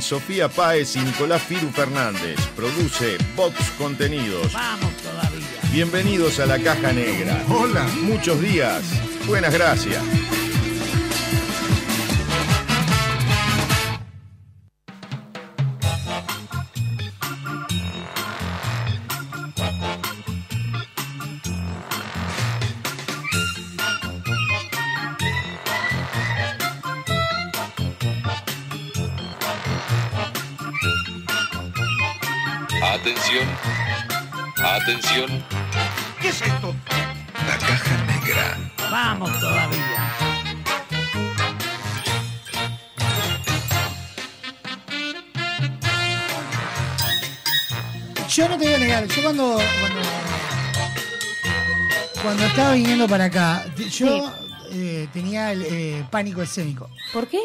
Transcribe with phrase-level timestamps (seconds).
[0.00, 2.38] Sofía Páez y Nicolás Firu Fernández.
[2.54, 4.52] Produce Vox Contenidos.
[4.52, 5.60] Vamos todavía.
[5.72, 7.42] Bienvenidos a la caja negra.
[7.48, 7.84] Hola.
[8.02, 8.84] Muchos días.
[9.26, 10.00] Buenas gracias.
[34.84, 35.42] Atención.
[36.20, 36.74] ¿Qué es esto?
[37.48, 38.58] La caja negra.
[38.90, 40.14] Vamos todavía.
[48.28, 50.00] Yo no te voy a negar, yo cuando, cuando,
[52.22, 54.30] cuando estaba viniendo para acá, yo
[54.70, 56.90] eh, tenía el eh, pánico escénico.
[57.14, 57.38] ¿Por qué?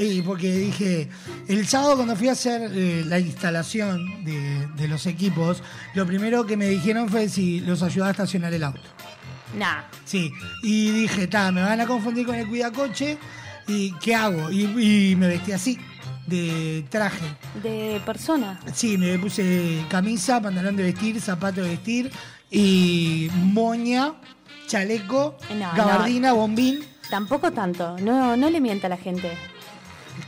[0.00, 1.08] Y porque dije,
[1.46, 5.62] el sábado cuando fui a hacer eh, la instalación de, de los equipos,
[5.94, 8.80] lo primero que me dijeron fue si los ayudaba a estacionar el auto.
[9.56, 9.82] Nah.
[10.04, 10.32] Sí,
[10.64, 13.16] y dije, ta, me van a confundir con el cuidacoche,
[13.68, 14.50] ¿y qué hago?
[14.50, 14.64] Y,
[15.12, 15.78] y me vestí así,
[16.26, 17.24] de traje.
[17.62, 18.58] De persona.
[18.74, 22.10] Sí, me puse camisa, pantalón de vestir, zapato de vestir
[22.50, 24.14] y moña,
[24.66, 26.80] chaleco, No, gabardina, bombín,
[27.12, 27.98] Tampoco tanto.
[28.00, 29.36] No, no le mienta a la gente.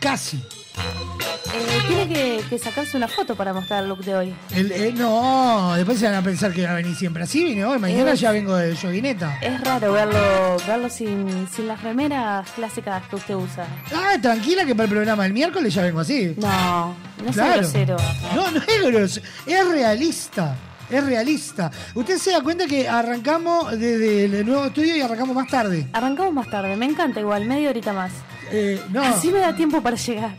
[0.00, 0.36] casi.
[0.36, 4.34] Eh, tiene que, que sacarse una foto para mostrar el look de hoy.
[4.54, 7.64] El- eh, no, después se van a pensar que va a venir siempre así, vine
[7.64, 9.38] hoy, mañana ya vengo de joguineta.
[9.40, 13.66] Es raro verlo, verlo sin, sin las remeras clásicas que usted usa.
[13.94, 16.34] Ah, tranquila que para el programa del miércoles ya vengo así.
[16.36, 16.94] No,
[17.24, 17.96] No sea grosero.
[18.34, 19.26] No, no es grosero.
[19.46, 20.56] Es realista.
[20.94, 21.70] Es realista.
[21.94, 25.86] Usted se da cuenta que arrancamos desde el nuevo estudio y arrancamos más tarde.
[25.92, 28.12] Arrancamos más tarde, me encanta igual, media horita más.
[28.52, 29.02] Eh, no.
[29.02, 30.36] Así me da tiempo para llegar.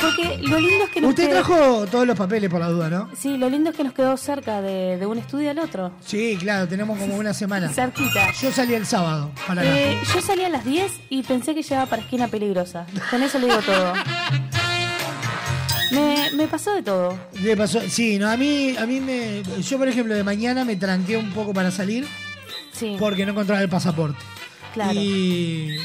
[0.00, 2.88] Porque lo lindo es que nos Usted quedó- trajo todos los papeles por la duda,
[2.88, 3.08] ¿no?
[3.18, 5.92] Sí, lo lindo es que nos quedó cerca de, de un estudio al otro.
[6.04, 7.68] Sí, claro, tenemos como una semana.
[7.70, 8.30] Cerquita.
[8.40, 9.64] Yo salí el sábado para.
[9.64, 12.86] Eh, yo salí a las 10 y pensé que llegaba para esquina peligrosa.
[13.10, 13.92] Con eso le digo todo.
[15.90, 17.18] Me, me pasó de todo.
[17.40, 19.42] Le pasó, sí, no, a mí, a mí me.
[19.62, 22.06] Yo, por ejemplo, de mañana me tranqué un poco para salir
[22.72, 24.18] Sí, porque no encontraba el pasaporte.
[24.74, 24.92] claro.
[24.94, 25.76] Y.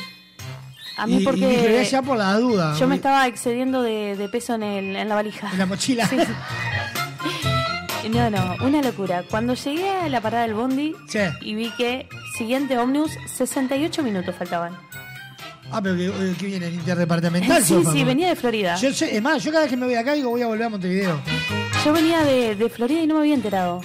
[0.98, 2.76] a mí y- porque y dije, voy allá por la duda.
[2.80, 5.50] yo me estaba excediendo de, de peso en, el, en la valija.
[5.52, 6.08] En la mochila.
[6.08, 6.18] Sí.
[8.10, 9.24] No, no, una locura.
[9.30, 11.20] Cuando llegué a la parada del bondi Sí.
[11.42, 12.08] y vi que
[12.38, 14.78] siguiente ómnibus, 68 minutos faltaban.
[15.74, 17.64] Ah, pero que, eh, que viene interdepartamental.
[17.64, 18.76] Sí, sí, venía de Florida.
[18.76, 20.66] Yo sé, es más, yo cada vez que me voy acá digo voy a volver
[20.66, 21.20] a Montevideo.
[21.84, 23.82] Yo venía de, de Florida y no me había enterado.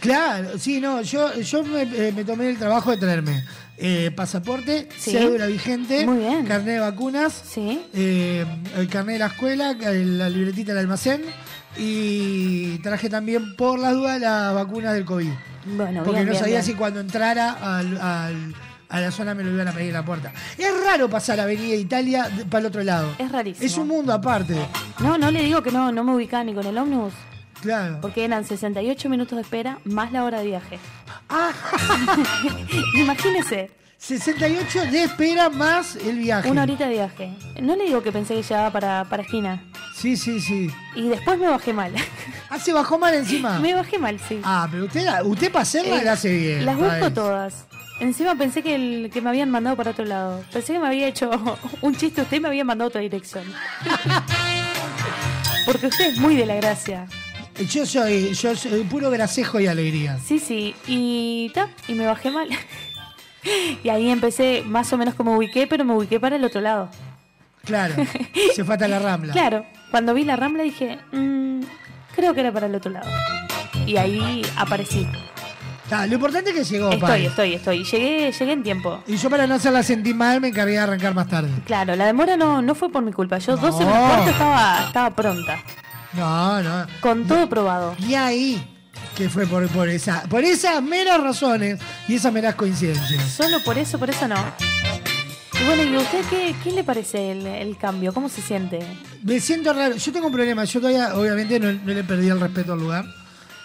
[0.00, 3.44] Claro, sí, no, yo, yo me, eh, me tomé el trabajo de traerme
[3.76, 5.10] eh, pasaporte, Sí.
[5.10, 6.06] cédula vigente,
[6.46, 7.80] carnet de vacunas, Sí.
[7.94, 8.44] eh,
[8.76, 11.22] el carnet de la escuela, la libretita del almacén
[11.76, 15.30] y traje también por las dudas las vacunas del COVID.
[15.76, 16.64] Bueno, Porque bien, no bien, sabía bien.
[16.64, 18.54] si cuando entrara al- al-
[18.88, 20.32] a la zona me lo iban a pedir en la puerta.
[20.56, 23.14] Es raro pasar Avenida Italia para el otro lado.
[23.18, 23.66] Es rarísimo.
[23.66, 24.56] Es un mundo aparte.
[25.00, 27.12] No, no le digo que no, no me ubicaba ni con el ómnibus,
[27.60, 27.98] Claro.
[28.00, 30.78] porque eran 68 minutos de espera más la hora de viaje.
[31.28, 31.50] Ah,
[32.94, 36.50] Imagínese, 68 de espera más el viaje.
[36.50, 37.32] una horita de viaje.
[37.60, 39.62] No le digo que pensé que llegaba para, para esquina.
[39.94, 40.70] Sí, sí, sí.
[40.94, 41.92] Y después me bajé mal.
[42.48, 43.58] Ah, se bajó mal encima.
[43.60, 44.40] me bajé mal, sí.
[44.44, 46.64] Ah, pero usted, usted para hacerla Eh, la hace bien.
[46.64, 47.64] Las busco todas.
[48.00, 50.44] Encima pensé que, el, que me habían mandado para otro lado.
[50.52, 51.30] Pensé que me había hecho
[51.82, 53.44] un chiste usted y me había mandado a otra dirección.
[55.66, 57.06] Porque usted es muy de la gracia.
[57.70, 60.18] Yo soy, yo soy puro gracejo y alegría.
[60.24, 60.74] Sí, sí.
[60.86, 62.48] Y, ta, y me bajé mal.
[63.84, 66.88] y ahí empecé más o menos como ubiqué, pero me ubiqué para el otro lado.
[67.64, 67.96] Claro.
[68.54, 69.32] se fue hasta la rambla.
[69.32, 69.66] Claro.
[69.90, 71.62] Cuando vi la rambla dije, "Mm,
[72.14, 73.10] creo que era para el otro lado.
[73.86, 75.06] Y ahí aparecí.
[75.90, 77.84] Lo importante es que llegó, Estoy, estoy, estoy.
[77.84, 79.02] Llegué, llegué en tiempo.
[79.06, 81.48] Y yo para no hacerla sentir mal me encargué de arrancar más tarde.
[81.64, 83.38] Claro, la demora no, no fue por mi culpa.
[83.38, 83.90] Yo 12 No.
[83.90, 85.58] menos cuarto estaba, estaba pronta.
[86.12, 86.86] No, no.
[87.00, 87.94] Con todo probado.
[87.98, 88.74] Y ahí
[89.16, 93.22] que fue por, por esa, por esas meras razones y esas meras coincidencias.
[93.30, 94.36] Solo por eso, por eso no.
[95.60, 98.12] Y bueno, ¿y a usted qué, qué le parece el, el cambio?
[98.14, 98.78] ¿Cómo se siente?
[99.22, 99.96] Me siento raro.
[99.96, 100.64] Yo tengo un problema.
[100.64, 103.04] Yo todavía, obviamente, no, no le perdí el respeto al lugar.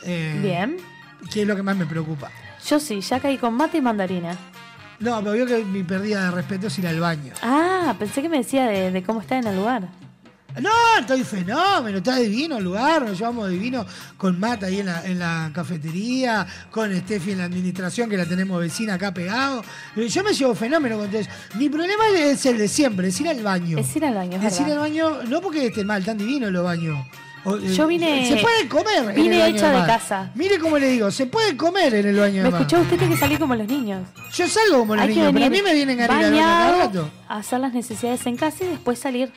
[0.04, 0.78] Eh, Bien.
[1.32, 2.30] Que es lo que más me preocupa.
[2.68, 4.38] Yo sí, ya caí con mate y mandarina.
[5.00, 7.34] No, pero veo que mi pérdida de respeto es ir al baño.
[7.42, 9.90] Ah, pensé que me decía de, de cómo está en el lugar.
[10.62, 13.88] No, estoy fenómeno, está divino el lugar, nos llevamos divino
[14.18, 18.26] con Mata ahí en la, en la cafetería, con Steffi en la administración que la
[18.28, 19.64] tenemos vecina acá pegado.
[19.96, 21.28] Eh, Yo me llevo fenómeno con eso.
[21.56, 23.80] Mi problema es el de siempre, es ir al baño.
[23.80, 26.52] Es ir al baño, es Es ir al baño, no porque esté mal, tan divino
[26.52, 27.04] los baños.
[27.46, 29.10] O, eh, Yo vine- Se puede comer.
[29.10, 30.32] en vine el baño hecha de casa.
[30.36, 33.14] Mire cómo le digo, se puede comer en el baño Me de escuchó usted tiene
[33.16, 34.08] que salir como los niños.
[34.34, 37.10] Yo salgo como los Hay niños, pero a mí me vienen a cada rato.
[37.28, 39.32] hacer las necesidades en casa y después salir.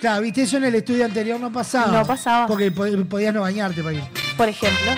[0.00, 1.90] Claro, viste, eso en el estudio anterior no pasaba.
[2.00, 2.46] No pasaba.
[2.46, 4.04] Porque po- podías no bañarte para ir.
[4.36, 4.92] Por ejemplo,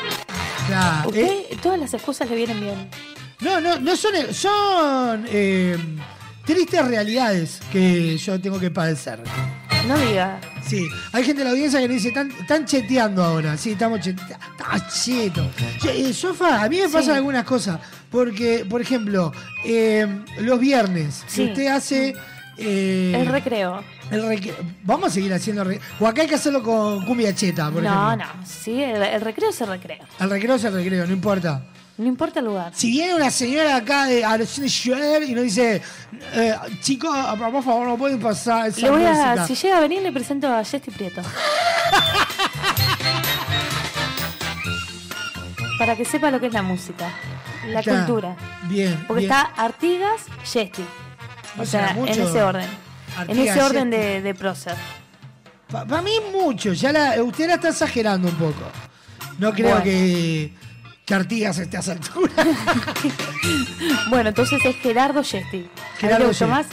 [0.66, 1.08] Claro.
[1.08, 2.88] usted, eh, todas las excusas le vienen bien.
[3.40, 5.78] no, no, no son, son eh,
[6.44, 9.20] tristes realidades que yo tengo que padecer.
[9.86, 10.40] No diga.
[10.66, 13.56] Sí, hay gente de la audiencia que me dice, están, están cheteando ahora.
[13.56, 14.36] Sí, estamos cheteando.
[14.58, 15.50] Está cheto.
[15.80, 17.10] Che, eh, Sofa, a mí me pasan Sí.
[17.12, 17.80] algunas cosas.
[18.10, 19.32] Porque, por ejemplo,
[19.64, 20.06] eh,
[20.40, 21.50] los viernes, si Sí.
[21.50, 22.14] usted hace...
[22.58, 23.82] eh, El recreo.
[24.10, 25.64] el recre- Vamos a seguir haciendo...
[25.64, 28.26] re- O acá hay que hacerlo con cumbia cheta, por No, ejemplo.
[28.40, 28.46] no.
[28.46, 29.98] Sí, el, el recreo es el recreo.
[30.18, 31.62] El recreo es el recreo, no importa.
[32.00, 32.72] No importa el lugar.
[32.74, 35.82] Si viene una señora acá de a los Schwer y nos dice,
[36.32, 39.32] eh, chicos, por favor, no pueden pasar esa Le voy música.
[39.32, 41.20] a, si llega a venir, le presento a Jesti Prieto.
[45.78, 47.10] Para que sepa lo que es la música,
[47.68, 48.36] la cultura.
[48.64, 49.02] Bien.
[49.06, 49.32] Porque bien.
[49.32, 50.84] está Artigas, Jesti.
[51.58, 52.66] O O sea, sea, mucho en ese orden.
[53.28, 54.06] en ese orden Yesti.
[54.06, 54.74] de, de prócer.
[55.70, 58.62] Para mí mucho, ya la, usted la está exagerando un poco.
[59.38, 59.84] No creo Bueno.
[59.84, 60.52] que,
[61.10, 62.32] que Artigas esté a esa altura.
[64.10, 65.58] Bueno, entonces es Gerardo Jesti.
[65.58, 66.44] ¿A usted Gerardo Yesti.
[66.44, 66.66] más?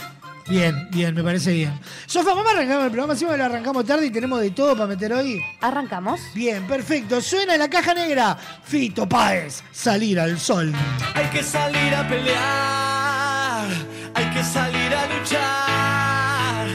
[0.48, 1.72] Bien, bien, me parece bien.
[2.06, 4.86] Sofa, vamos a arrancar el programa, siempre lo arrancamos tarde y tenemos de todo para
[4.86, 5.42] meter hoy.
[5.60, 6.20] Arrancamos.
[6.34, 7.20] Bien, perfecto.
[7.20, 8.36] Suena en la caja negra.
[8.62, 10.72] Fito Páez, salir al sol.
[11.14, 13.66] Hay que salir a pelear,
[14.14, 16.66] hay que salir a luchar,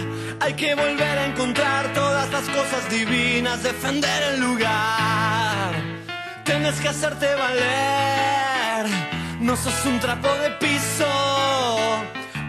[0.42, 5.93] Hay que volver a encontrar todas las cosas divinas, defender el lugar.
[6.64, 8.86] Tienes que hacerte valer,
[9.42, 11.06] no sos un trapo de piso.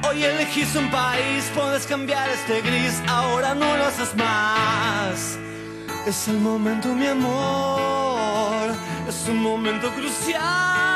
[0.08, 5.36] Hoy elegís un país, puedes cambiar este gris, ahora no lo haces más.
[6.06, 8.70] Es el momento, mi amor,
[9.08, 10.93] es un momento crucial.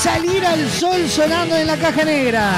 [0.00, 2.50] Salir al sol sonando en la caja negra.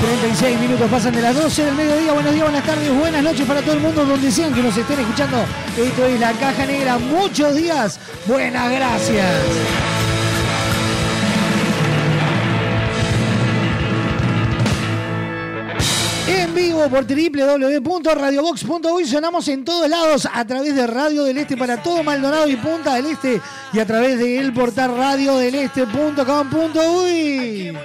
[0.00, 2.12] 36 minutos pasan de las 12 del mediodía.
[2.12, 5.00] Buenos días, buenas tardes, buenas noches para todo el mundo donde sean que nos estén
[5.00, 5.44] escuchando.
[5.76, 6.98] Esto es la caja negra.
[6.98, 7.98] Muchos días.
[8.26, 9.85] Buenas gracias.
[16.88, 22.02] Vivo por www.radiobox.uy sonamos en todos lados a través de Radio del Este para todo
[22.02, 23.40] Maldonado y Punta del Este
[23.72, 27.76] y a través del portal radiodeleste.com.uy.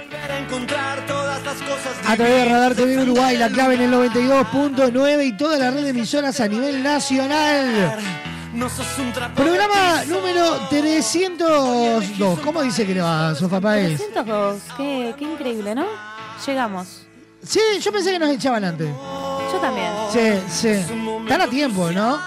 [2.06, 2.44] A través de.
[2.44, 6.48] Radar TV Uruguay, la clave en el 92.9 y toda la red de emisoras a
[6.48, 7.98] nivel nacional.
[8.52, 8.66] De
[9.34, 12.38] Programa número 302.
[12.40, 13.96] ¿Cómo dice que le va, Sofá Páez?
[13.96, 14.60] 302.
[14.76, 15.86] Qué, qué increíble, ¿no?
[16.46, 17.01] Llegamos.
[17.46, 18.88] Sí, yo pensé que nos echaban antes.
[18.88, 19.90] Yo también.
[20.12, 20.68] Sí, sí.
[20.68, 22.18] Están a tiempo, ¿no?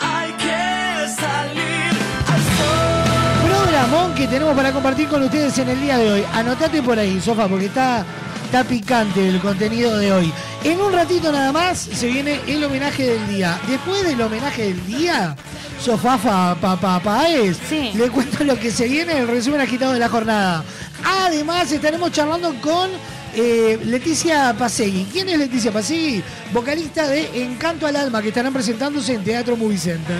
[0.00, 1.92] Hay que salir
[2.26, 3.48] al sol.
[3.48, 6.24] Programón que tenemos para compartir con ustedes en el día de hoy.
[6.32, 8.04] Anotate por ahí, Sofá, porque está,
[8.46, 10.32] está picante el contenido de hoy.
[10.64, 13.58] En un ratito nada más se viene el homenaje del día.
[13.68, 15.36] Después del homenaje del día,
[15.80, 17.24] Sofá fa, pa,
[17.68, 17.92] Sí.
[17.94, 20.64] le cuento lo que se viene, el resumen agitado de la jornada.
[21.04, 22.90] Además, estaremos charlando con
[23.36, 25.06] eh, Leticia Pasegui.
[25.10, 26.22] ¿Quién es Leticia Pasegui?
[26.52, 30.16] Vocalista de Encanto al Alma, que estarán presentándose en Teatro Movie Center.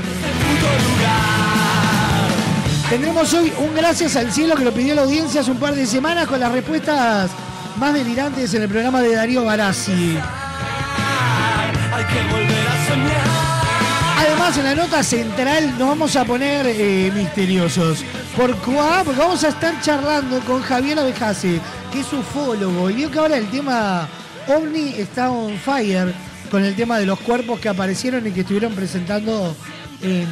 [2.90, 5.87] Tendremos hoy un gracias al cielo que lo pidió la audiencia hace un par de
[5.87, 7.30] semanas con las respuestas
[7.76, 10.18] más delirantes en el programa de Darío Barassi.
[14.18, 18.04] Además, en la nota central nos vamos a poner eh, misteriosos.
[18.37, 18.73] ¿Por qué?
[19.04, 21.61] Porque vamos a estar charlando con Javier Abejase,
[21.94, 22.90] que es ufólogo.
[22.90, 24.08] Y vio que ahora el tema
[24.48, 26.12] OVNI está on fire
[26.50, 29.54] con el tema de los cuerpos que aparecieron y que estuvieron presentando
[30.02, 30.28] en,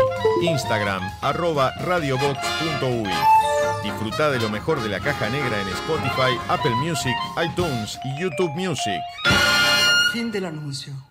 [0.48, 3.10] Instagram arroba radiobox.uy.
[3.84, 7.12] Disfruta de lo mejor de la caja negra en Spotify, Apple Music,
[7.44, 9.02] iTunes y YouTube Music.
[10.14, 11.11] Fin del anuncio.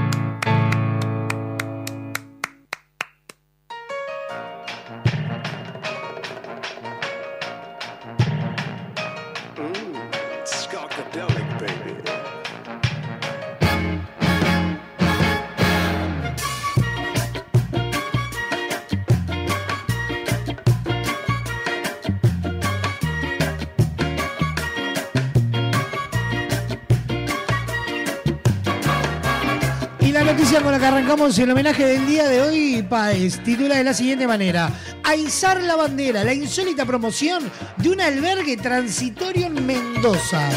[31.21, 34.71] El homenaje del día de hoy, Paez, titula de la siguiente manera.
[35.03, 37.43] A izar la bandera, la insólita promoción
[37.77, 40.49] de un albergue transitorio en Mendoza.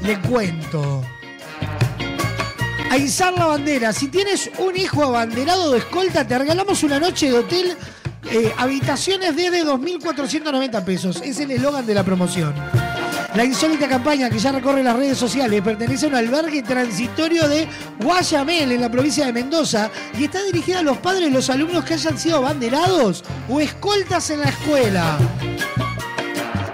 [0.00, 1.04] Le cuento.
[2.90, 3.92] A izar la bandera.
[3.92, 7.76] Si tienes un hijo abanderado de escolta, te regalamos una noche de hotel,
[8.32, 11.22] eh, habitaciones desde 2.490 pesos.
[11.22, 12.52] Es el eslogan de la promoción.
[13.38, 17.68] La insólita campaña que ya recorre las redes sociales pertenece a un albergue transitorio de
[18.00, 21.84] Guayamel en la provincia de Mendoza y está dirigida a los padres de los alumnos
[21.84, 25.47] que hayan sido abanderados o escoltas en la escuela.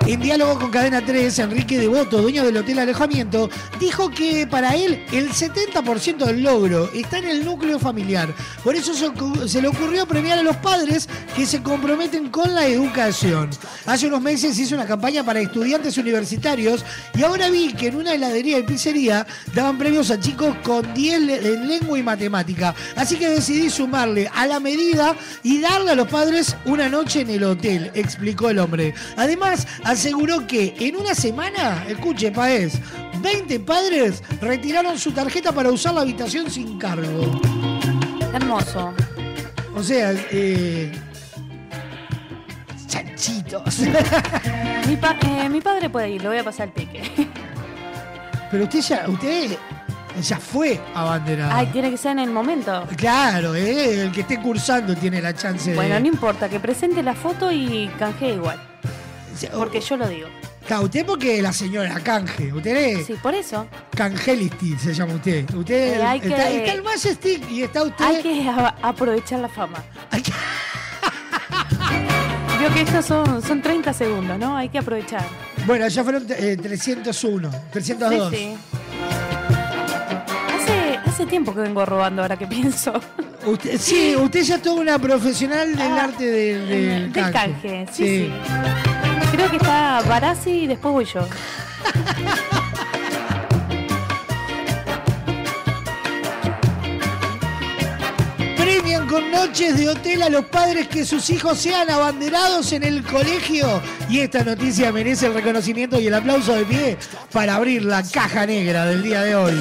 [0.06, 3.48] En diálogo con Cadena 3, Enrique Devoto, dueño del Hotel Alojamiento,
[3.80, 8.28] dijo que para él el 70% del logro está en el núcleo familiar.
[8.62, 13.48] Por eso se, le ocurrió premiar a los padres que se comprometen con la educación.
[13.86, 16.84] Hace unos meses hizo una campaña para estudiantes universitarios
[17.16, 21.20] y ahora vi que en una heladería y pizzería daban premios a chicos con 10
[21.22, 22.74] le- en lengua y matemática.
[22.94, 27.30] Así que decidí sumarle a la medida y darle a los padres una noche en
[27.30, 28.92] el hotel, explicó el hombre.
[29.16, 32.78] Además, aseguró que en una semana, escuche, Paez,
[33.20, 37.40] 20 padres retiraron su tarjeta para usar la habitación sin cargo.
[38.32, 38.92] Hermoso.
[39.74, 40.92] O sea, eh.
[42.86, 43.78] Chanchitos.
[44.88, 47.02] Mi, pa- eh, mi padre puede ir, le voy a pasar el pique.
[48.50, 49.56] Pero usted ya, usted
[50.20, 51.52] ya fue abanderado.
[51.54, 52.86] Ay, tiene que ser en el momento.
[52.96, 55.76] Claro, eh, el que esté cursando tiene la chance de.
[55.76, 58.60] Bueno, no importa, que presente la foto y canjee igual.
[59.56, 60.28] Porque yo lo digo.
[60.66, 62.52] Claro, usted porque la señora canje.
[62.52, 63.66] Usted es Sí, por eso.
[63.94, 65.52] Cangelisti, se llama usted.
[65.54, 68.04] Usted Eh, hay está, que- está el Majestic y está usted.
[68.04, 68.50] Hay que
[68.82, 69.82] aprovechar la fama.
[70.10, 70.32] Hay que-
[72.58, 74.56] Vio que estos son, son 30 segundos, ¿no?
[74.56, 75.24] Hay que aprovechar.
[75.66, 78.30] Bueno, ya fueron eh, 301, 302.
[78.30, 78.56] Sí, sí.
[80.54, 82.92] Hace, hace tiempo que vengo robando, ahora que pienso.
[83.46, 87.86] Usted, sí, usted ya es toda una profesional del Ah, arte del, del Del canje,
[87.92, 88.32] sí, sí.
[89.34, 91.26] Creo que está Barassi y después voy yo.
[98.56, 103.02] Premian con noches de hotel a los padres que sus hijos sean abanderados en el
[103.02, 103.82] colegio.
[104.08, 106.96] Y esta noticia merece el reconocimiento y el aplauso de pie
[107.32, 109.58] para abrir la caja negra del día de hoy.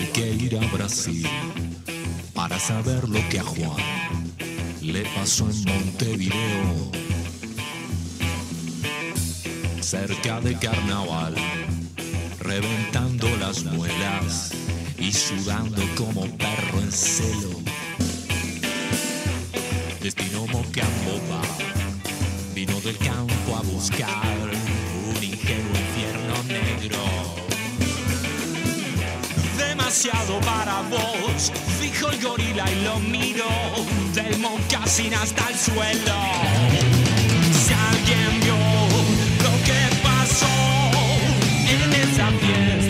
[0.00, 1.26] Hay que ir a Brasil
[2.32, 3.76] para saber lo que a Juan
[4.80, 6.90] le pasó en Montevideo.
[9.80, 11.34] Cerca de carnaval,
[12.38, 14.52] reventando las muelas
[14.98, 17.60] y sudando como perro en celo.
[20.00, 21.42] Destino Mocamboba,
[22.54, 24.50] vino del campo a buscar
[25.10, 27.39] un ingenuo infierno negro
[30.44, 31.50] para vos.
[31.80, 33.48] Fijo el gorila y lo miro
[34.14, 36.14] del mocasín hasta el suelo.
[37.52, 38.54] Si alguien vio
[39.42, 40.46] lo que pasó
[41.66, 42.89] en esa fiesta,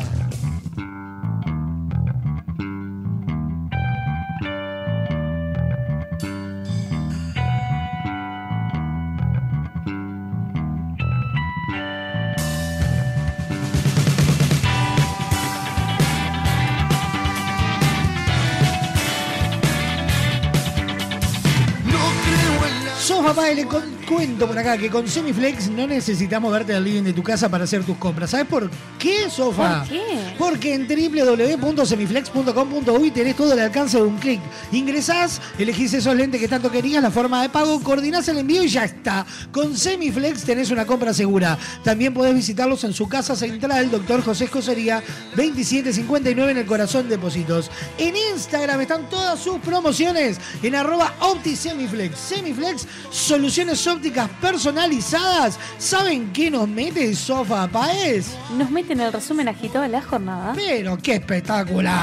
[24.21, 27.63] Cuento por acá que con Semiflex no necesitamos verte al living de tu casa para
[27.63, 28.29] hacer tus compras.
[28.29, 28.69] ¿Sabes por
[29.01, 29.79] qué, Sofa?
[29.79, 30.01] ¿Por qué?
[30.37, 34.39] Porque en www.semiflex.com.uy tenés todo al alcance de un clic.
[34.71, 38.67] Ingresás, elegís esos lentes que tanto querías, la forma de pago, coordinás el envío y
[38.69, 39.25] ya está.
[39.51, 41.57] Con Semiflex tenés una compra segura.
[41.83, 45.01] También podés visitarlos en su casa central, Doctor José Escocería,
[45.35, 47.71] 2759 en el corazón Depósitos.
[47.97, 52.15] En Instagram están todas sus promociones en arroba OptiSemiflex.
[52.17, 55.57] Semiflex, soluciones ópticas personalizadas.
[55.79, 58.27] ¿Saben qué nos mete Sofa Paez?
[58.57, 60.53] Nos meten el resumen agitado de la jornada.
[60.53, 61.95] Pero qué espectacular.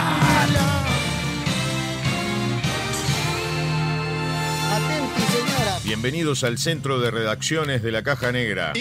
[5.84, 8.72] Bienvenidos al centro de redacciones de la Caja Negra.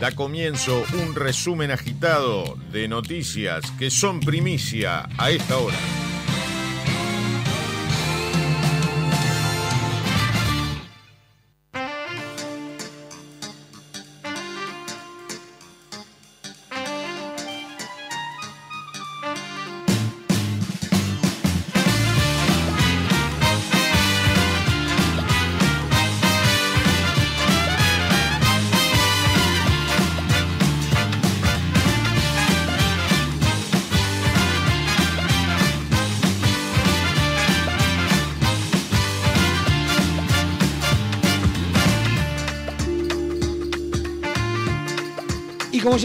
[0.00, 5.76] Da comienzo un resumen agitado de noticias que son primicia a esta hora.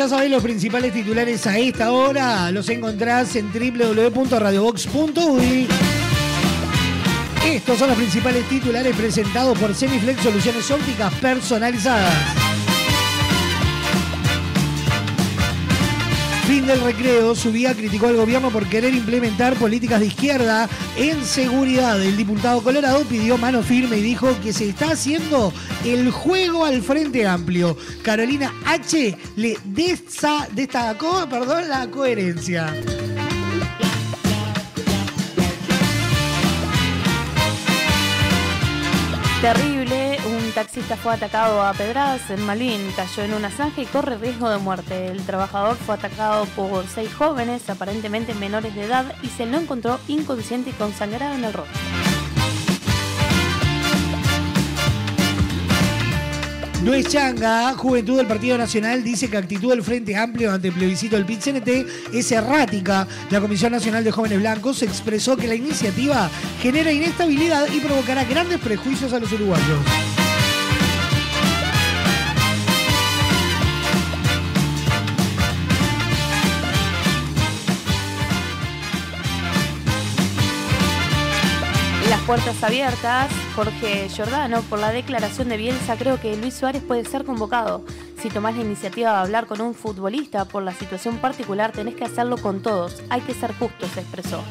[0.04, 5.66] Ya sabéis, los principales titulares a esta hora los encontrás en www.radiobox.uy.
[7.46, 12.43] Estos son los principales titulares presentados por Semiflex Soluciones Ópticas Personalizadas.
[16.54, 22.00] Fin del recreo, Subía criticó al gobierno por querer implementar políticas de izquierda en seguridad.
[22.00, 25.52] El diputado Colorado pidió mano firme y dijo que se está haciendo
[25.84, 27.76] el juego al Frente Amplio.
[28.04, 29.18] Carolina H.
[29.36, 32.72] le destacó perdón, la coherencia.
[39.44, 44.18] Terrible, un taxista fue atacado a pedradas en Malvin, cayó en una zanja y corre
[44.18, 45.08] riesgo de muerte.
[45.08, 50.00] El trabajador fue atacado por seis jóvenes, aparentemente menores de edad, y se lo encontró
[50.08, 52.13] inconsciente y consangrado en el rostro.
[56.84, 60.74] No es changa, Juventud del Partido Nacional dice que actitud del Frente Amplio ante el
[60.74, 63.08] plebiscito del PIT-CNT es errática.
[63.30, 66.30] La Comisión Nacional de Jóvenes Blancos expresó que la iniciativa
[66.62, 70.23] genera inestabilidad y provocará grandes prejuicios a los uruguayos.
[82.26, 87.26] Puertas abiertas, Jorge Giordano, por la declaración de Bielsa, creo que Luis Suárez puede ser
[87.26, 87.84] convocado.
[88.22, 92.06] Si tomás la iniciativa de hablar con un futbolista por la situación particular, tenés que
[92.06, 93.04] hacerlo con todos.
[93.10, 94.42] Hay que ser justo, se expresó.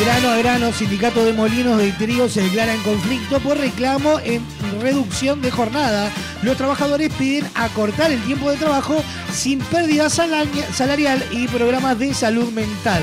[0.00, 4.42] Grano a grano, sindicato de molinos de trigo se declara en conflicto por reclamo en
[4.80, 6.10] reducción de jornada.
[6.42, 12.12] Los trabajadores piden acortar el tiempo de trabajo sin pérdida salaria- salarial y programas de
[12.12, 13.02] salud mental.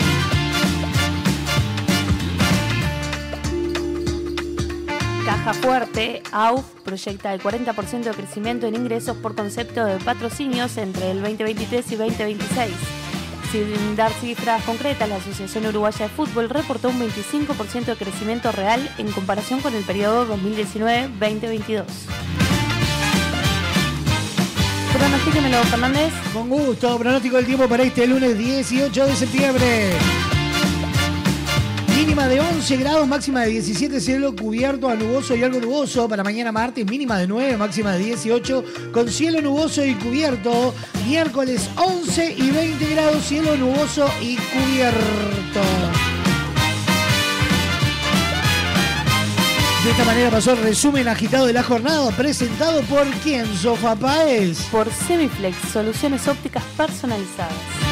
[5.25, 11.11] Caja Fuerte, AUF, proyecta el 40% de crecimiento en ingresos por concepto de patrocinios entre
[11.11, 12.71] el 2023 y 2026.
[13.53, 18.91] Sin dar cifras concretas, la Asociación Uruguaya de Fútbol reportó un 25% de crecimiento real
[18.97, 21.83] en comparación con el periodo 2019-2022.
[24.91, 26.11] Pronostíquemelo, Fernández.
[26.33, 30.32] Con gusto, pronóstico del tiempo para este lunes 18 de septiembre.
[31.95, 36.09] Mínima de 11 grados, máxima de 17, cielo cubierto a nuboso y algo nuboso.
[36.09, 40.73] Para mañana martes, mínima de 9, máxima de 18, con cielo nuboso y cubierto.
[41.07, 45.61] Miércoles 11 y 20 grados, cielo nuboso y cubierto.
[49.83, 54.61] De esta manera pasó el resumen agitado de la jornada, presentado por quién, Sofa Paez.
[54.71, 57.82] Por Semiflex, soluciones ópticas personalizadas.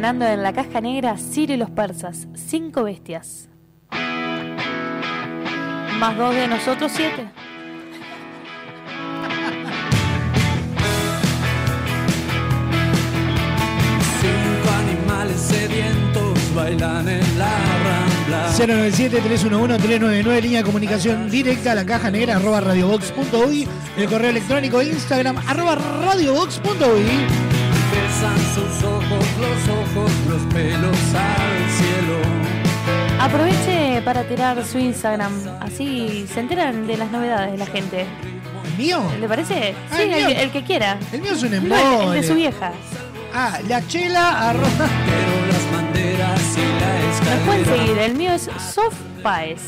[0.00, 3.50] Sonando en la caja negra, Ciro y los persas, cinco bestias.
[5.98, 7.28] Más dos de nosotros, siete.
[14.22, 18.52] Cinco animales sedientos bailan en la rambla.
[18.56, 25.36] 097-311-399, línea de comunicación directa a la caja negra, arroba radiobox.uy, el correo electrónico Instagram,
[25.46, 27.39] arroba radiobox.uy.
[28.20, 32.18] Besan sus ojos, los ojos, los pelos al cielo.
[33.18, 38.04] Aproveche para tirar su Instagram, así se enteran de las novedades de la gente.
[38.72, 39.02] ¿El mío?
[39.18, 39.74] ¿Le parece?
[39.90, 40.36] Ah, Sí, el el, mío.
[40.38, 40.98] el que quiera.
[41.12, 42.04] El mío es un No, el- embole.
[42.16, 42.72] el de su vieja.
[43.34, 44.68] Ah, la chela, arroba...
[45.06, 47.86] Pero las banderas y la Nos pueden escalera.
[47.86, 49.60] seguir, el mío es Sof Paez.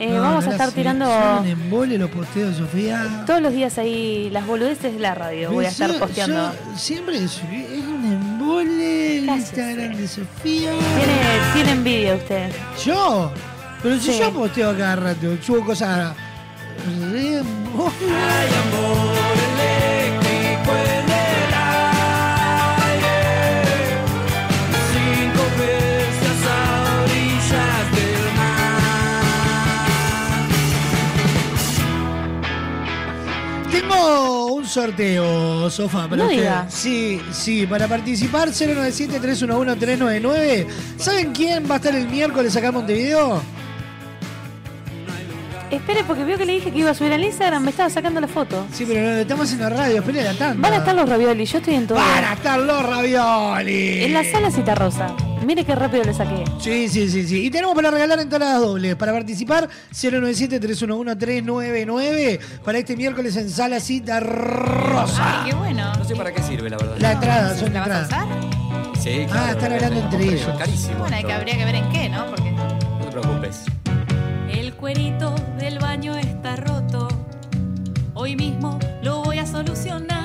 [0.00, 3.22] Eh, No, vamos no a estar tirando Son un embole los posteos, Sofía.
[3.26, 5.52] todos los días ahí las boludeces de la radio.
[5.52, 6.52] Voy a estar Yo- posteando.
[6.72, 10.70] yo siempre es un embole el Instagram de Sofía.
[10.72, 12.50] Tiene, tiene envidia usted.
[12.84, 13.30] ¿Yo?
[13.82, 14.18] Pero si Sí.
[14.20, 16.14] yo posteo cada rato, subo cosas
[17.12, 17.92] re embole.
[18.00, 19.19] Hay amor
[34.70, 36.38] sorteo, Sofa, para No usted.
[36.38, 36.66] diga.
[36.70, 40.66] Sí, sí, para participar 097-311-399.
[40.96, 43.42] ¿Saben quién va a estar el miércoles acá en Montevideo?
[45.70, 48.20] Espere, porque vio que le dije que iba a subir al Instagram, me estaba sacando
[48.20, 48.66] la foto.
[48.72, 50.60] Sí, pero no, estamos en la radio, espere la tanda.
[50.68, 51.96] Van a estar los ravioli, yo estoy en todo.
[51.98, 54.02] Van a estar los ravioli.
[54.02, 55.14] En la sala Cita Rosa.
[55.44, 56.44] Mire qué rápido le saqué.
[56.60, 57.46] Sí, sí, sí, sí.
[57.46, 58.94] Y tenemos para regalar entradas dobles.
[58.96, 65.42] Para participar, 097-311-399 para este miércoles en Sala Cita Rosa.
[65.44, 65.92] Ay, qué bueno.
[65.94, 66.96] No sé para qué sirve, la verdad.
[66.98, 68.08] La entrada, son ¿La vas a entradas.
[68.08, 68.26] usar?
[69.00, 69.40] Sí, claro.
[69.46, 70.46] Ah, están hablando entre ellos.
[70.58, 70.98] Carísimo.
[70.98, 71.38] Bueno, hay que, todo.
[71.38, 72.26] habría que ver en qué, ¿no?
[72.26, 73.62] Porque No te preocupes.
[74.52, 77.08] El cuerito del baño está roto.
[78.14, 80.19] Hoy mismo lo voy a solucionar.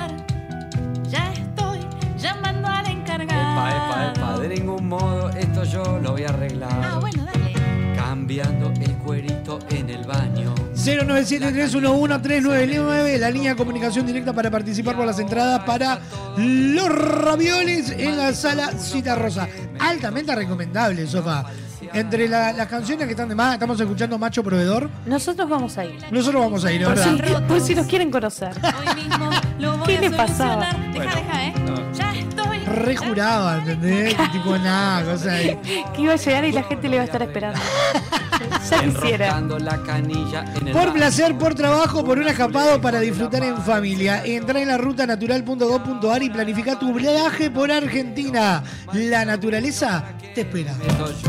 [3.22, 3.68] Encargado.
[3.68, 4.38] Epa, epa, epa.
[4.38, 6.70] De ningún modo, esto yo lo voy a arreglar.
[6.84, 7.52] Ah, bueno, dale.
[7.96, 10.54] Cambiando el cuerito en el baño.
[10.74, 15.98] 097-311-399, la línea de comunicación directa para participar por las entradas para
[16.36, 19.48] los ravioles en la Sala Cita Rosa.
[19.78, 21.44] Altamente recomendable, Sofa.
[21.92, 24.90] Entre la- las canciones que están de más, estamos escuchando Macho Proveedor.
[25.06, 25.96] Nosotros vamos a ir.
[26.10, 27.46] Nosotros vamos a ir, Por si, ¿verdad?
[27.46, 28.50] por si nos quieren conocer.
[28.62, 30.70] Hoy mismo lo voy ¿Qué a le pasaba?
[30.70, 30.92] solucionar.
[30.92, 31.54] Deja, deja, ¿eh?
[31.94, 32.05] Ya
[32.80, 32.94] estoy.
[32.94, 34.16] Re juraba, ¿entendés?
[34.32, 35.58] tipo nada, cosa ahí.
[35.94, 37.60] Que iba a llegar y la gente le iba a estar esperando.
[38.70, 39.42] ya quisiera.
[40.72, 44.24] Por placer, por trabajo, por un escapado para disfrutar en familia.
[44.24, 48.62] Entra en la ruta natural.gov.ar y planifica tu viaje por Argentina.
[48.92, 50.04] La naturaleza
[50.34, 50.74] te espera.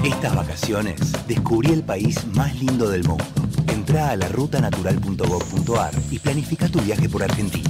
[0.03, 3.25] Estas vacaciones descubrí el país más lindo del mundo.
[3.67, 7.69] Entra a la rutanatural.gov.ar y planifica tu viaje por Argentina.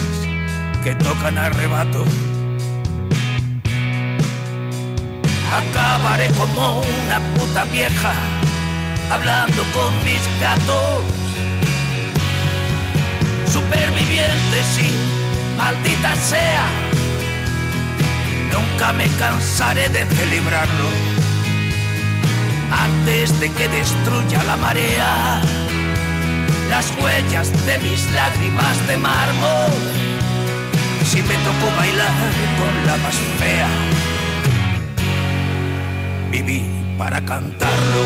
[0.83, 2.03] que tocan arrebato.
[5.53, 8.13] Acabaré como una puta vieja
[9.11, 11.03] hablando con mis gatos.
[13.45, 14.89] Superviviente, sí,
[15.57, 16.65] maldita sea.
[18.51, 20.89] Nunca me cansaré de celebrarlo
[22.71, 25.41] antes de que destruya la marea
[26.69, 30.00] las huellas de mis lágrimas de mármol
[31.11, 32.13] si me tocó bailar
[32.57, 33.67] con la más fea.
[36.31, 36.63] Viví
[36.97, 38.01] para cantarlo.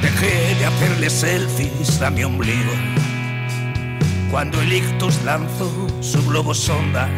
[0.00, 2.72] Dejé de hacerle selfies a mi ombligo
[4.30, 5.70] cuando el ictus lanzó
[6.00, 7.08] su globo sonda,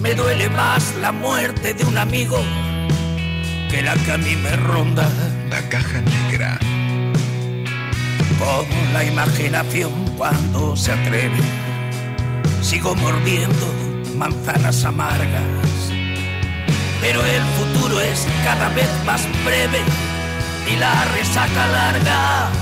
[0.00, 2.38] me duele más la muerte de un amigo
[3.70, 5.08] que la que a mí me ronda.
[5.48, 6.58] La caja negra.
[8.38, 11.40] Con la imaginación cuando se atreve,
[12.60, 13.66] sigo mordiendo
[14.16, 15.42] manzanas amargas.
[17.00, 19.80] Pero el futuro es cada vez más breve
[20.70, 22.61] y la resaca larga.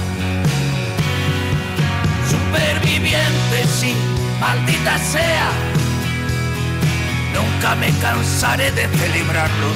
[2.50, 3.94] Superviviente, sí,
[4.40, 5.50] maldita sea.
[7.32, 9.68] Nunca me cansaré de celebrarlo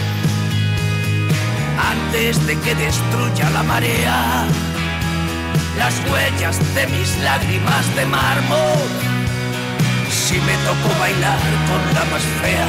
[1.79, 4.47] antes de que destruya la marea
[5.79, 8.89] las huellas de mis lágrimas de mármol.
[10.11, 12.67] Si me tocó bailar con la más fea,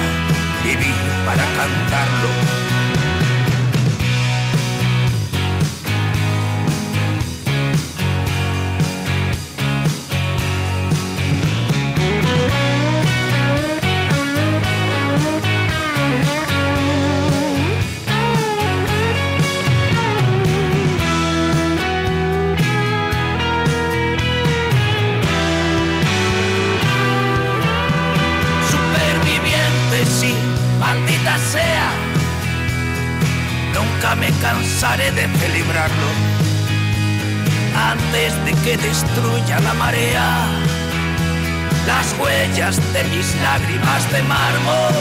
[0.64, 0.94] viví
[1.26, 2.85] para cantarlo.
[38.88, 40.28] Destruya la marea
[41.88, 44.94] las huellas de mis lágrimas de mármol.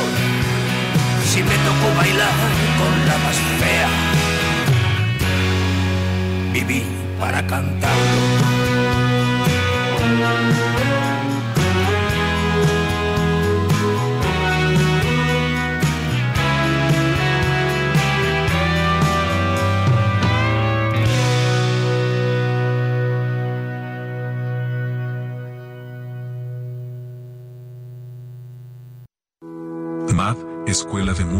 [1.30, 2.38] Si me tocó bailar
[2.78, 3.92] con la más fea,
[6.52, 6.82] viví
[7.20, 8.44] para cantarlo.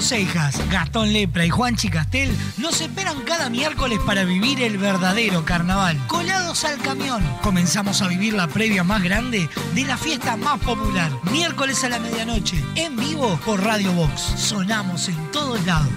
[0.00, 5.98] Cejas, Gastón Lepra y Juan Chicastel nos esperan cada miércoles para vivir el verdadero carnaval.
[6.06, 7.22] Colados al camión.
[7.42, 11.10] Comenzamos a vivir la previa más grande de la fiesta más popular.
[11.30, 14.20] Miércoles a la medianoche, en vivo por Radio Box.
[14.36, 15.92] Sonamos en todos lados.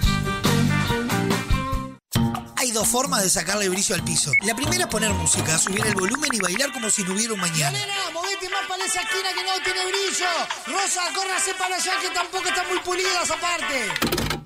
[2.60, 4.32] Hay dos formas de sacarle brillo al piso.
[4.42, 7.40] La primera es poner música, subir el volumen y bailar como si no hubiera un
[7.40, 7.70] mañana.
[7.70, 10.26] Nena, movete más para esa esquina que no tiene brillo.
[10.66, 14.39] Rosa, córrase para allá que tampoco están muy pulidas aparte.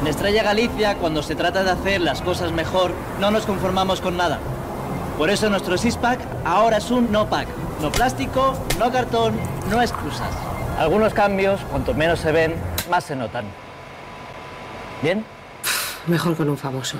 [0.00, 4.16] En Estrella Galicia, cuando se trata de hacer las cosas mejor, no nos conformamos con
[4.16, 4.38] nada.
[5.18, 7.46] Por eso nuestro six-pack ahora es un no-pack.
[7.82, 9.34] No plástico, no cartón,
[9.68, 10.30] no excusas.
[10.78, 12.54] Algunos cambios, cuanto menos se ven,
[12.90, 13.44] más se notan.
[15.02, 15.22] ¿Bien?
[16.06, 16.96] Mejor con un famoso.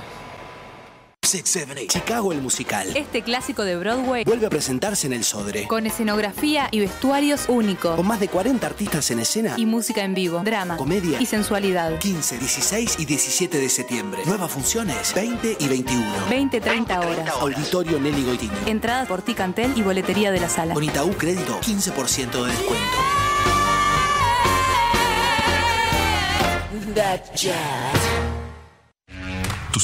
[1.87, 2.89] Chicago el musical.
[2.97, 5.69] Este clásico de Broadway Vuelve a presentarse en el Sodre.
[5.69, 7.95] con escenografía y vestuarios únicos.
[7.95, 9.55] Con más de 40 artistas en escena.
[9.57, 11.21] Y música en vivo, drama, Comedia.
[11.21, 11.99] y sensualidad.
[12.01, 14.23] 15, 16 y 17 de septiembre.
[14.27, 16.27] Nuevas funciones 20 y 21.
[16.29, 17.29] 20-30 horas.
[17.41, 18.53] Auditorio Nelly Goitini.
[18.67, 20.75] Entradas por Ticantel y boletería de la sala.
[20.75, 22.97] Con Itaú Crédito, 15% de descuento.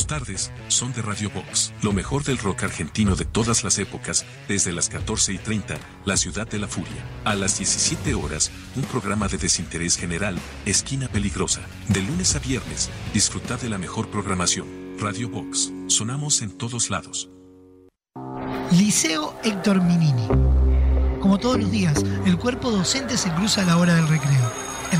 [0.04, 4.72] Tardes son de Radio Box, lo mejor del rock argentino de todas las épocas, desde
[4.72, 7.02] las 14 y 30, La Ciudad de la Furia.
[7.24, 11.62] A las 17 horas, un programa de desinterés general, Esquina Peligrosa.
[11.88, 14.66] De lunes a viernes, disfruta de la mejor programación.
[14.98, 17.30] Radio Box, sonamos en todos lados.
[18.72, 20.26] Liceo Héctor Minini.
[21.20, 24.45] Como todos los días, el cuerpo docente se cruza a la hora del recreo.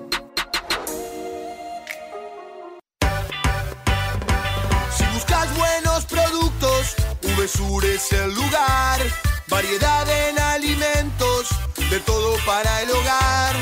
[7.41, 8.99] Productos, VSUR es el lugar.
[9.47, 11.49] Variedad en alimentos,
[11.89, 13.55] de todo para el hogar.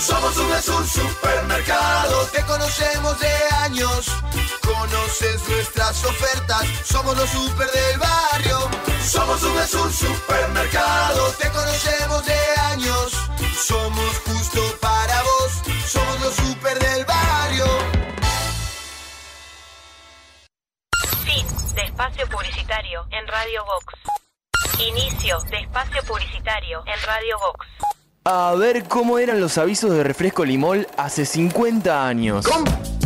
[0.00, 4.06] Somos VSUR Supermercado, te conocemos de años.
[4.62, 8.70] Conoces nuestras ofertas, somos los super del barrio.
[9.04, 12.07] Somos VSUR Supermercado, te conocemos
[24.78, 27.66] Inicio de espacio publicitario en Radio Box.
[28.24, 32.46] A ver cómo eran los avisos de refresco limol hace 50 años.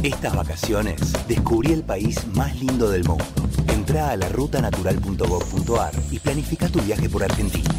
[0.03, 3.25] Estas vacaciones descubrí el país más lindo del mundo.
[3.69, 7.71] Entra a la rutanatural.gov.ar y planifica tu viaje por Argentina.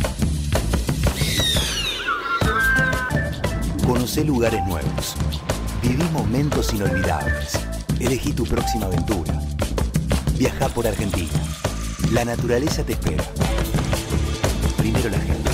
[3.86, 5.16] Conoce lugares nuevos.
[5.82, 7.60] Viví momentos inolvidables.
[8.00, 9.34] Elegí tu próxima aventura.
[10.38, 11.30] Viaja por Argentina.
[12.14, 13.24] La naturaleza te espera.
[14.78, 15.50] Primero la gente.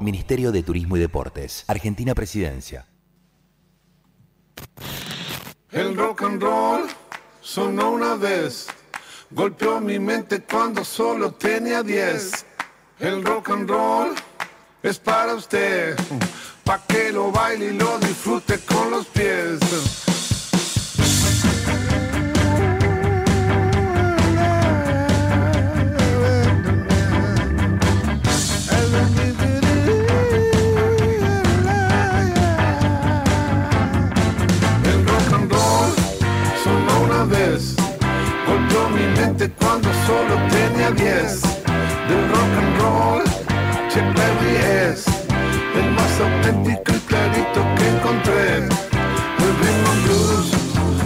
[0.00, 1.64] Ministerio de Turismo y Deportes.
[1.66, 2.86] Argentina Presidencia.
[5.70, 6.84] El rock and roll
[7.42, 8.68] sonó una vez,
[9.30, 12.46] golpeó mi mente cuando solo tenía 10.
[13.00, 14.14] El rock and roll
[14.82, 15.96] es para usted,
[16.64, 19.60] pa' que lo baile y lo disfrute con los pies.
[39.40, 41.42] Mente cuando solo tenía 10.
[42.08, 43.24] Del rock and roll,
[43.88, 44.56] Chuck Berry
[44.90, 45.06] es
[45.76, 48.56] el más auténtico y clarito que encontré.
[48.56, 48.66] El
[49.88, 50.48] and blues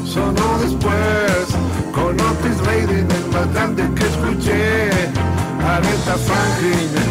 [0.04, 1.54] sonó después,
[1.92, 4.90] con Otis Redding, el más grande que escuché.
[5.64, 7.03] Aretha Franklin,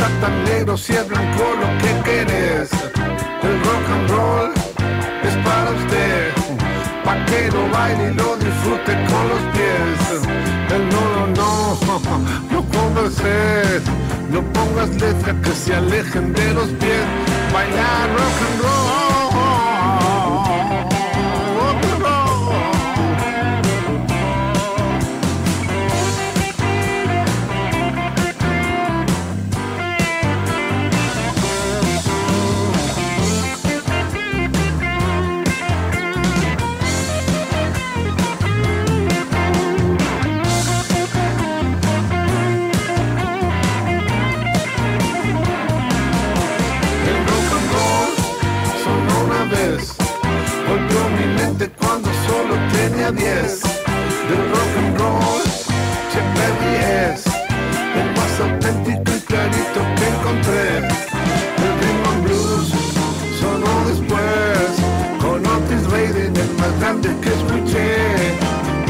[0.00, 2.70] está tan negro si es blanco lo que querés.
[3.42, 4.52] El rock and roll
[5.28, 6.32] es para usted,
[7.04, 9.98] pa' que lo baile y lo disfrute con los pies.
[10.74, 13.82] El no, no, no, no sed,
[14.30, 17.04] no pongas letras que se alejen de los pies.
[17.52, 19.09] Bailar rock and roll.
[53.12, 53.62] Tenía 10.
[53.62, 55.42] Del rock and roll,
[56.12, 56.74] Chuck Berry
[57.12, 57.24] es
[57.96, 60.78] el más auténtico y clarito que encontré.
[60.78, 61.74] El
[62.10, 62.68] and blues
[63.40, 64.70] sonó después,
[65.20, 67.96] con Otis Redding el más grande que escuché.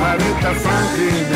[0.03, 1.27] Aretha Franklin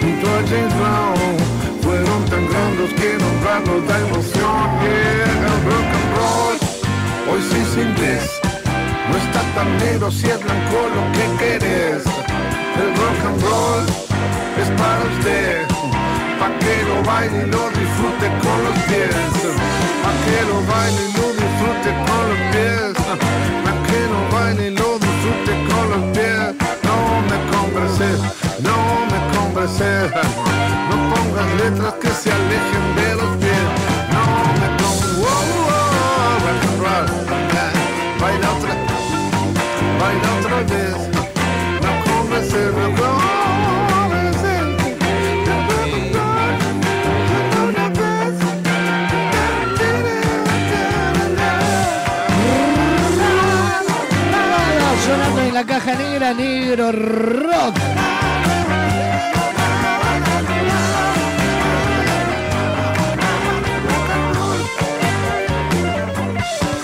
[0.00, 1.36] junto a James Brown
[1.82, 4.68] fueron tan grandes que nombrarlos da emoción.
[4.82, 6.56] El rock and roll
[7.30, 8.40] hoy sí es inglés.
[9.10, 12.23] No está tan negro si es blanco lo que querés.
[12.76, 13.84] El rock and roll
[14.60, 15.66] es para usted.
[16.40, 19.14] Pa' que lo baile y lo disfrute con los pies.
[20.02, 22.92] Pa' que lo baile y lo disfrute con los pies.
[23.64, 26.46] Pa' que lo baile y lo disfrute con los pies.
[26.88, 26.96] No
[27.28, 28.10] me conversé,
[28.68, 28.76] no
[29.10, 29.92] me conversé.
[30.90, 33.66] No pongas letras que se alejen de los pies.
[34.14, 34.24] No
[34.60, 34.68] me
[36.44, 37.06] rock and roll.
[38.20, 38.74] Baila otra,
[40.00, 41.13] baila otra vez.
[55.04, 57.74] Sonando en la caja negra, negro rock.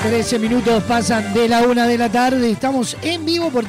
[0.02, 2.50] Trece minutos pasan de la una de la tarde.
[2.50, 3.64] Estamos en vivo por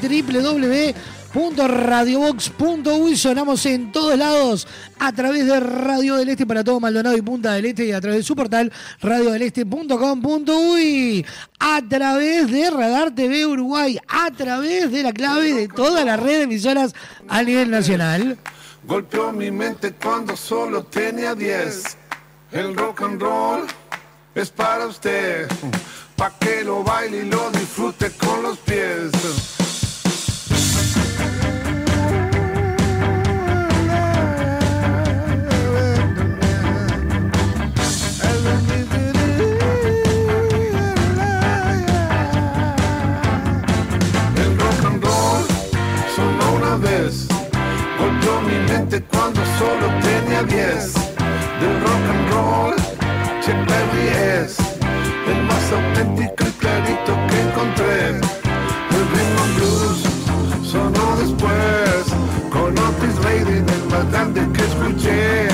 [1.33, 3.17] www.radiobox.uy.
[3.17, 4.65] Sonamos en todos lados
[4.99, 7.99] a través de Radio del Este para todo Maldonado y Punta del Este y a
[8.01, 8.71] través de su portal
[9.01, 11.25] radiodeleste.com.uy.
[11.59, 13.97] A través de Radar TV Uruguay.
[14.07, 16.93] A través de la clave de toda la red de emisoras
[17.27, 18.37] a nivel nacional.
[18.83, 21.97] Golpeó mi mente cuando solo tenía 10.
[22.51, 23.61] El rock and roll
[24.35, 25.47] es para usted.
[26.15, 29.60] Pa' que lo baile y lo disfrute con los pies.
[48.91, 50.93] Mente cuando solo tenía 10.
[51.59, 52.75] Del rock and roll,
[53.41, 54.07] Chuck Berry
[54.43, 54.57] es
[55.27, 58.09] el más auténtico y clarito que encontré.
[58.09, 59.05] El
[59.41, 59.99] and blues
[60.63, 62.05] sonó después,
[62.51, 65.47] con Otis Redding el más grande que escuché.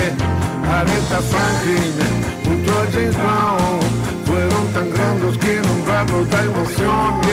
[0.69, 2.27] Aretha Franklin
[2.69, 3.79] a James Brown
[4.25, 7.26] fueron tan grandes que nombrarlos da emoción.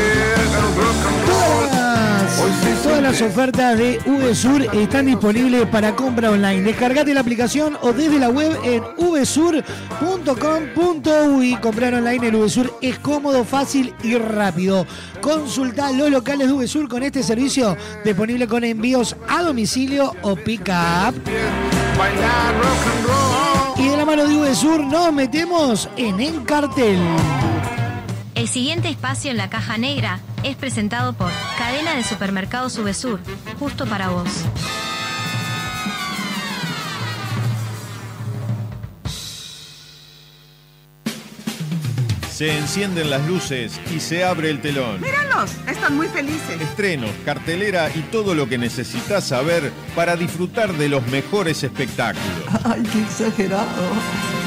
[3.04, 6.62] Las ofertas de VSUR están disponibles para compra online.
[6.62, 9.66] Descargate la aplicación o desde la web en vsur.com.uy.
[11.56, 14.86] Comprar online en VSUR es cómodo, fácil y rápido.
[15.20, 17.76] Consulta los locales de VSUR con este servicio
[18.06, 21.14] disponible con envíos a domicilio o pick-up.
[23.76, 26.98] Y de la mano de VSUR nos metemos en el cartel.
[28.34, 33.18] El siguiente espacio en la caja negra es presentado por Cadena de Supermercados Subesur,
[33.58, 34.28] justo para vos.
[42.30, 45.00] Se encienden las luces y se abre el telón.
[45.00, 46.60] Míralos, están muy felices.
[46.60, 52.26] Estrenos, cartelera y todo lo que necesitas saber para disfrutar de los mejores espectáculos.
[52.64, 54.43] Ay, qué exagerado.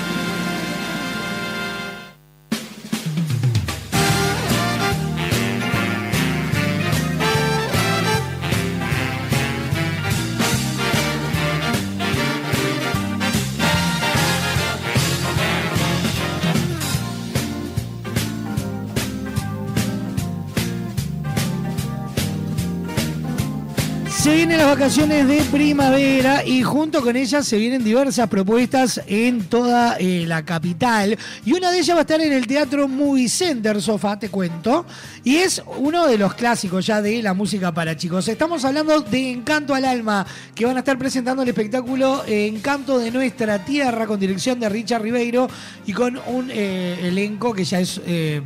[24.80, 30.46] Vacaciones de primavera y junto con ellas se vienen diversas propuestas en toda eh, la
[30.46, 31.18] capital.
[31.44, 34.86] Y una de ellas va a estar en el Teatro Movie Center, Sofá, te cuento.
[35.24, 38.28] Y es uno de los clásicos ya de la música para chicos.
[38.28, 43.10] Estamos hablando de Encanto al Alma, que van a estar presentando el espectáculo Encanto de
[43.10, 45.48] Nuestra Tierra con dirección de Richard Ribeiro
[45.88, 48.44] y con un eh, elenco que ya es eh,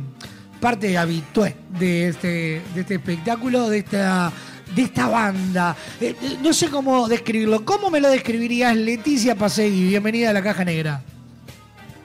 [0.62, 4.32] parte habitual de este, de este espectáculo, de esta
[4.74, 5.76] de esta banda.
[6.00, 7.64] Eh, eh, no sé cómo describirlo.
[7.64, 9.88] ¿Cómo me lo describirías, Leticia Pasegui?
[9.88, 11.02] Bienvenida a la Caja Negra.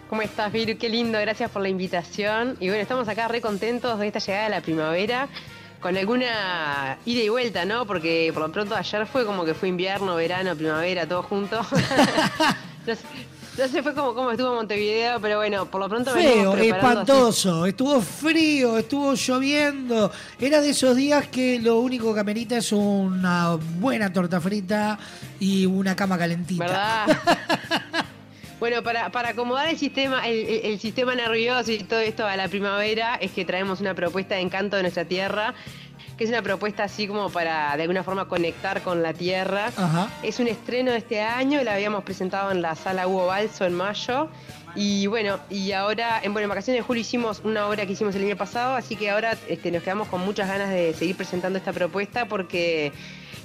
[0.09, 0.77] ¿Cómo estás, Viru?
[0.77, 2.55] Qué lindo, gracias por la invitación.
[2.59, 5.27] Y bueno, estamos acá re contentos de esta llegada de la primavera,
[5.81, 7.85] con alguna ida y vuelta, ¿no?
[7.85, 11.59] Porque por lo pronto ayer fue como que fue invierno, verano, primavera, todo junto.
[13.57, 16.69] no sé, fue como, como estuvo Montevideo, pero bueno, por lo pronto Feo, así.
[16.69, 17.65] espantoso.
[17.65, 20.11] Estuvo frío, estuvo lloviendo.
[20.39, 24.99] Era de esos días que lo único que amerita es una buena torta frita
[25.39, 26.63] y una cama calentita.
[26.65, 27.05] ¿Verdad?
[28.59, 32.35] Bueno, para, para acomodar el sistema, el, el- el sistema nervioso y todo esto a
[32.35, 35.53] la primavera, es que traemos una propuesta de encanto de nuestra tierra,
[36.17, 39.67] que es una propuesta así como para de alguna forma conectar con la tierra.
[39.75, 40.09] Ajá.
[40.23, 43.73] Es un estreno de este año, la habíamos presentado en la sala Hugo Balso en
[43.73, 44.29] mayo.
[44.75, 48.15] Y bueno, y ahora, en, bueno, en vacaciones de julio hicimos una obra que hicimos
[48.15, 51.57] el año pasado, así que ahora este, nos quedamos con muchas ganas de seguir presentando
[51.57, 52.91] esta propuesta porque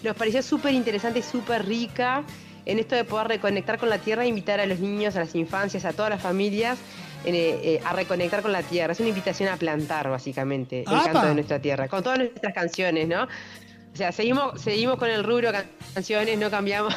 [0.02, 2.22] nos pareció súper interesante y súper rica
[2.66, 5.34] en esto de poder reconectar con la tierra e invitar a los niños, a las
[5.34, 6.78] infancias, a todas las familias
[7.24, 8.92] eh, eh, a reconectar con la tierra.
[8.92, 11.04] Es una invitación a plantar, básicamente, el ¡Apa!
[11.12, 13.24] canto de nuestra tierra, con todas nuestras canciones, ¿no?
[13.24, 16.94] O sea, seguimos, seguimos con el rubro can- canciones, no cambiamos.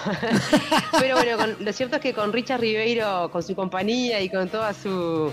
[0.99, 4.47] Pero bueno, con- lo cierto es que con Richard Ribeiro, con su compañía y con
[4.49, 5.31] toda su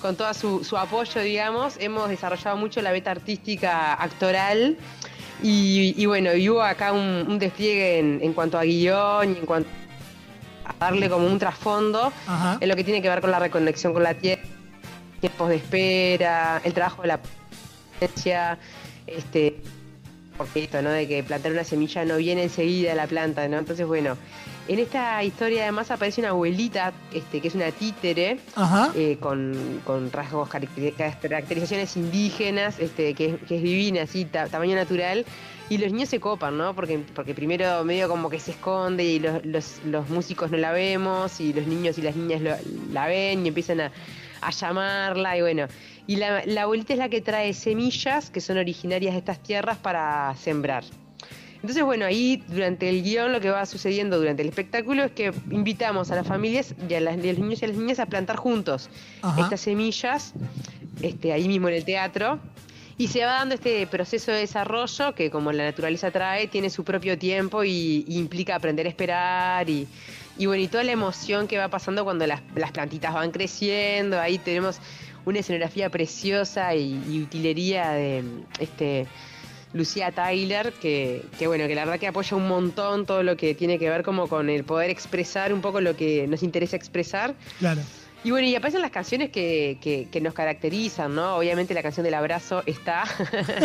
[0.00, 4.78] con todo su, su apoyo, digamos, hemos desarrollado mucho la beta artística actoral
[5.42, 9.38] y, y bueno, y hubo acá un, un despliegue en, en cuanto a guion y
[9.40, 9.68] en cuanto
[10.70, 12.58] a darle como un trasfondo Ajá.
[12.60, 14.42] en lo que tiene que ver con la reconexión con la tierra,
[15.20, 17.20] tiempos de espera, el trabajo de la
[17.98, 18.58] paciencia,
[19.06, 19.60] este,
[20.36, 20.90] porque esto, ¿no?
[20.90, 23.58] De que plantar una semilla no viene enseguida la planta, ¿no?
[23.58, 24.16] Entonces, bueno,
[24.68, 28.38] en esta historia además aparece una abuelita, este, que es una títere,
[28.94, 34.46] eh, con, con rasgos, caracteri- caracterizaciones indígenas, este, que, es, que es divina, así, ta-
[34.48, 35.26] tamaño natural.
[35.70, 36.74] Y los niños se copan, ¿no?
[36.74, 40.72] Porque, porque primero medio como que se esconde y los, los, los músicos no la
[40.72, 42.56] vemos y los niños y las niñas lo-
[42.92, 43.92] la ven y empiezan a,
[44.42, 45.66] a llamarla y bueno.
[46.08, 49.78] Y la, la abuelita es la que trae semillas que son originarias de estas tierras
[49.78, 50.82] para sembrar.
[51.62, 55.32] Entonces, bueno, ahí durante el guion lo que va sucediendo durante el espectáculo es que
[55.50, 58.00] invitamos a las familias y a, las- y a los niños y a las niñas
[58.00, 58.90] a plantar juntos
[59.22, 59.40] Ajá.
[59.42, 60.32] estas semillas,
[61.00, 62.40] este, ahí mismo en el teatro.
[63.00, 66.84] Y se va dando este proceso de desarrollo que, como la naturaleza trae, tiene su
[66.84, 69.88] propio tiempo y, implica aprender a esperar y,
[70.36, 74.20] bueno, y toda la emoción que va pasando cuando las, las plantitas van creciendo.
[74.20, 74.80] Ahí tenemos
[75.24, 78.22] una escenografía preciosa y, y utilería de
[78.58, 79.06] este
[79.72, 83.54] Lucía Tyler, que, que bueno, que la verdad que apoya un montón todo lo que
[83.54, 87.34] tiene que ver como con el poder expresar un poco lo que nos interesa expresar.
[87.60, 87.80] Claro.
[88.22, 91.36] Y bueno, y aparecen las canciones que, que- que nos caracterizan, ¿no?
[91.36, 93.04] Obviamente la canción del abrazo está.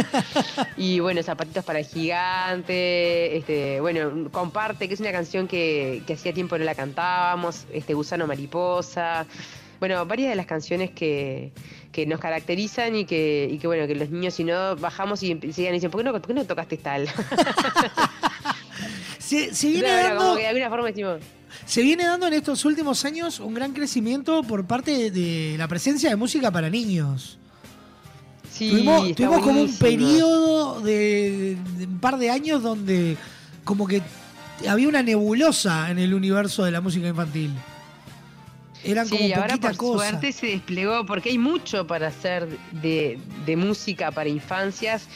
[0.77, 3.35] y bueno, Zapatitos para el Gigante.
[3.35, 7.65] Este, bueno, Comparte, que es una canción que, que hacía tiempo no la cantábamos.
[7.73, 9.25] Este, Gusano Mariposa.
[9.81, 11.51] Bueno, varias de las canciones que,
[11.91, 15.37] que nos caracterizan y que, y que bueno, que los niños si no bajamos y
[15.51, 17.09] siguen y dicen, ¿por qué no, por qué no tocaste tal?
[19.19, 21.19] Se, se viene Claro, dando, como que de alguna forma decimos,
[21.65, 26.09] se viene dando en estos últimos años un gran crecimiento por parte de la presencia
[26.09, 27.37] de música para niños.
[28.51, 28.69] sí,
[29.15, 33.17] tuvimos como un periodo de, de un par de años donde
[33.63, 34.01] como que
[34.69, 37.51] había una nebulosa en el universo de la música infantil.
[38.83, 40.09] Eran Sí, como ahora por cosa.
[40.09, 45.07] suerte se desplegó, porque hay mucho para hacer de, de música para infancias.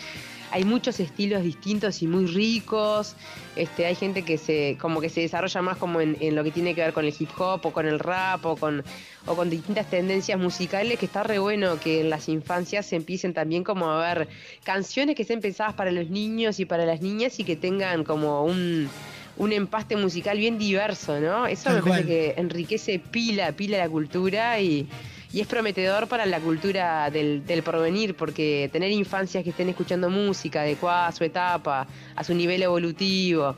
[0.51, 3.15] Hay muchos estilos distintos y muy ricos.
[3.55, 6.51] Este, hay gente que se, como que se desarrolla más como en, en lo que
[6.51, 8.83] tiene que ver con el hip hop o con el rap o con,
[9.25, 13.33] o con distintas tendencias musicales, que está re bueno que en las infancias se empiecen
[13.33, 14.27] también como a ver
[14.63, 18.43] canciones que sean pensadas para los niños y para las niñas y que tengan como
[18.43, 18.89] un,
[19.37, 21.47] un empaste musical bien diverso, ¿no?
[21.47, 22.07] Eso Tal me parece cual.
[22.07, 24.87] que enriquece pila, pila la cultura y,
[25.31, 30.09] y es prometedor para la cultura del, del porvenir, porque tener infancias que estén escuchando
[30.09, 33.55] música adecuada a su etapa, a su nivel evolutivo,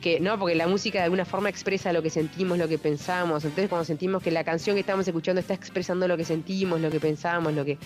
[0.00, 3.44] que no, porque la música de alguna forma expresa lo que sentimos, lo que pensamos.
[3.44, 6.90] Entonces, cuando sentimos que la canción que estamos escuchando está expresando lo que sentimos, lo
[6.90, 7.78] que pensamos, lo que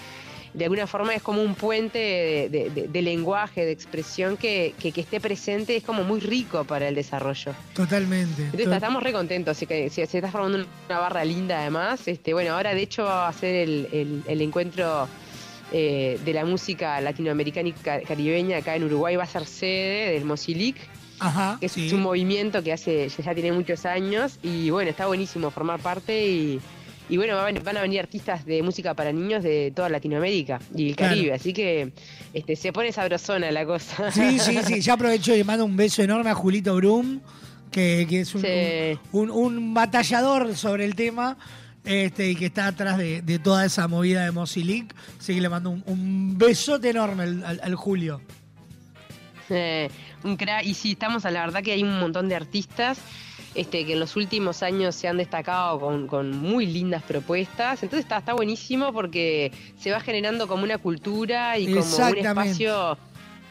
[0.55, 4.75] de alguna forma es como un puente de, de- de- de lenguaje, de expresión que,
[4.79, 7.55] que, que esté presente es como muy rico para el desarrollo.
[7.75, 8.43] Totalmente.
[8.45, 12.07] Entonces To- estamos re contentos, así que se, se está formando una barra linda además.
[12.07, 15.09] Este, bueno, ahora de hecho va a ser el, el- el encuentro
[15.73, 20.13] eh, de la música latinoamericana y ca- caribeña acá en Uruguay, va a ser sede
[20.13, 20.77] del Mosilic.
[21.19, 25.51] Ajá, que es un movimiento que hace ya tiene muchos años y bueno, está buenísimo
[25.53, 26.61] formar parte y,
[27.13, 30.97] y bueno, van a venir artistas de música para niños de toda Latinoamérica y el
[30.97, 31.15] Claro.
[31.15, 31.93] Caribe, así que
[32.33, 34.11] este, se pone sabrosona la cosa.
[34.11, 34.81] Sí, sí, sí.
[34.83, 37.21] Ya aprovecho y le mando un beso enorme a Julito Brum,
[37.71, 38.99] que, que es un, Sí.
[39.13, 41.37] un- un- un batallador sobre el tema.
[41.85, 44.95] Este, y que está atrás de, de toda esa movida de Mozilic.
[45.19, 48.21] Así que le mando un, un besote enorme al, al- al Julio.
[49.51, 49.89] Eh,
[50.25, 50.65] un crack.
[50.65, 52.99] Y sí, estamos a la verdad que hay un montón de artistas
[53.55, 57.83] este, que en los últimos años se han destacado con, con muy lindas propuestas.
[57.83, 62.97] Entonces está, está buenísimo porque se va generando como una cultura y como un espacio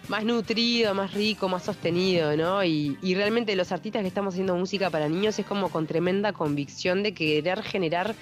[0.08, 2.64] más nutrido, más rico, más sostenido, ¿no?
[2.64, 6.34] Y, y realmente los artistas que estamos haciendo música para niños es como con tremenda
[6.34, 8.16] convicción de querer generar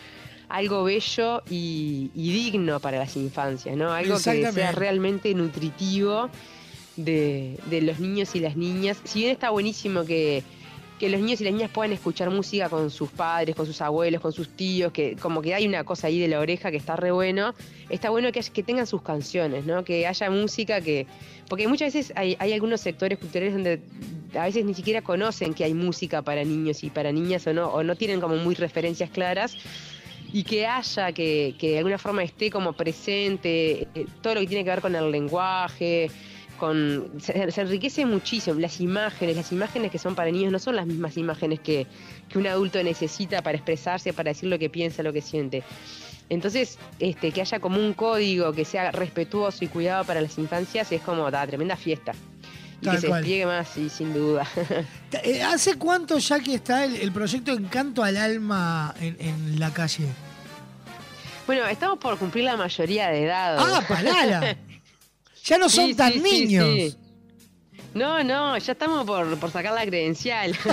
[0.49, 3.91] algo bello y, y digno para las infancias, ¿no?
[3.91, 6.29] Algo que sea realmente nutritivo
[6.95, 8.97] de, de los niños y las niñas.
[9.05, 10.43] Si bien está buenísimo que,
[10.99, 14.21] que los niños y las niñas puedan escuchar música con sus padres, con sus abuelos,
[14.21, 16.95] con sus tíos, que como que hay una cosa ahí de la oreja que está
[16.95, 17.55] re bueno,
[17.89, 19.83] está bueno que, que tengan sus canciones, ¿no?
[19.83, 21.07] Que haya música que...
[21.47, 23.81] Porque muchas veces hay, hay algunos sectores culturales donde
[24.35, 27.67] a veces ni siquiera conocen que hay música para niños y para niñas o no,
[27.69, 29.57] o no tienen como muy referencias claras
[30.31, 34.47] y que haya, que, que de alguna forma esté como presente, eh, todo lo que
[34.47, 36.11] tiene que ver con el lenguaje,
[36.59, 38.59] con se, se enriquece muchísimo.
[38.59, 41.87] Las imágenes, las imágenes que son para niños no son las mismas imágenes que,
[42.27, 45.63] que un adulto necesita para expresarse, para decir lo que piensa, lo que siente.
[46.29, 50.91] Entonces, este, que haya como un código que sea respetuoso y cuidado para las infancias
[50.91, 52.11] es como da tremenda fiesta.
[52.81, 54.45] Y Tal que se despliegue más, sí, sin duda.
[55.23, 59.73] Eh, ¿Hace cuánto ya que está el, el proyecto Encanto al Alma en, en la
[59.73, 60.05] calle?
[61.49, 63.57] bueno, estamos por cumplir la mayoría de edad.
[63.57, 64.55] ¡Ah, palala!
[65.43, 66.65] Ya no son Sí, tan sí, niños.
[66.67, 66.95] sí.
[67.93, 70.55] No, no, ya estamos por, por sacar la credencial.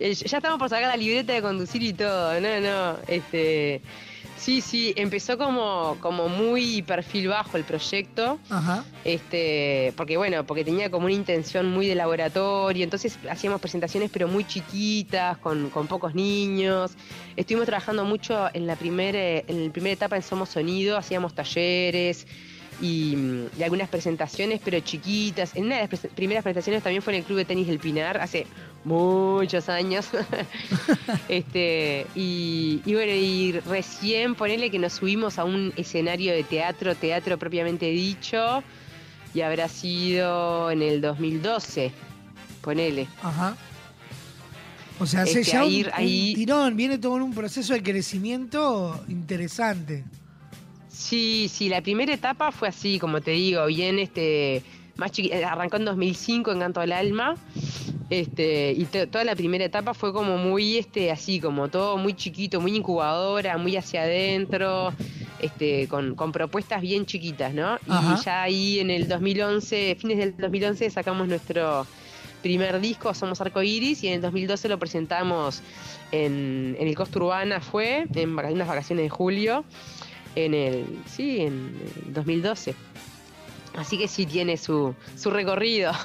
[0.00, 2.40] Eh, ya estamos por sacar la libreta de conducir y todo.
[2.40, 2.98] No, no.
[3.08, 3.82] Este,
[4.38, 8.38] sí, sí, empezó como, como muy perfil bajo el proyecto.
[8.48, 8.84] Ajá.
[9.04, 14.28] Este, porque bueno, porque tenía como una intención muy de laboratorio, entonces hacíamos presentaciones pero
[14.28, 16.92] muy chiquitas, con, con pocos niños.
[17.36, 22.26] Estuvimos trabajando mucho en la primera, en la primera etapa en Somos Sonido, hacíamos talleres
[22.80, 25.54] y, mm, y algunas presentaciones pero chiquitas.
[25.56, 28.18] En una de las primeras presentaciones también fue en el Club de Tenis del Pinar,
[28.20, 28.46] hace
[28.84, 30.06] muchos años.
[31.28, 36.94] este, y, y bueno, y recién ponele que nos subimos a un escenario de teatro,
[36.94, 38.62] teatro propiamente dicho,
[39.34, 41.92] y habrá sido en el 2012,
[42.62, 43.06] ponele.
[43.22, 43.56] Ajá.
[45.00, 47.82] O sea, hace Este, ya un, ahí- un tirón, viene todo en un proceso de
[47.82, 50.04] crecimiento interesante.
[50.98, 54.64] Sí, sí, la primera etapa fue así, como te digo, bien este
[54.96, 57.36] más eh, arrancó en 2005 en Canto al Alma.
[58.10, 62.14] Este, y to- toda la primera etapa fue como muy este así, como todo muy
[62.14, 64.92] chiquito, muy incubadora, muy hacia adentro,
[65.38, 67.78] este con, con propuestas bien chiquitas, ¿no?
[67.88, 68.16] Ajá.
[68.20, 71.86] Y ya ahí en el 2011, fines del 2011 sacamos nuestro
[72.42, 75.60] primer disco Somos Arco Iris y en el 2012 lo presentamos
[76.10, 79.64] en, en el Costa Urbana fue en unas vacaciones de julio
[80.34, 81.74] en el sí en
[82.06, 82.74] el 2012
[83.78, 85.92] así que sí tiene su, su recorrido.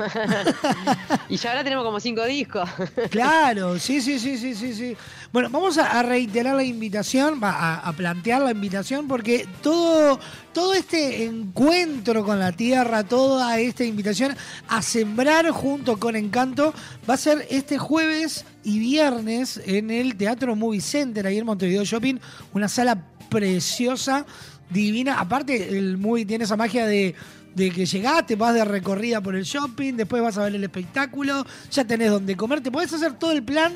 [1.30, 2.70] Y ya ahora tenemos como cinco discos.
[3.10, 4.96] Claro, sí, sí, sí, sí, sí, sí.
[5.32, 10.20] Bueno, vamos a, a reiterar la invitación, a, a plantear la invitación, porque todo,
[10.54, 14.36] todo este encuentro con la tierra, toda esta invitación
[14.68, 16.74] a sembrar junto con Encanto,
[17.10, 21.84] va a ser este jueves y viernes en el Teatro Movie Center, ahí en Montevideo
[21.84, 22.16] Shopping,
[22.54, 22.96] una sala
[23.34, 24.26] preciosa,
[24.70, 25.20] divina.
[25.20, 27.16] Aparte, el movie tiene esa magia de
[27.56, 31.46] de que llegaste, vas de recorrida por el shopping, después vas a ver el espectáculo,
[31.70, 33.74] ya tenés donde comer, te podés hacer todo el plan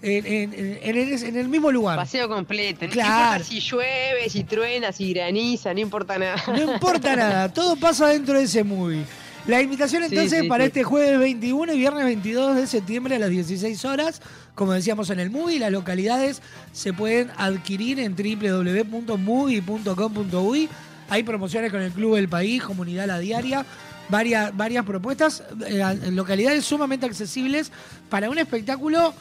[0.00, 1.96] en, en- en- en el, mismo lugar.
[1.98, 3.34] paseo completo no Claro.
[3.34, 8.06] importa si llueve si truena si graniza no importa nada No importa nada, todo pasa
[8.08, 9.04] dentro de ese movie.
[9.48, 10.68] La invitación entonces sí, para sí.
[10.68, 14.20] este jueves 21 y viernes 22 de septiembre a las 16 horas,
[14.54, 16.42] como decíamos en el movie, las localidades
[16.72, 20.68] se pueden adquirir en www.movie.com.uy.
[21.08, 23.64] Hay promociones con el Club del País, Comunidad La Diaria,
[24.10, 27.72] varias, varias propuestas, eh, localidades sumamente accesibles
[28.10, 29.14] para un espectáculo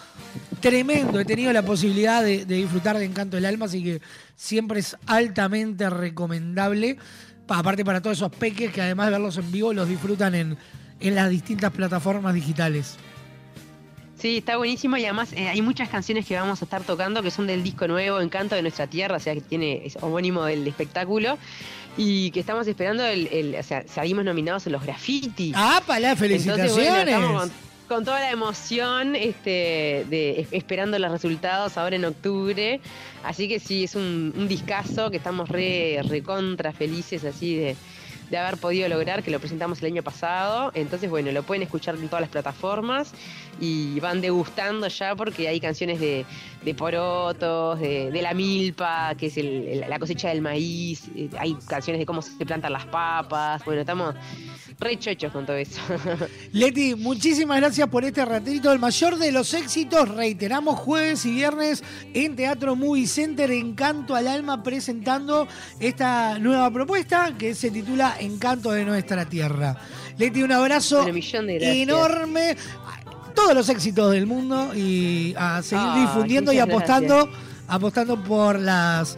[0.60, 1.22] tremendo.
[1.22, 4.02] He tenido la posibilidad de, de disfrutar de Encanto del Alma, así que
[4.36, 6.98] siempre es altamente recomendable.
[7.48, 10.58] Pa- aparte para todos esos peques que además de verlos en vivo los disfrutan en,
[11.00, 12.98] en las distintas plataformas digitales.
[14.20, 17.30] Sí, está buenísimo y además eh, hay muchas canciones que vamos a estar tocando que
[17.32, 20.68] son del disco nuevo Encanto de nuestra tierra, o sea que tiene es homónimo del
[20.68, 21.38] espectáculo
[21.98, 25.52] y que estamos esperando el, el- o sea, salimos nominados en los graffiti.
[25.56, 27.14] ¡Ah, para Entonces, bueno, felicitaciones!
[27.14, 27.52] estamos con,
[27.88, 32.82] con toda la emoción este, de es- esperando los resultados ahora en octubre.
[33.22, 37.80] Así que sí, es un, un discazo que estamos re, recontra felices así de,
[38.28, 40.72] de haber podido lograr, que lo presentamos el año pasado.
[40.74, 43.14] Entonces, bueno, lo pueden escuchar en todas las plataformas
[43.58, 46.28] y van degustando ya porque hay canciones de,
[46.68, 51.30] de porotos, de, de la milpa, que es el- el- la cosecha del maíz, eh,
[51.40, 53.64] hay canciones de cómo se plantan las papas.
[53.64, 54.14] Bueno, estamos
[54.80, 55.80] re chochos con todo eso.
[56.52, 58.72] Leti, muchísimas gracias por este ratito.
[58.72, 64.28] El mayor de los éxitos, reiteramos, jueves y viernes en Teatro Movie Center, Encanto al
[64.28, 65.48] Alma, presentando
[65.80, 69.78] esta nueva propuesta que se titula Encanto de Nuestra Tierra.
[70.18, 71.78] Leti, un abrazo Bueno, millón de gracias.
[71.78, 72.58] enorme.
[73.38, 77.30] Todos los éxitos del mundo y a seguir difundiendo y apostando,
[77.68, 79.16] apostando por las,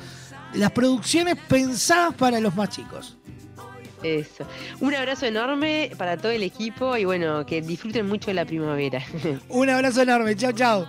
[0.54, 3.18] las producciones pensadas para los más chicos.
[4.04, 4.46] Eso.
[4.82, 9.02] Un abrazo enorme para todo el equipo y bueno, que disfruten mucho de la primavera.
[9.48, 10.36] Un abrazo enorme.
[10.36, 10.86] Chao, chao.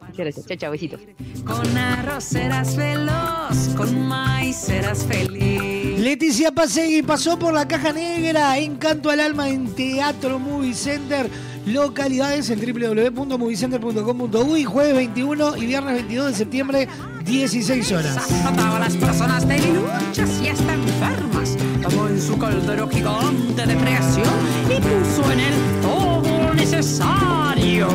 [0.00, 0.46] Muchas gracias.
[0.46, 0.70] Chao, chao.
[0.72, 1.00] Besitos.
[1.44, 5.98] Con arroz serás veloz, con maíz serás feliz.
[6.00, 11.30] Leticia Pasegui pasó por la caja negra, Encanto al alma en Teatro Movie Center,
[11.66, 16.86] localidades en www.moviecenter.com.uy, jueves 21 y viernes 22 de septiembre,
[17.24, 18.26] 16 horas.
[18.26, 21.56] Trataba a las personas debiluchas y hasta enfermas.
[21.82, 24.26] Tomó en su caldero gigante de creación
[24.66, 27.88] y puso en él todo lo necesario.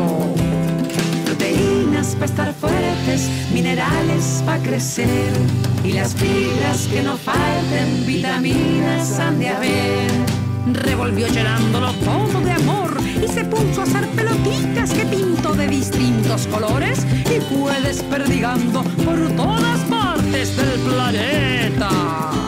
[1.26, 5.32] Proteínas para estar fuertes, minerales para crecer
[5.84, 10.12] y las fibras que no falten, vitaminas han de haber.
[10.74, 12.42] Revolvió llenándolo todo
[13.24, 19.20] y se puso a hacer pelotitas que pintó de distintos colores y fue desperdigando por
[19.36, 22.47] todas partes del planeta.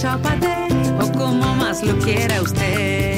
[0.00, 3.17] O como más lo quiera usted.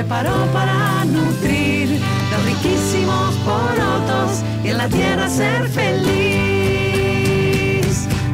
[0.00, 7.18] Preparó para nutrir los riquísimos porotos y en la tierra ser feliz.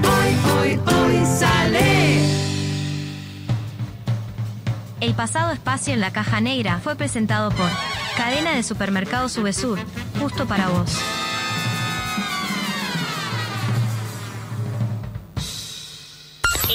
[0.05, 2.21] Hoy, hoy, hoy sale.
[5.01, 7.69] El pasado espacio en la caja negra fue presentado por
[8.17, 9.81] Cadena de Supermercados Subesur,
[10.21, 11.01] justo para vos.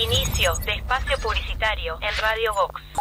[0.03, 3.00] Inicio de espacio publicitario en Radio Vox.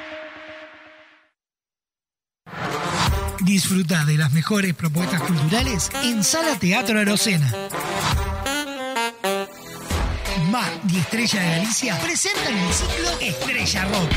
[3.43, 7.51] Disfruta de las mejores propuestas culturales en Sala Teatro Arocena.
[10.51, 14.11] Mar y Estrella de Galicia presentan el ciclo Estrella Rock,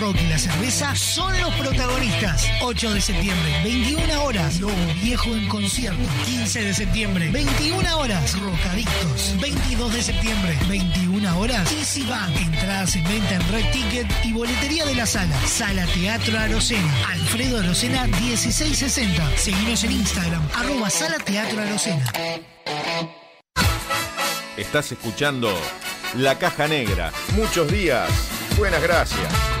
[0.00, 2.46] rock y la cerveza son los protagonistas.
[2.62, 4.72] 8 de septiembre, 21 horas, Lobo
[5.02, 6.02] Viejo en concierto.
[6.24, 9.36] 15 de septiembre, 21 horas, Rocadictos.
[9.40, 12.36] 22 de septiembre, 21 horas, Easy Band.
[12.38, 15.38] Entradas en venta en Red Ticket y boletería de la sala.
[15.46, 17.06] Sala Teatro Arocena.
[17.10, 19.36] Alfredo Arocena 1660.
[19.36, 22.10] Seguinos en Instagram, arroba Sala Teatro Arocena.
[24.56, 25.52] Estás escuchando
[26.16, 27.12] La Caja Negra.
[27.36, 28.08] Muchos días.
[28.56, 29.59] Buenas gracias.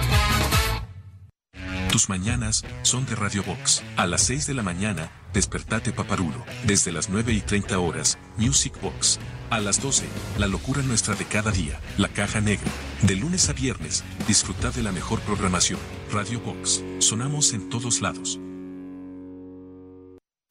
[1.90, 3.82] Tus mañanas son de Radio Box.
[3.96, 6.44] A las 6 de la mañana, despertate paparulo.
[6.64, 9.18] Desde las 9 y 30 horas, Music Box.
[9.50, 10.06] A las 12,
[10.38, 12.70] la locura nuestra de cada día, La Caja Negra.
[13.02, 15.80] De lunes a viernes, disfruta de la mejor programación.
[16.12, 16.84] Radio Box.
[17.00, 18.38] Sonamos en todos lados.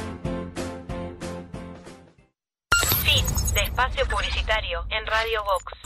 [3.71, 5.81] Espacio publicitario en Radio Vox.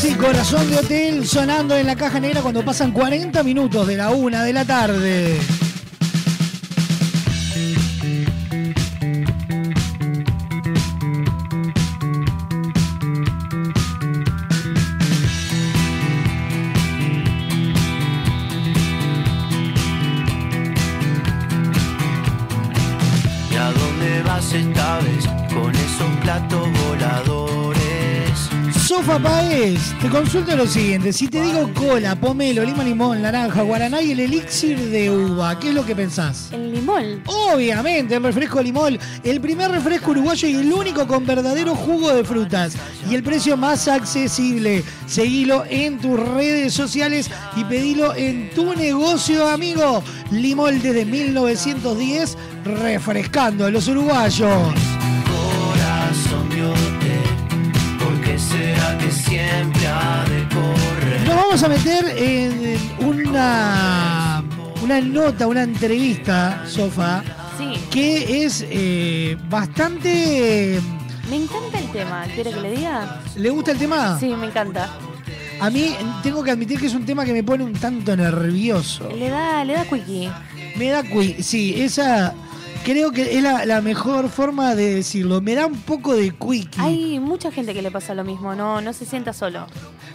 [0.00, 4.10] Sí, corazón de hotel sonando en la caja negra cuando pasan 40 minutos de la
[4.10, 5.40] una de la tarde.
[29.22, 31.12] Paez, te consulto lo siguiente.
[31.12, 35.70] Si te digo cola, pomelo, lima, limón, naranja, guaraná y el elixir de uva, ¿qué
[35.70, 36.50] es lo que pensás?
[36.52, 37.22] El limón.
[37.26, 42.24] Obviamente, el refresco limón, el primer refresco uruguayo y el único con verdadero jugo de
[42.24, 42.76] frutas
[43.10, 44.84] y el precio más accesible.
[45.06, 50.02] Seguilo en tus redes sociales y pedilo en tu negocio, amigo.
[50.30, 54.87] Limón desde 1910, refrescando a los uruguayos.
[59.28, 61.20] Siempre ha de correr?
[61.26, 64.42] Nos vamos a meter en una,
[64.82, 67.22] una nota, una entrevista, Sofa,
[67.58, 67.74] Sí.
[67.90, 70.80] que es eh, bastante...
[71.28, 72.24] Me encanta el tema.
[72.34, 73.20] ¿Quiere que le diga?
[73.36, 74.16] ¿Le gusta el tema?
[74.18, 74.88] Sí, me encanta.
[75.60, 79.10] A mí tengo que admitir que es un tema que me pone un tanto nervioso.
[79.14, 80.30] Le da, le da quickie.
[80.76, 82.32] Me da qui, sí, esa
[82.84, 85.40] creo que es la, la mejor forma de decirlo.
[85.40, 86.80] Me da un poco de quickie.
[86.80, 89.66] Hay mucha gente que le pasa lo mismo, no, no se sienta solo.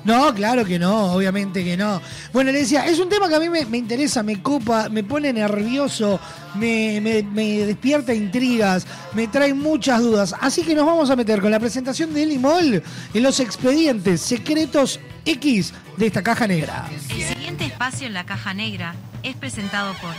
[0.03, 2.01] No, claro que no, obviamente que no.
[2.33, 5.01] Bueno, le decía, es un tema que a mí me, me interesa, me copa, me
[5.03, 6.19] pone nervioso,
[6.55, 10.35] me, me- me despierta intrigas, me trae muchas dudas.
[10.41, 12.83] Así que nos vamos a meter con la presentación de Limol
[13.13, 16.89] en los expedientes secretos X de esta caja negra.
[17.09, 20.11] El siguiente espacio en la caja negra es presentado por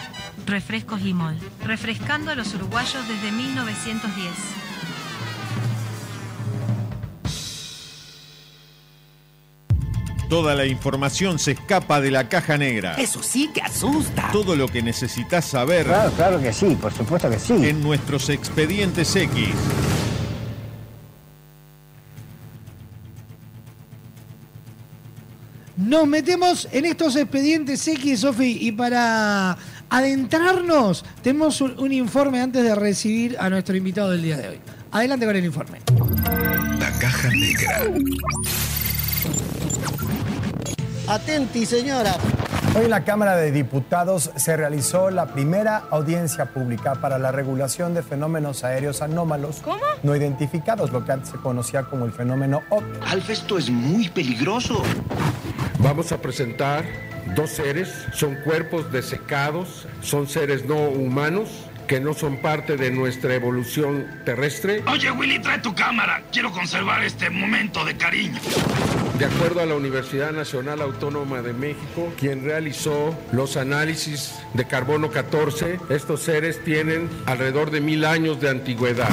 [0.47, 4.31] Refrescos Limol, refrescando a los uruguayos desde 1910.
[10.28, 12.94] Toda la información se escapa de la caja negra.
[12.94, 14.31] Eso sí que asusta.
[14.32, 15.86] Todo lo que necesitas saber.
[15.86, 17.52] Claro, claro que sí, por supuesto que sí.
[17.52, 19.51] En nuestros expedientes X.
[25.77, 29.59] Nos metemos en estos expedientes X, Sofi, y para
[29.97, 34.61] adentrarnos, tenemos un, un informe antes de recibir a nuestro invitado del día de hoy.
[34.91, 35.81] Adelante con el informe.
[36.81, 37.83] La caja negra.
[41.07, 42.16] Atenti, señora.
[42.77, 47.95] Hoy en la Cámara de Diputados se realizó la primera audiencia pública para la regulación
[47.95, 49.62] de fenómenos aéreos anómalos
[50.03, 52.99] no identificados, lo que antes se conocía como el fenómeno OVNI.
[53.07, 54.83] Alfa, esto es muy peligroso.
[55.79, 56.85] Vamos a presentar
[57.35, 61.48] dos seres, son cuerpos desecados, son seres no humanos
[61.86, 64.82] que no son parte de nuestra evolución terrestre.
[64.86, 66.23] Oye, Willy, trae tu cámara.
[66.32, 68.40] Quiero conservar este momento de cariño.
[69.19, 75.11] De acuerdo a la Universidad Nacional Autónoma de México, quien realizó los análisis de carbono
[75.11, 79.11] 14, estos seres tienen alrededor de mil años de antigüedad.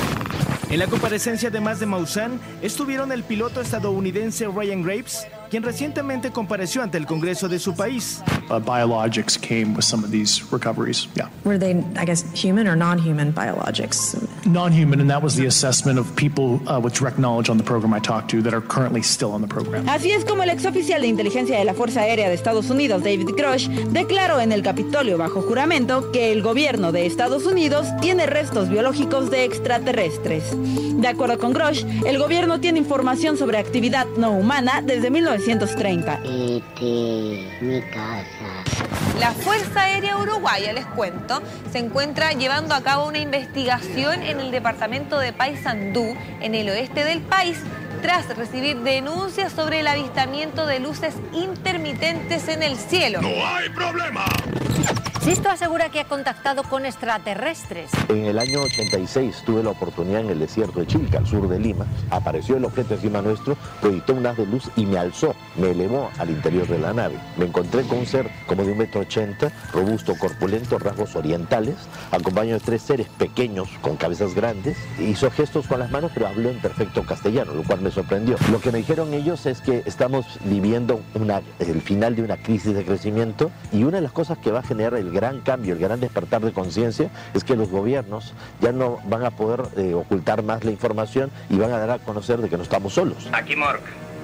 [0.69, 6.81] En la comparecencia además de Maussan estuvieron el piloto estadounidense Ryan Graves, quien recientemente compareció
[6.81, 8.23] ante el Congreso de su país.
[8.51, 11.07] uh, biologics came with some of these recoveries.
[11.15, 11.29] Yeah.
[11.43, 14.15] Were they, I guess, human or non human biologics?
[14.45, 17.63] Non human, and that was the assessment of people uh, with direct knowledge on the
[17.63, 19.87] program I talked to that are currently still on the program.
[19.87, 23.03] Así es como el ex oficial de inteligencia de la Fuerza Aérea de Estados Unidos,
[23.03, 28.25] David Grush, declaró en el Capitolio bajo juramento que el gobierno de Estados Unidos tiene
[28.25, 30.43] restos biológicos de extraterrestres.
[31.01, 35.09] De acuerdo con Grush, el gobierno tiene información sobre actividad no humana desde
[35.41, 36.19] 1930.
[37.61, 38.63] mi casa.
[39.19, 41.41] La Fuerza Aérea Uruguaya, les cuento,
[41.71, 47.03] se encuentra llevando a cabo una investigación en el departamento de Paysandú, en el oeste
[47.03, 47.57] del país,
[48.03, 53.19] tras recibir denuncias sobre el avistamiento de luces intermitentes en el cielo.
[53.21, 54.25] hay problema!
[55.21, 57.91] Sisto asegura que ha contactado con extraterrestres.
[58.09, 61.59] En el año 86 tuve la oportunidad en el desierto de Chilca, al sur de
[61.59, 61.85] Lima.
[62.09, 66.09] Apareció el objeto encima nuestro, proyectó un haz de luz y me alzó, me elevó
[66.17, 67.19] al interior de la nave.
[67.37, 71.75] Me encontré con un ser como de un metro ochenta, robusto, corpulento, rasgos orientales,
[72.11, 74.75] acompañado de tres seres pequeños con cabezas grandes.
[74.97, 78.37] Hizo gestos con las manos, pero habló en perfecto castellano, lo cual me sorprendió.
[78.51, 80.99] Lo que me dijeron ellos es que estamos viviendo
[81.59, 84.63] el final de una crisis de crecimiento y una de las cosas que va a
[84.63, 88.99] generar el gran cambio, el gran despertar de conciencia, es que los gobiernos ya no
[89.05, 92.49] van a poder eh, ocultar más la información y van a dar a conocer de
[92.49, 93.29] que no estamos solos.
[93.33, 93.81] Aquí Mork,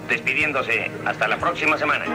[0.09, 0.91] despidiéndose.
[1.05, 2.05] Hasta la próxima semana.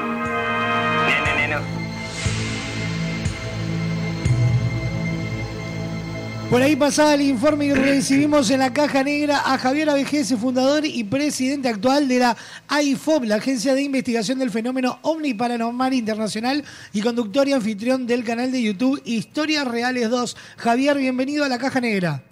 [6.53, 10.85] Por ahí pasaba el informe que recibimos en la caja negra a Javier Avejese, fundador
[10.85, 12.37] y presidente actual de la
[12.69, 16.63] AIFOP, la Agencia de Investigación del Fenómeno OVNI Paranormal Internacional
[16.93, 20.37] y conductor y anfitrión del canal de YouTube Historias Reales 2.
[20.59, 22.23] Javier, bienvenido a la caja negra.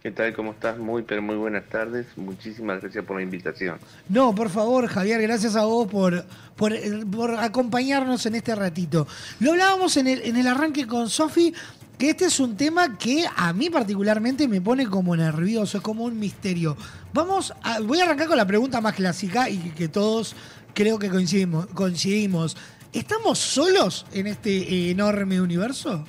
[0.00, 0.32] ¿Qué tal?
[0.34, 0.78] ¿Cómo estás?
[0.78, 2.06] Muy, pero muy buenas tardes.
[2.16, 3.78] Muchísimas gracias por la invitación.
[4.08, 6.24] No, por favor, Javier, gracias a vos por,
[6.54, 6.72] por,
[7.10, 9.08] por acompañarnos en este ratito.
[9.40, 11.52] Lo hablábamos en el, en el arranque con Sofi
[11.98, 16.04] que este es un tema que a mí particularmente me pone como nervioso, es como
[16.04, 16.76] un misterio.
[17.12, 20.34] Vamos a, voy a arrancar con la pregunta más clásica y que todos
[20.74, 21.66] creo que coincidimos.
[21.66, 22.56] coincidimos.
[22.92, 26.04] ¿Estamos solos en este enorme universo?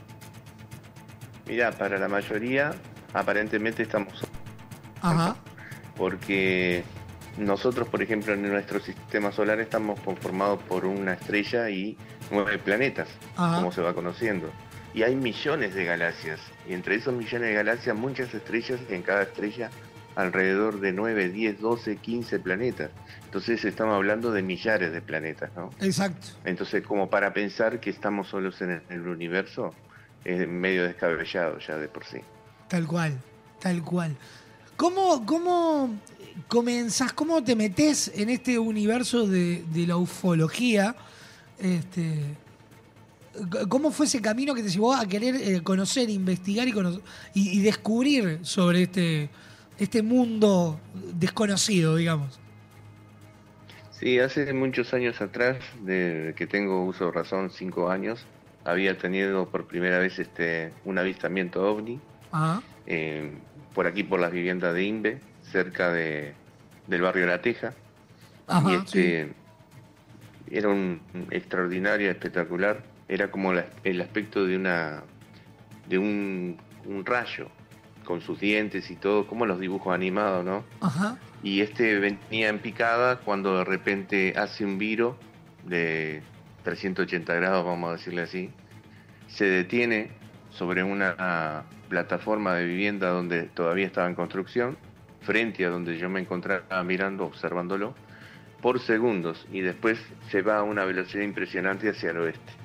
[1.47, 2.73] Mira, para la mayoría
[3.13, 4.35] aparentemente estamos solos.
[5.01, 5.35] Ajá.
[5.95, 6.83] Porque
[7.37, 11.97] nosotros, por ejemplo, en nuestro sistema solar estamos conformados por una estrella y
[12.31, 14.49] nueve planetas, como se va conociendo
[14.93, 16.39] y hay millones de galaxias.
[16.67, 19.69] Y entre esos millones de galaxias, muchas estrellas, y en cada estrella
[20.15, 22.91] alrededor de 9, 10, 12, 15 planetas.
[23.25, 25.71] Entonces estamos hablando de millares de planetas, ¿no?
[25.81, 26.27] Exacto.
[26.45, 29.73] Entonces, como para pensar que estamos solos en el universo,
[30.23, 32.19] es medio descabellado ya de por sí.
[32.67, 33.17] Tal cual,
[33.59, 34.15] tal cual.
[34.77, 35.99] ¿Cómo, cómo
[36.47, 40.95] comenzás, cómo te metes en este universo de, de la ufología?
[41.59, 42.35] Este,
[43.67, 46.73] ¿Cómo fue ese camino que te llevó a querer eh, conocer, investigar y,
[47.33, 49.29] y, descubrir sobre este,
[49.79, 50.79] este mundo
[51.15, 52.39] desconocido, digamos?
[53.91, 58.25] Sí, hace muchos años atrás, de que tengo uso de razón, cinco años,
[58.65, 61.99] había tenido por primera vez este un avistamiento ovni
[62.85, 63.31] eh,
[63.73, 66.33] por aquí por las viviendas de Imbe, cerca de,
[66.87, 67.73] del barrio La Teja.
[68.67, 69.33] y este,
[70.51, 71.01] era un
[71.31, 73.53] extraordinario, espectacular era como
[73.83, 75.03] el aspecto de una
[75.87, 76.57] de un,
[77.05, 77.47] rayo
[78.03, 80.63] con sus dientes y todo, como los dibujos animados, ¿no?
[80.81, 81.17] Ajá.
[81.41, 85.17] Y este venía en picada cuando de repente hace un viro
[85.65, 86.21] de
[86.63, 88.49] 380 grados, vamos a decirle así,
[89.27, 90.11] se detiene
[90.49, 94.77] sobre una plataforma de vivienda donde todavía estaba en construcción,
[95.21, 97.95] frente a donde yo me encontraba mirando, observándolo,
[98.61, 99.99] por segundos, y después
[100.29, 102.62] se va a una velocidad impresionante hacia el oeste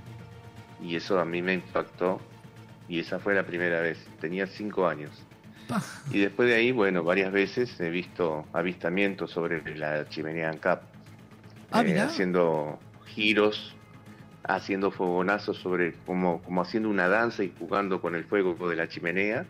[0.81, 2.21] y eso a mí me impactó
[2.89, 5.11] y esa fue la primera vez, tenía cinco años.
[6.11, 10.83] Y después de ahí, bueno, varias veces he visto avistamientos sobre la chimenea ANCAP,
[11.71, 13.77] ah, eh, haciendo giros,
[14.45, 18.89] haciendo fogonazos sobre, como, como haciendo una danza y jugando con el fuego de la
[18.89, 19.45] chimenea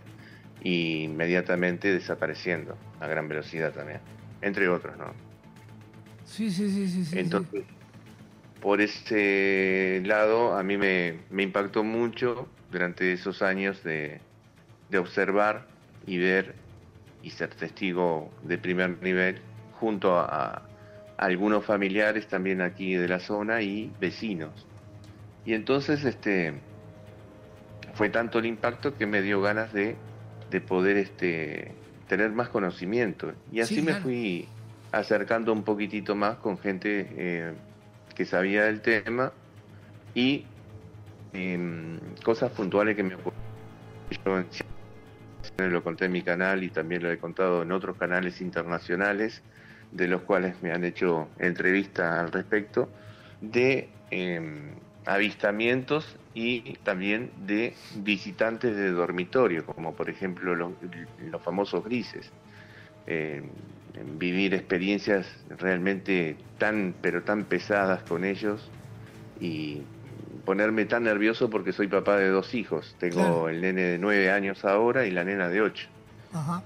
[0.60, 4.00] y inmediatamente desapareciendo a gran velocidad también,
[4.42, 5.12] entre otros, ¿no?
[6.24, 7.04] Sí, sí, sí, sí.
[7.04, 7.64] sí Entonces,
[8.60, 14.20] por ese lado a mí me, impactó mucho durante esos años de,
[14.96, 15.66] observar
[16.06, 16.54] y ver
[17.22, 19.40] y ser testigo de primer nivel
[19.78, 20.62] junto a,
[21.16, 24.66] algunos familiares también aquí de la zona y vecinos.
[25.44, 26.54] Y entonces este
[27.94, 29.96] fue tanto el impacto que me dio ganas de,
[30.68, 31.72] poder este,
[32.06, 33.32] tener más conocimiento.
[33.50, 34.46] Y así me fui
[34.92, 37.52] acercando un poquitito más con gente eh,
[38.18, 39.32] que sabía del tema
[40.12, 40.44] y
[41.32, 44.46] em, cosas puntuales que me ocurrieron.
[45.56, 49.40] Yo lo conté en mi canal y también lo he contado en otros canales internacionales,
[49.92, 52.88] de los cuales me han hecho entrevistas al respecto,
[53.40, 54.72] de em,
[55.06, 60.72] avistamientos y también de visitantes de dormitorio, como por ejemplo los,
[61.20, 62.32] los famosos grises.
[63.06, 63.44] Em,
[64.18, 65.26] vivir experiencias
[65.58, 68.70] realmente tan, pero tan pesadas con ellos
[69.40, 69.82] y
[70.44, 72.96] ponerme tan nervioso porque soy papá de dos hijos.
[72.98, 75.88] Tengo el nene de nueve años ahora y la nena de ocho.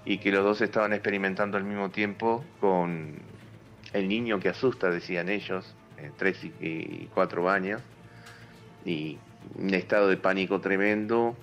[0.05, 3.17] Y que los dos estaban experimentando al mismo tiempo con
[3.93, 7.81] el niño que asusta, decían ellos, eh, tres y, cuatro años,
[8.85, 9.19] y
[9.55, 11.37] un estado de pánico tremendo,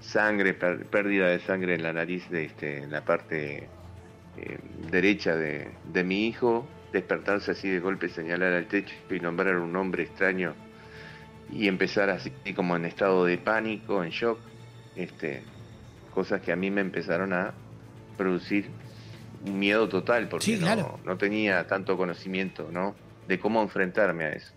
[0.00, 3.68] sangre, pérdida de sangre en la nariz, de este, en la parte
[4.40, 4.58] eh,
[4.90, 5.70] derecha de,
[6.04, 10.54] mi hijo, despertarse así de golpe, señalar al techo y nombrar un nombre extraño
[11.50, 14.38] y empezar así como en estado de pánico, en shock,
[14.96, 15.42] este,
[16.14, 17.52] cosas que a mí me empezaron a
[18.16, 18.68] producir
[19.44, 20.58] un miedo total porque
[21.04, 22.94] no, tenía tanto conocimiento ¿no?
[23.26, 24.52] de cómo enfrentarme a eso.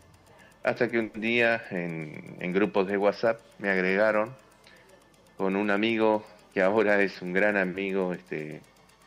[0.63, 4.31] Hasta que un día en, en grupos de WhatsApp me agregaron
[5.37, 8.61] con un amigo que ahora es un gran amigo, este,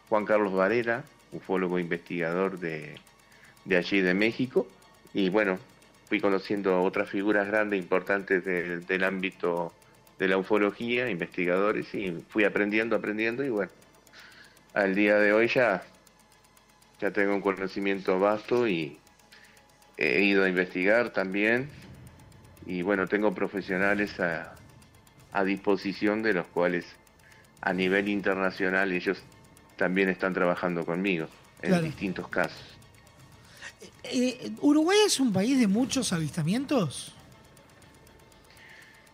[0.08, 2.96] Juan Carlos Varela, ufólogo investigador de,
[3.76, 4.66] allí de México.
[5.12, 5.58] Y bueno,
[6.08, 9.72] fui conociendo otras figuras grandes, importantes del, ámbito
[10.18, 13.70] de la ufología, investigadores, y fui aprendiendo, aprendiendo, y bueno,
[14.74, 15.82] al día de hoy ya,
[17.00, 18.98] ya tengo un conocimiento vasto y
[19.96, 21.68] he ido a investigar también,
[22.66, 24.54] y bueno, tengo profesionales a,
[25.32, 26.86] a disposición de los cuales
[27.60, 29.22] a nivel internacional ellos
[29.76, 31.26] también están trabajando conmigo
[31.62, 32.62] en distintos casos.
[34.04, 37.14] Eh, ¿Uruguay es un país de muchos avistamientos?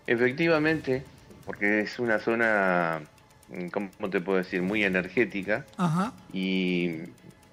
[0.07, 1.05] Efectivamente,
[1.47, 3.03] porque es una zona,
[3.49, 5.65] mm, ¿cómo te puedo decir?, muy energética.
[5.77, 6.13] Ajá.
[6.33, 7.03] Y,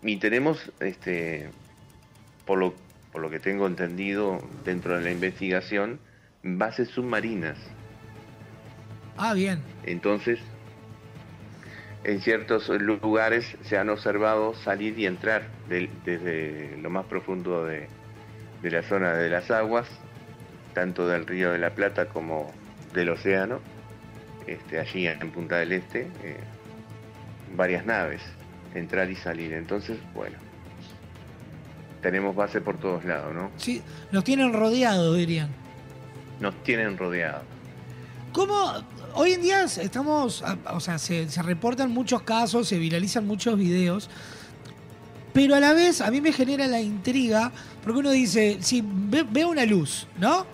[0.01, 1.49] y tenemos, este,
[2.45, 2.73] por lo,
[3.11, 5.99] por lo que tengo entendido dentro de la investigación,
[6.43, 7.57] bases submarinas.
[9.17, 9.61] Ah, bien.
[9.83, 10.39] Entonces,
[12.07, 17.89] en ciertos lugares se han observado salir y entrar desde lo más profundo de,
[18.63, 19.89] la zona de las aguas,
[20.73, 22.49] tanto del río de la Plata como
[22.93, 23.59] del océano,
[24.47, 26.37] este, allí en Punta del Este, eh,
[27.57, 28.21] varias naves,
[28.73, 29.51] entrar y salir.
[29.51, 30.37] Entonces, bueno,
[32.01, 33.51] tenemos base por todos lados, ¿no?
[33.57, 35.49] Sí, nos tienen rodeados, dirían.
[36.39, 37.43] Nos tienen rodeados.
[38.31, 38.81] ¿Cómo,
[39.17, 44.09] hoy en día estamos, o sea, se, reportan muchos casos, se viralizan muchos videos,
[45.33, 47.51] pero a la vez a mí me genera la intriga,
[47.83, 50.45] porque uno dice, sí, ve, una luz, ¿no?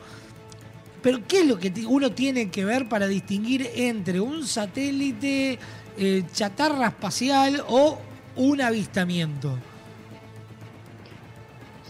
[1.02, 5.60] Pero ¿qué es lo que uno tiene que ver para distinguir entre un satélite,
[5.98, 7.99] eh, chatarra espacial o
[8.38, 9.57] un avistamiento?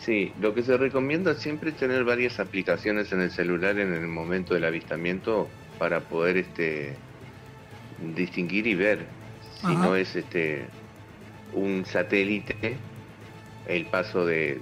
[0.02, 4.08] Sí, lo que se recomienda siempre es tener varias aplicaciones en el celular en el
[4.08, 5.48] momento del avistamiento
[5.84, 6.96] para poder este
[8.16, 9.06] distinguir y ver
[9.60, 10.66] si no es este
[11.52, 12.78] un satélite
[13.68, 14.62] el paso de,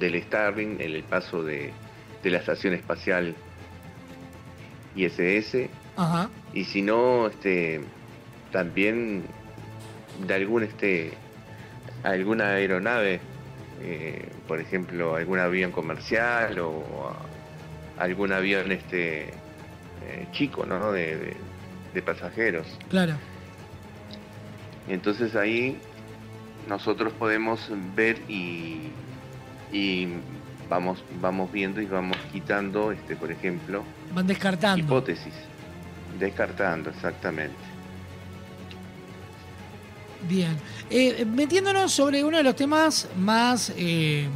[0.00, 1.70] del Starlink, el, paso de,
[2.24, 3.36] la estación espacial
[4.96, 5.68] ISS
[6.52, 7.80] y si no este
[8.50, 9.22] también
[10.26, 11.12] de algún este
[12.02, 13.20] alguna aeronave
[13.82, 17.14] eh, por ejemplo algún avión comercial o
[17.98, 19.32] algún avión este
[20.04, 20.92] eh, chico, ¿no?
[20.92, 21.36] De,
[22.04, 22.66] pasajeros.
[22.88, 23.14] Claro.
[24.88, 25.76] Entonces ahí
[26.68, 28.90] nosotros podemos ver y,
[29.72, 30.08] y
[30.68, 33.82] vamos, vamos viendo y vamos quitando, este, por ejemplo,
[34.14, 34.84] van descartando.
[34.84, 35.34] Hipótesis.
[36.18, 37.56] Descartando, exactamente.
[40.28, 40.56] Bien.
[40.90, 44.28] Eh, metiéndonos sobre uno de los temas más eh,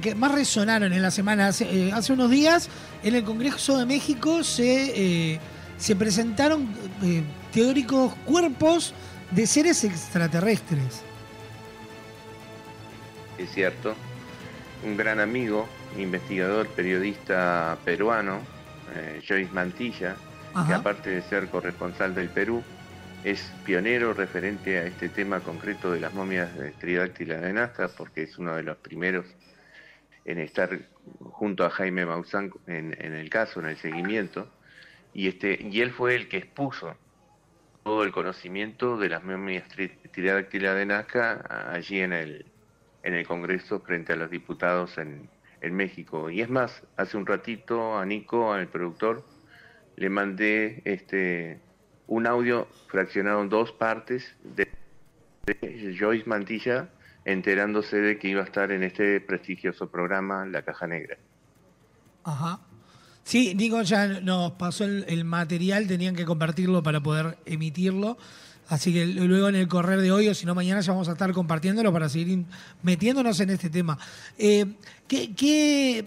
[0.00, 1.48] que más resonaron en la semana.
[1.48, 2.68] Hace, hace unos días
[3.02, 5.40] en el Congreso de México se, eh,
[5.78, 6.68] se presentaron
[7.02, 7.22] eh,
[7.52, 8.94] teóricos cuerpos
[9.30, 11.02] de seres extraterrestres.
[13.38, 13.94] Es cierto.
[14.84, 18.40] Un gran amigo, investigador, periodista peruano,
[18.96, 20.16] eh, Joyce Mantilla,
[20.66, 22.62] que aparte de ser corresponsal del Perú,
[23.24, 28.24] es pionero referente a este tema concreto de las momias de Tridáctila de Nazca, porque
[28.24, 29.24] es uno de los primeros
[30.24, 30.78] en estar
[31.20, 34.48] junto a Jaime Maussan en, el caso, en el seguimiento,
[35.14, 36.96] y, este, y él fue el que expuso
[37.82, 39.68] todo el conocimiento de las momias
[40.12, 42.46] tridáctilas de Nazca allí en el,
[43.02, 45.28] en el Congreso frente a los diputados en,
[45.70, 46.28] México.
[46.28, 49.24] Y es más, hace un ratito a Nico, al productor,
[49.94, 51.60] le mandé este
[52.08, 54.66] un audio fraccionado en dos partes de
[55.96, 56.88] Joyce Mantilla
[57.24, 61.18] enterándose de que iba a estar en este prestigioso programa La Caja Negra.
[62.24, 62.60] Ajá.
[63.24, 68.18] Sí, Nico ya nos pasó el, material, tenían que compartirlo para poder emitirlo.
[68.68, 71.12] Así que luego en el correr de hoy o si no mañana ya vamos a
[71.12, 72.44] estar compartiéndolo para seguir
[72.82, 73.98] metiéndonos en este tema.
[74.38, 74.66] Eh,
[75.06, 76.06] ¿qué, qué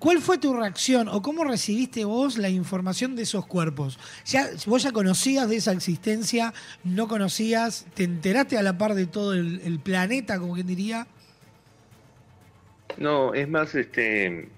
[0.00, 3.98] ¿Cuál fue tu reacción o cómo recibiste vos la información de esos cuerpos?
[4.26, 6.52] ¿Ya, ¿Vos ya conocías de esa existencia?
[6.82, 7.86] ¿No conocías?
[7.94, 11.06] ¿Te enteraste a la par de todo el, planeta, como quien diría?
[12.96, 14.48] No, es más, este,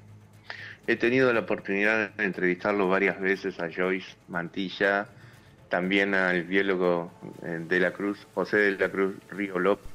[0.87, 5.07] he tenido la oportunidad de entrevistarlo varias veces a Joyce Mantilla,
[5.69, 9.87] también al biólogo eh, de la Cruz, José de la Cruz Río López,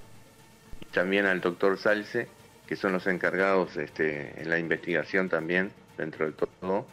[0.92, 2.28] también al doctor Salce
[2.68, 6.86] que son los encargados este, en la investigación también, dentro de todo,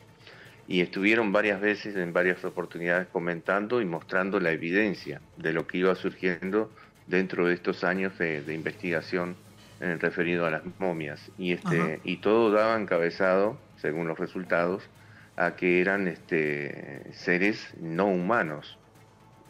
[0.68, 5.78] y estuvieron varias veces en varias oportunidades comentando y mostrando la evidencia de lo que
[5.78, 6.70] iba surgiendo
[7.06, 9.36] dentro de estos años de, investigación
[9.80, 11.30] referido a las momias.
[11.36, 14.88] Y, este, y todo daba encabezado, según los resultados,
[15.36, 18.78] a que eran este, seres no humanos.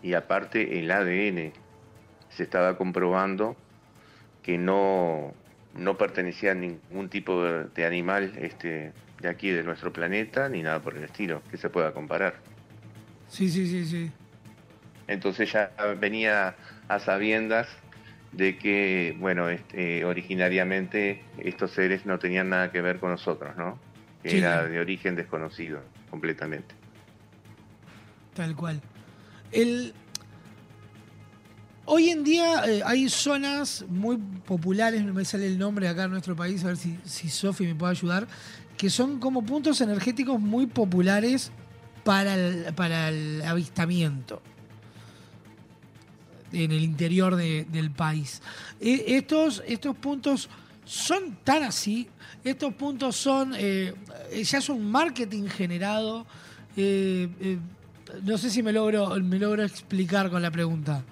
[0.03, 1.53] Y aparte el ADN
[2.31, 3.57] se estaba comprobando
[4.43, 5.35] que no
[5.75, 10.63] no pertenecía a ningún tipo de, de animal este, de aquí, de nuestro planeta, ni
[10.63, 12.35] nada por el estilo, que se pueda comparar.
[13.29, 14.11] Sí, sí, sí, sí.
[15.07, 16.55] Entonces ya venía
[16.89, 17.69] a sabiendas
[18.33, 23.79] de que, bueno, este, originariamente estos seres no tenían nada que ver con nosotros, ¿no?
[24.25, 24.39] Sí.
[24.39, 26.75] era de origen desconocido, completamente.
[28.35, 28.81] Tal cual.
[29.51, 29.95] El...
[31.95, 36.13] Hoy en día eh, hay zonas muy populares, no me sale el nombre acá en
[36.13, 38.27] nuestro país, a ver si, si Sofi me puede ayudar,
[38.79, 41.53] que son como puntos energéticos muy populares
[42.03, 44.41] para el, para el avistamiento
[46.51, 48.41] en el interior de- del país.
[48.81, 50.49] Eh, estos, estos puntos
[50.87, 52.09] son tan así,
[52.43, 53.93] estos puntos son, eh,
[54.43, 56.25] ya es un marketing generado.
[56.75, 57.59] eh,
[58.25, 61.05] no sé si me logro, me logro explicar con la pregunta.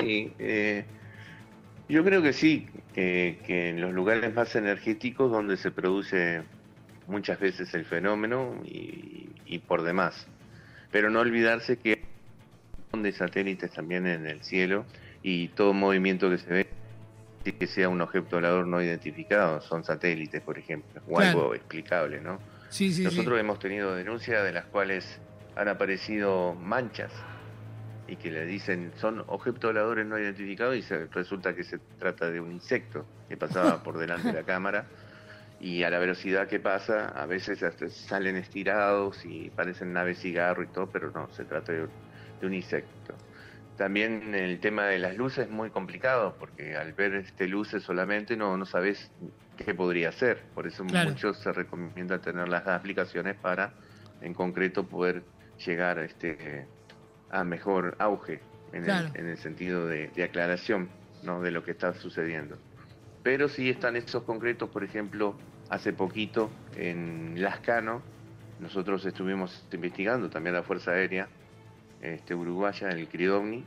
[0.00, 0.84] Sí, eh,
[1.88, 6.42] yo creo que sí, que, que en los lugares más energéticos donde se produce
[7.06, 10.26] muchas veces el fenómeno y, y por demás.
[10.90, 11.90] Pero no olvidarse que
[12.94, 14.84] hay de satélites también en el cielo
[15.22, 16.66] y todo movimiento que se ve
[17.58, 21.38] que sea un objeto volador no identificado, son satélites, por ejemplo, o Claro.
[21.42, 22.40] algo explicable, ¿no?
[22.70, 23.40] Sí, sí, Nosotros sí.
[23.40, 25.20] hemos tenido denuncias de las cuales
[25.54, 27.12] han aparecido manchas
[28.08, 32.30] y que le dicen son objetos voladores no identificados y se, resulta que se trata
[32.30, 34.86] de un insecto que pasaba por delante de la cámara
[35.60, 40.62] y a la velocidad que pasa a veces hasta salen estirados y parecen naves cigarro
[40.62, 41.88] y todo, pero no, se trata de,
[42.40, 43.14] de un insecto.
[43.76, 48.36] También el tema de las luces es muy complicado porque al ver este luces solamente
[48.36, 49.10] no, no sabes
[49.56, 50.42] qué podría ser.
[50.54, 51.10] Por eso Claro.
[51.10, 53.72] muchos se recomienda tener las aplicaciones para
[54.20, 55.24] en concreto poder
[55.64, 56.66] llegar este,
[57.30, 58.40] a mejor auge
[58.72, 59.08] en, Claro.
[59.14, 60.88] el, en el sentido de, de aclaración
[61.22, 61.40] ¿no?
[61.42, 62.56] de lo que está sucediendo.
[63.22, 65.34] Pero sí están esos concretos, por ejemplo,
[65.68, 68.02] hace poquito en Lascano,
[68.60, 71.28] nosotros estuvimos investigando también la Fuerza Aérea
[72.00, 73.64] este, Uruguaya, el Cridovni.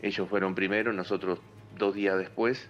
[0.00, 1.40] Ellos fueron primero, nosotros
[1.76, 2.68] dos días después,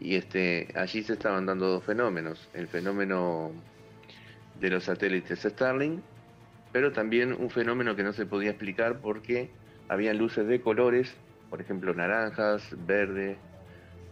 [0.00, 2.48] y este, allí se estaban dando dos fenómenos.
[2.54, 3.52] El fenómeno
[4.58, 6.00] de los satélites Starlink,
[6.72, 9.50] pero también un fenómeno que no se podía explicar porque
[9.88, 11.14] habían luces de colores,
[11.50, 13.36] por ejemplo naranjas, verdes,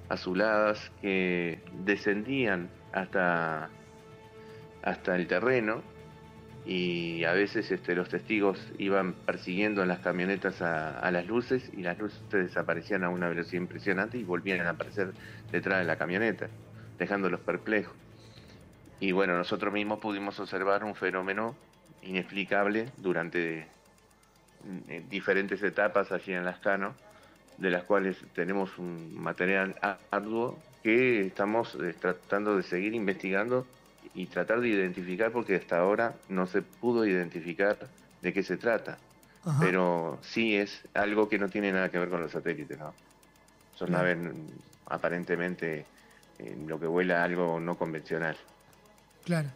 [0.08, 3.70] azuladas, que descendían hasta,
[4.82, 5.82] hasta el terreno
[6.66, 11.70] y a veces este, los testigos iban persiguiendo en las camionetas a, a las luces
[11.74, 15.12] y las luces desaparecían a una velocidad impresionante y volvían a aparecer
[15.50, 16.48] detrás de la camioneta,
[16.98, 17.94] dejándolos perplejos.
[18.98, 21.56] Y bueno, nosotros mismos pudimos observar un fenómeno
[22.02, 23.66] inexplicable durante
[24.88, 26.94] eh, diferentes etapas allí en Lascano,
[27.56, 29.76] de las cuales tenemos un material
[30.10, 33.66] arduo que estamos eh, tratando de seguir investigando
[34.14, 37.76] y tratar de identificar porque hasta ahora no se pudo identificar
[38.22, 38.98] de qué se trata.
[39.44, 39.58] Ajá.
[39.60, 42.92] Pero sí es algo que no tiene nada que ver con los satélites, ¿no?
[43.74, 44.30] Son naves mm,
[44.86, 45.86] aparentemente
[46.38, 48.36] en lo que vuela algo no convencional.
[49.24, 49.48] Claro.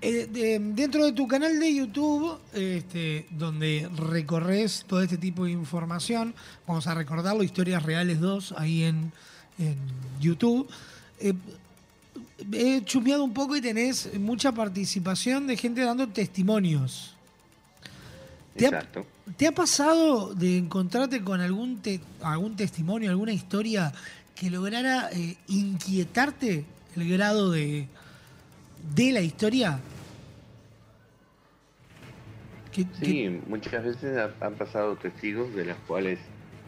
[0.00, 5.52] Eh, de- dentro de tu canal de YouTube, este, donde recorres todo este tipo de
[5.52, 6.34] información,
[6.66, 9.12] vamos a recordarlo, Historias Reales 2, ahí en,
[9.58, 9.76] en
[10.20, 10.68] YouTube.
[11.20, 11.32] eh,
[12.52, 17.14] he chusmeado un poco y tenés mucha participación de gente dando testimonios.
[18.56, 19.06] ¿Te ha, Exacto.
[19.38, 23.92] te ha pasado de encontrarte con algún, te- algún testimonio, alguna historia
[24.34, 26.64] que lograra eh, inquietarte
[26.96, 27.88] el grado de,
[28.92, 29.80] de la historia?
[33.00, 36.18] Sí, muchas veces ha- han pasado testigos de las cuales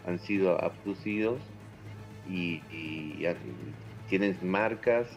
[0.05, 1.39] han sido abducidos
[2.29, 2.61] y,
[4.07, 5.07] tienen marcas.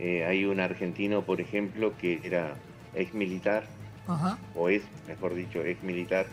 [0.00, 2.56] Eh, hay un argentino, por ejemplo, que era
[2.94, 3.64] ex militar,
[4.08, 4.38] Ajá.
[4.56, 6.26] o es, mejor dicho, ex militar,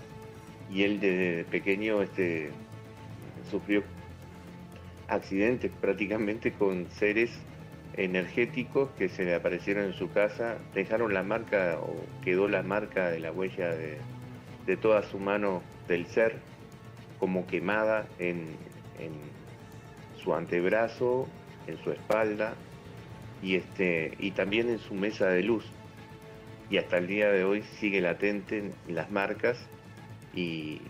[0.72, 2.50] y él desde pequeño este,
[3.52, 3.84] sufrió
[5.08, 7.30] accidentes prácticamente con seres
[7.94, 13.10] energéticos que se le aparecieron en su casa, dejaron la marca o quedó la marca
[13.10, 13.98] de la huella de,
[14.66, 16.38] de toda su mano del ser
[17.20, 18.56] como quemada en,
[19.00, 19.14] en
[20.24, 21.28] su antebrazo,
[21.68, 22.54] en su espalda
[23.42, 25.66] y este y también en su mesa de luz.
[26.70, 29.58] Y hasta el día de hoy sigue latente en las marcas
[30.36, 30.82] y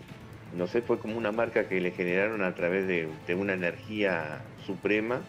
[0.54, 4.42] no sé, fue como una marca que le generaron a través de, de una energía
[4.66, 5.22] suprema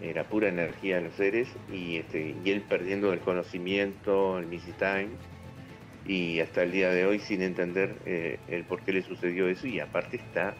[0.00, 4.74] era pura energía de los seres y, este, y él perdiendo el conocimiento, el missing
[4.74, 5.08] time
[6.06, 9.66] y hasta el día de hoy sin entender eh, el por qué le sucedió eso
[9.66, 10.54] y aparte está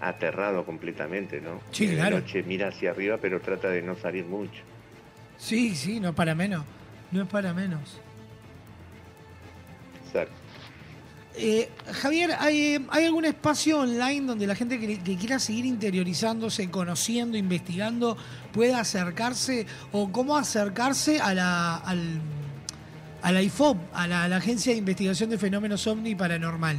[0.00, 1.60] aterrado completamente, ¿no?
[1.70, 2.18] Sí, claro.
[2.18, 4.62] noche mira hacia arriba, pero trata de no salir mucho.
[5.38, 6.64] Sí, sí, no es para menos.
[7.12, 8.00] No es para menos.
[10.06, 10.43] Exacto.
[11.36, 16.70] Eh, Javier, ¿hay, hay algún espacio online donde la gente que, que quiera seguir interiorizándose,
[16.70, 18.16] conociendo, investigando,
[18.52, 19.66] pueda acercarse?
[19.90, 22.20] ¿O cómo acercarse a la, al,
[23.22, 26.76] a la IFOP, a la, a la Agencia de Investigación de Fenómenos OVNI y Paranormal?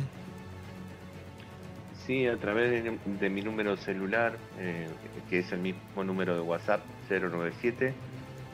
[2.08, 4.88] Sí, a través de, de mi número celular, eh,
[5.30, 6.82] que es el mismo número de WhatsApp,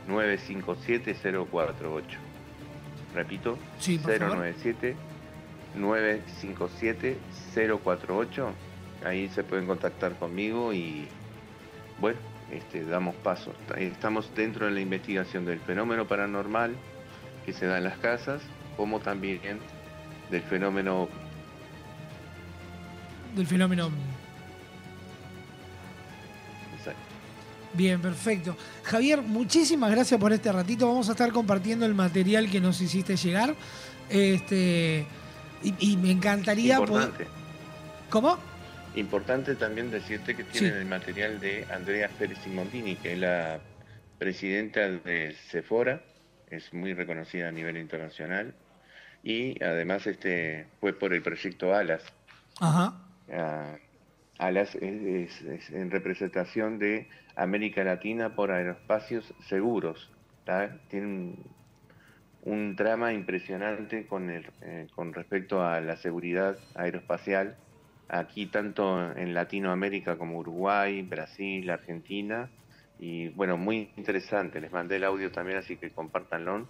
[0.08, 2.02] 097-957-048.
[3.14, 4.54] Repito, Sí, por favor.
[5.78, 8.48] 097-957-048.
[9.06, 11.08] Ahí se pueden contactar conmigo y,
[12.00, 12.20] bueno,
[12.52, 13.54] este, damos paso.
[13.78, 16.76] Estamos dentro de la investigación del fenómeno paranormal
[17.46, 18.42] que se da en las casas,
[18.78, 19.40] como también
[20.30, 21.10] del fenómeno
[23.36, 23.90] Del fenómeno.
[26.78, 27.02] Exacto.
[27.74, 28.56] Bien, perfecto.
[28.84, 30.88] Javier, muchísimas gracias por este ratito.
[30.88, 33.56] Vamos a estar compartiendo el material que nos hiciste llegar.
[34.10, 35.06] Este,
[35.64, 37.04] y, y me encantaría poder.
[37.10, 37.28] Importante.
[38.10, 38.38] ¿Cómo?
[38.96, 40.78] Importante también decirte que tienen Sí.
[40.80, 43.60] el material de Andrea Pérez Simondini, que es la
[44.18, 46.02] presidenta de Sephora,
[46.50, 48.54] es muy reconocida a nivel internacional,
[49.24, 52.04] y además este fue por el proyecto ALAS.
[52.60, 52.94] Ajá.
[53.32, 53.78] Ah,
[54.40, 60.10] ALAS es, es- es en representación de América Latina por aeroespacios seguros.
[60.44, 60.76] ¿tá?
[60.90, 61.44] Tiene un,
[62.44, 67.56] un trama impresionante con, el, eh, con respecto a la seguridad aeroespacial,
[68.10, 72.50] aquí tanto en Latinoamérica como Uruguay, Brasil, Argentina,
[73.00, 74.62] y bueno, muy interesante.
[74.62, 76.68] Les mandé el audio también, así que compártanlo.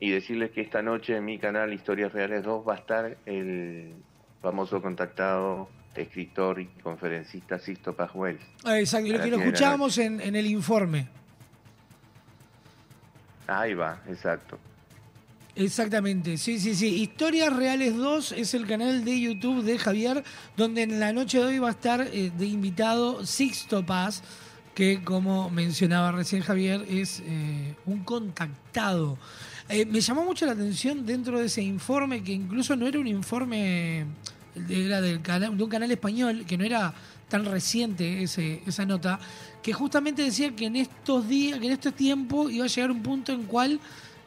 [0.00, 3.92] Y decirles que esta noche en mi canal Historias Reales 2 va a estar el
[4.40, 8.38] famoso contactado escritor y conferencista Sisto Pajuel.
[8.64, 11.06] Ah, Exacto, lo que lo 10 de la escuchábamos en, en el informe.
[13.46, 14.58] Ahí va, exacto.
[15.56, 16.88] Exactamente, sí, sí, sí.
[16.88, 20.24] Historias Reales 2 es el canal de YouTube de Javier,
[20.56, 24.24] donde en la noche de hoy va a estar eh, de invitado Sixto Paz,
[24.74, 29.16] que como mencionaba recién Javier, es eh, un contactado.
[29.68, 33.06] Eh, me llamó mucho la atención dentro de ese informe, que incluso no era un
[33.06, 34.06] informe,
[34.68, 36.92] era del canal, de un canal español, que no era
[37.28, 39.20] tan reciente ese, esa nota,
[39.62, 43.02] que justamente decía que en estos días, que en este tiempo iba a llegar un
[43.04, 43.80] punto en cual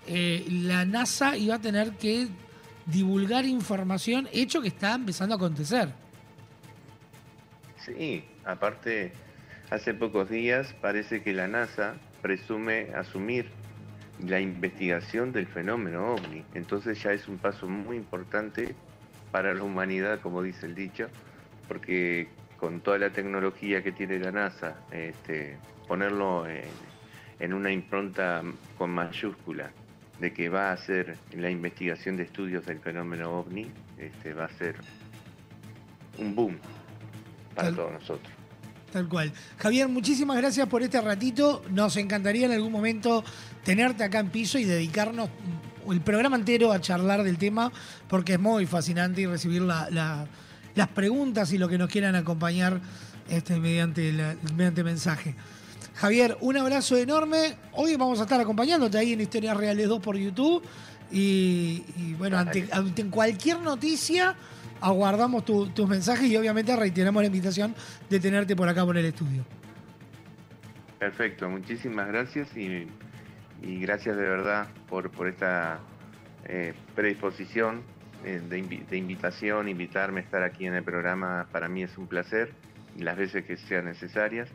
[0.07, 2.27] eh, la NASA iba a tener que
[2.85, 5.89] divulgar información, hecho que está empezando a acontecer.
[7.85, 9.11] Sí, aparte,
[9.69, 13.49] hace pocos días parece que la NASA presume asumir
[14.25, 16.43] la investigación del fenómeno ovni.
[16.53, 18.75] Entonces ya es un paso muy importante
[19.31, 21.09] para la humanidad, como dice el dicho,
[21.67, 25.57] porque con toda la tecnología que tiene la NASA, este,
[25.87, 26.63] ponerlo en,
[27.39, 28.41] en una impronta
[28.77, 29.71] con mayúscula
[30.19, 33.67] de que va a hacer la investigación de estudios del fenómeno ovni,
[33.97, 34.75] este, va a ser
[36.17, 36.57] un boom
[37.55, 38.31] para Tal- todos nosotros.
[38.91, 39.31] Tal cual.
[39.57, 41.61] Javier, muchísimas gracias por este ratito.
[41.69, 43.23] Nos encantaría en algún momento
[43.63, 45.29] tenerte acá en piso y dedicarnos
[45.91, 47.71] el programa entero a charlar del tema,
[48.07, 50.25] porque es muy fascinante y recibir la- la-
[50.75, 52.79] las preguntas y lo que nos quieran acompañar
[53.29, 55.35] este, mediante, la- mediante mensaje.
[55.97, 57.55] Javier, un abrazo enorme.
[57.73, 60.63] Hoy vamos a estar acompañándote ahí en Historias Reales 2 por YouTube.
[61.11, 64.35] Y, y, bueno, ante, ante cualquier noticia,
[64.81, 67.73] aguardamos tu- tus mensajes y obviamente reiteramos la invitación
[68.09, 69.43] de tenerte por acá por el estudio.
[70.99, 72.87] Perfecto, muchísimas gracias y,
[73.63, 75.79] y gracias de verdad por, por esta
[76.45, 77.81] eh, predisposición
[78.25, 81.47] eh, de, invi- de invitación, invitarme a estar aquí en el programa.
[81.51, 82.51] Para mí es un placer,
[82.97, 84.49] las veces que sean necesarias.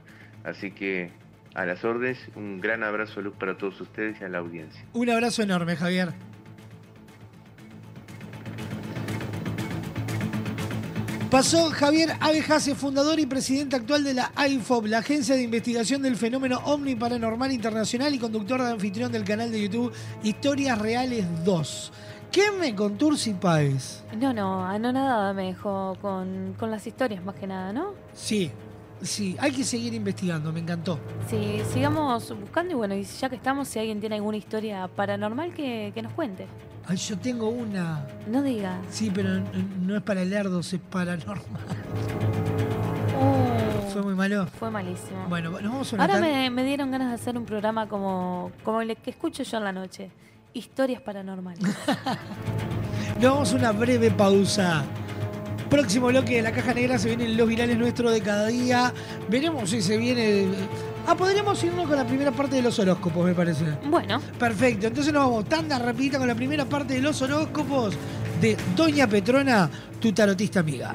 [0.44, 1.10] Así que
[1.54, 4.84] a las órdenes, un gran abrazo de luz para todos ustedes y a la audiencia.
[4.92, 6.12] Un abrazo enorme, Javier.
[11.30, 16.16] Pasó Javier Abejase, fundador y presidente actual de la AIFOB, la Agencia de Investigación del
[16.16, 21.92] Fenómeno Omni Paranormal Internacional y conductor de anfitrión del canal de YouTube Historias Reales 2.
[22.30, 24.04] ¿Qué me contó Ursi Páez?
[24.18, 27.94] No, no, anonadada me dejó con, con las historias más que nada, ¿no?
[28.12, 28.50] Sí,
[29.02, 30.98] sí, hay que seguir investigando, me encantó.
[31.28, 35.52] Sí, sigamos buscando y bueno, y ya que estamos, si alguien tiene alguna historia paranormal,
[35.54, 36.46] que, que nos cuente.
[36.86, 38.06] Ay, yo tengo una.
[38.26, 38.76] No digas.
[38.90, 39.40] Sí, pero
[39.80, 41.60] no es para lerdos, es paranormal.
[43.92, 44.46] Fue muy malo.
[44.58, 45.26] Fue malísimo.
[45.28, 48.96] Bueno, nos vamos a Ahora me dieron ganas de hacer un programa como, como el
[48.96, 50.10] que escucho yo en la noche.
[50.54, 51.62] Historias paranormales.
[53.20, 54.84] Nos vamos a una breve pausa.
[55.72, 58.92] Próximo bloque de la caja negra se vienen los virales nuestros de cada día.
[59.30, 60.48] Veremos si se viene.
[61.06, 63.64] Ah, podríamos irnos con la primera parte de los horóscopos, me parece.
[63.88, 64.20] Bueno.
[64.38, 67.94] Perfecto, entonces nos vamos tanda rapidita con la primera parte de los horóscopos
[68.38, 70.94] de Doña Petrona, tu tarotista amiga.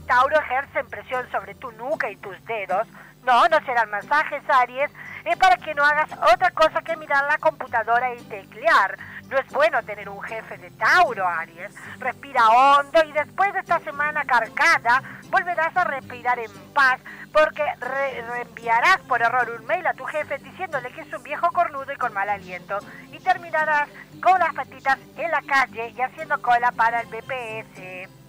[0.00, 2.86] Tauro ejercen presión sobre tu nuca y tus dedos.
[3.24, 4.90] No, no serán masajes, Aries.
[5.24, 8.98] Es para que no hagas otra cosa que mirar la computadora y teclear.
[9.28, 11.74] No es bueno tener un jefe de Tauro, Aries.
[11.98, 17.00] Respira hondo y después de esta semana cargada volverás a respirar en paz
[17.32, 21.48] porque re- reenviarás por error un mail a tu jefe diciéndole que es un viejo
[21.50, 22.78] cornudo y con mal aliento
[23.10, 23.88] y terminarás
[24.22, 28.23] con las patitas en la calle y haciendo cola para el BPS.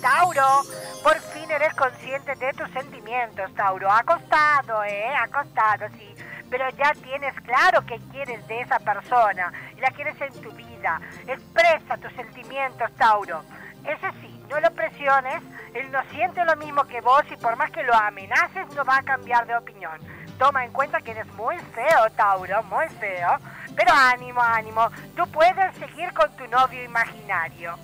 [0.00, 0.62] Tauro,
[1.02, 3.90] por fin eres consciente de tus sentimientos, Tauro.
[3.90, 5.14] Ha costado, ¿eh?
[5.14, 6.14] Ha costado, sí.
[6.48, 11.00] Pero ya tienes claro que quieres de esa persona y la quieres en tu vida.
[11.26, 13.42] Expresa tus sentimientos, Tauro.
[13.84, 15.42] Eso sí, no lo presiones.
[15.74, 18.98] Él no siente lo mismo que vos y por más que lo amenaces no va
[18.98, 19.98] a cambiar de opinión.
[20.38, 23.38] Toma en cuenta que eres muy feo, Tauro, muy feo.
[23.76, 24.88] Pero ánimo, ánimo.
[25.14, 27.78] Tú puedes seguir con tu novio imaginario.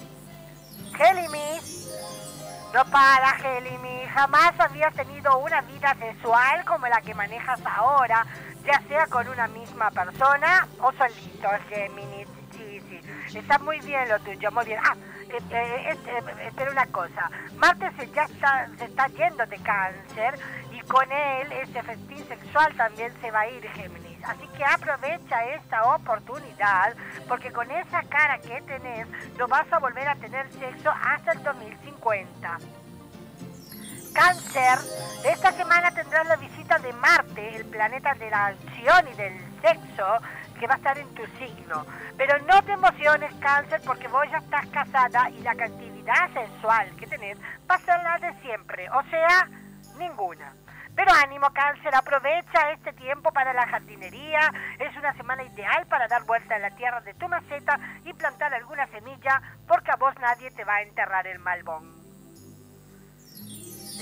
[0.97, 1.76] Géminis.
[2.77, 4.07] No para, Géminis.
[4.11, 8.27] Jamás habías tenido una vida sexual como la que manejas ahora,
[8.67, 12.29] ya sea con una misma persona o solito, Géminis.
[12.53, 13.39] Sí, sí.
[13.39, 14.79] Está muy bien lo tuyo, muy bien.
[14.85, 14.95] Ah,
[15.31, 17.31] eh, eh, eh, espera una cosa.
[17.57, 20.39] Marte se, ya está, se está yendo de cáncer
[20.71, 24.06] y con él ese festín sexual también se va a ir, Géminis.
[24.27, 26.95] Así que aprovecha esta oportunidad
[27.29, 29.07] porque con esa cara que tenés
[29.39, 32.59] no vas a volver a tener sexo hasta el 2050.
[34.13, 34.79] Cáncer,
[35.25, 40.07] esta semana tendrás la visita de Marte, el planeta de la acción y del sexo,
[40.59, 41.85] que va a estar en tu signo.
[42.17, 47.07] Pero no te emociones, Cáncer, porque vos ya estás casada y la actividad sexual que
[47.07, 47.39] tenés
[47.71, 49.49] va a ser la de siempre, o sea,
[49.99, 50.53] ninguna.
[50.97, 54.51] Pero ánimo, Cáncer, aprovecha este tiempo para la jardinería.
[54.79, 58.55] Es una semana ideal para dar vuelta en la tierra de tu maceta y plantar
[58.55, 61.95] alguna semilla, porque a vos nadie te va a enterrar el malbón.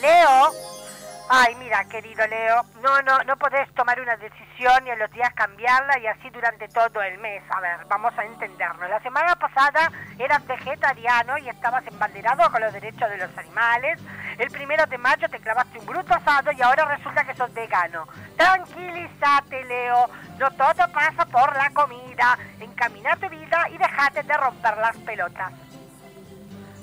[0.01, 0.84] Leo.
[1.29, 5.33] Ay, mira, querido Leo, no, no, no podés tomar una decisión y en los días
[5.35, 7.43] cambiarla y así durante todo el mes.
[7.49, 8.91] A ver, vamos a entendernos.
[8.91, 13.99] La semana pasada eras vegetariano y estabas embanderado con los derechos de los animales.
[14.37, 18.07] El primero de mayo te clavaste un bruto asado y ahora resulta que sos vegano.
[18.37, 20.11] Tranquilízate, Leo.
[20.39, 22.39] No todo pasa por la comida.
[22.61, 25.53] Encamina tu vida y dejate de romper las pelotas.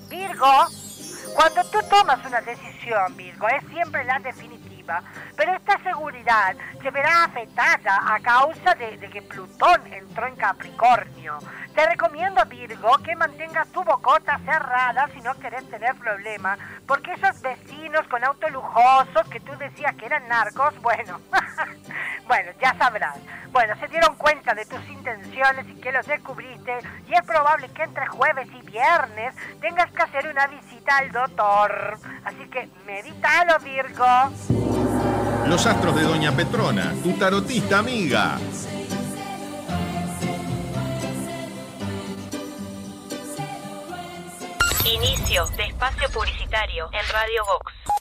[0.10, 0.68] Virgo,
[1.36, 5.04] cuando tú tomas una decisión, Virgo, es siempre la definitiva,
[5.36, 11.40] pero esta seguridad se verá afectada a causa de, de que Plutón entró en Capricornio.
[11.76, 17.42] Te recomiendo, Virgo, que mantengas tu bocota cerrada si no querés tener problemas, porque esos
[17.42, 21.20] vecinos con auto lujosos que tú decías que eran narcos, bueno,
[22.32, 23.18] bueno, ya sabrás.
[23.52, 27.84] Bueno, se dieron cuenta de tus intenciones y que los descubriste, y es probable que
[27.84, 31.98] entre jueves y viernes tengas que hacer una visita al doctor.
[32.24, 34.06] Así que medítalo, Virgo.
[35.46, 38.38] Los astros de Doña Petrona, tu tarotista amiga.
[44.86, 48.01] Inicio de espacio publicitario en Radio Vox.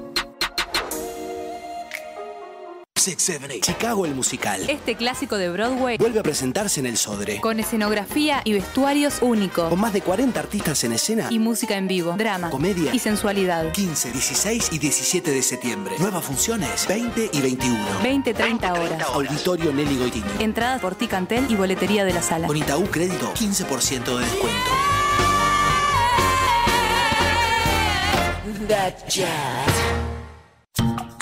[3.61, 4.69] Chicago el musical.
[4.69, 7.41] Este clásico de Broadway Vuelve a presentarse en el Sodre.
[7.41, 9.69] con escenografía y vestuarios únicos.
[9.69, 11.27] Con más de 40 artistas en escena.
[11.31, 12.93] Y música en vivo, drama, Comedia.
[12.93, 13.71] y sensualidad.
[13.71, 15.95] 15, 16 y 17 de septiembre.
[15.97, 17.83] Nuevas funciones 20 y 21.
[18.03, 19.01] 20, 30 horas.
[19.13, 20.29] Auditorio Nelly Goitini.
[20.39, 22.45] Entradas por Ticantel y boletería de la sala.
[22.45, 24.71] Con Itaú Crédito, 15% de descuento.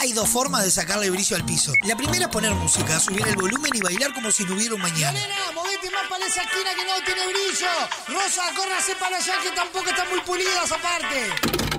[0.10, 1.72] Hay dos formas de sacarle brillo al piso.
[1.84, 4.82] La primera es poner música, subir el volumen y bailar como si no hubiera un
[4.82, 5.12] mañana.
[5.12, 7.68] Nena, movete más para esa esquina que no tiene brillo.
[8.08, 11.79] Rosa, córrase para allá que tampoco están muy pulidas aparte.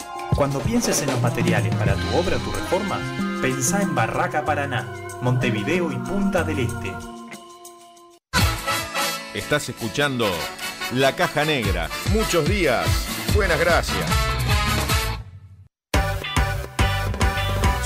[0.35, 2.99] Cuando pienses en los materiales para tu obra o tu reforma,
[3.41, 4.87] pensá en Barraca Paraná,
[5.21, 6.93] Montevideo y Punta del Este.
[9.33, 10.27] Estás escuchando
[10.93, 11.89] La Caja Negra.
[12.13, 12.87] Muchos días.
[13.35, 14.09] Buenas gracias.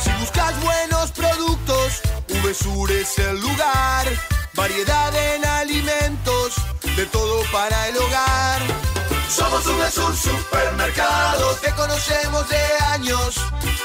[0.01, 2.01] Si buscas buenos productos,
[2.43, 4.07] VSUR es el lugar.
[4.53, 6.55] Variedad en alimentos,
[6.95, 8.94] de todo para el hogar.
[9.29, 12.61] Somos VSUR Supermercado, te conocemos de
[12.93, 13.35] años.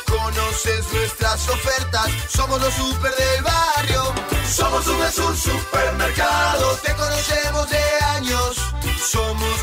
[0.06, 4.02] Conoces nuestras ofertas, somos los super del barrio.
[4.46, 7.82] Somos VSUR Supermercado, te conocemos de
[8.16, 8.56] años.
[9.10, 9.62] Somos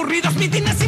[0.00, 0.80] aburridos mítines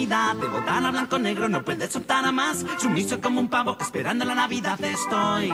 [0.00, 1.48] oportunidad de votar a blanco negro.
[1.48, 2.64] No puedes optar a más.
[2.78, 5.52] Sumiso como un pavo esperando la Navidad estoy.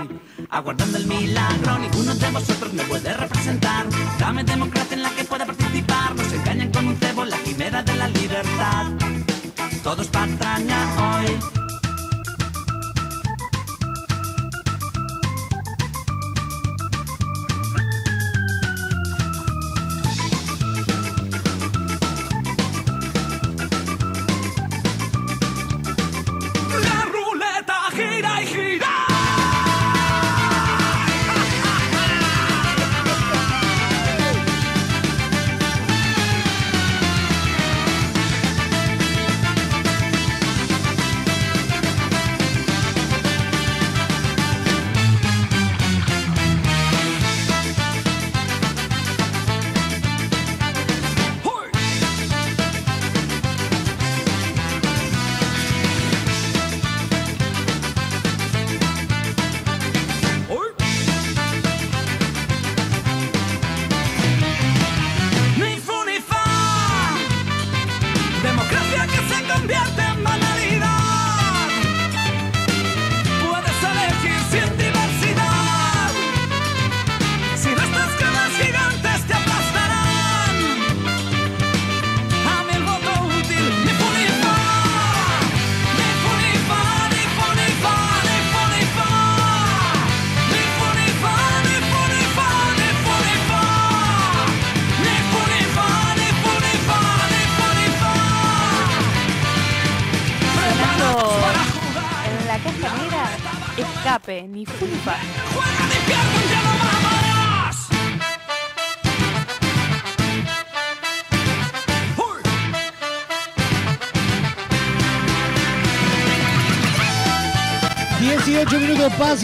[0.51, 1.79] Aguardando el milagro.
[1.79, 3.87] Ninguno de vosotros me puede representar.
[4.19, 6.15] Dame democracia en la que pueda participar.
[6.15, 8.87] Nos engañan con un cebo, la quimera de la libertad.
[9.83, 11.66] Todos patraña hoy.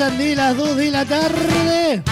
[0.03, 2.03] Pasan de las 2 de la tarde.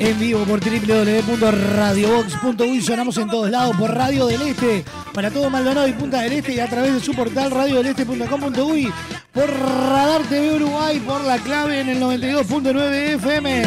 [0.00, 5.86] En vivo por www.radiobox.uy sonamos en todos lados por Radio del Este para todo Maldonado
[5.86, 8.92] y Punta del Este y a través de su portal radiodeleste.com.uy
[9.32, 13.62] por Radar TV Uruguay por la clave en el 92.9 FM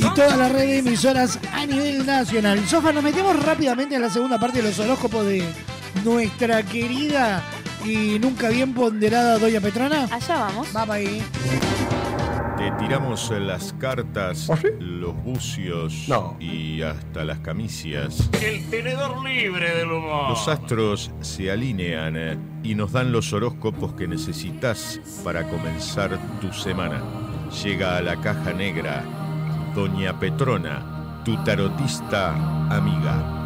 [0.00, 2.66] y toda la red de emisoras a nivel nacional.
[2.68, 5.44] Sofa, nos metemos rápidamente en la segunda parte de los horóscopos de
[6.04, 7.44] nuestra querida
[7.86, 10.08] y nunca bien ponderada Doña Petrona.
[10.10, 10.68] Allá vamos.
[10.74, 11.22] Va para ahí.
[12.56, 14.48] Te tiramos las cartas,
[14.80, 16.08] los bucios
[16.40, 18.30] y hasta las camicias.
[18.42, 20.30] El tenedor libre del humor.
[20.30, 26.50] Los astros se alinean eh, y nos dan los horóscopos que necesitas para comenzar tu
[26.52, 27.02] semana.
[27.62, 29.04] Llega a la caja negra
[29.74, 32.30] Doña Petrona, tu tarotista
[32.74, 33.45] amiga.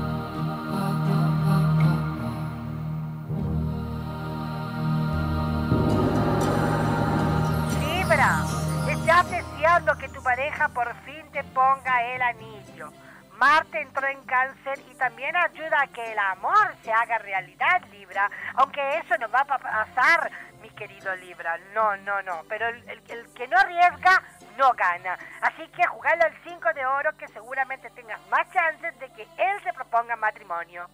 [10.81, 12.91] Por fin te ponga el anillo.
[13.37, 18.31] Marte entró en cáncer y también ayuda a que el amor se haga realidad, Libra.
[18.55, 20.31] Aunque eso no va a pasar,
[20.63, 21.59] mi querido Libra.
[21.75, 22.45] No, no, no.
[22.49, 23.03] Pero el,
[23.35, 24.23] que no arriesga,
[24.57, 25.19] no gana.
[25.43, 29.63] Así que jugalo al 5 de oro que seguramente tengas más chances de que él
[29.63, 30.89] se proponga matrimonio.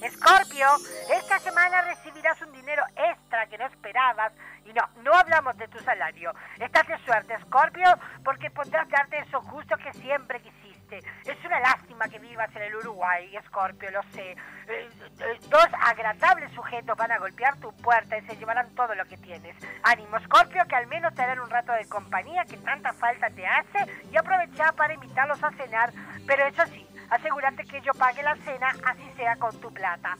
[0.00, 0.68] Escorpio,
[1.12, 4.32] esta semana recibirás un dinero extra que no esperabas.
[4.74, 6.32] No, no hablamos de tu salario.
[6.58, 7.86] Estás de suerte, Escorpio,
[8.24, 10.98] porque podrás darte eso justo que siempre quisiste.
[11.24, 14.32] Es una lástima que vivas en el Uruguay, Escorpio, lo sé.
[14.32, 14.36] Eh,
[14.68, 19.16] eh, dos agradables sujetos van a golpear tu puerta y se llevarán todo lo que
[19.18, 19.56] tienes.
[19.82, 23.46] Ánimo, Escorpio, que al menos te darán un rato de compañía que tanta falta te
[23.46, 25.92] hace y aprovecha para invitarlos a cenar.
[26.26, 30.16] Pero eso sí, asegúrate que yo pague la cena, así sea con tu plata.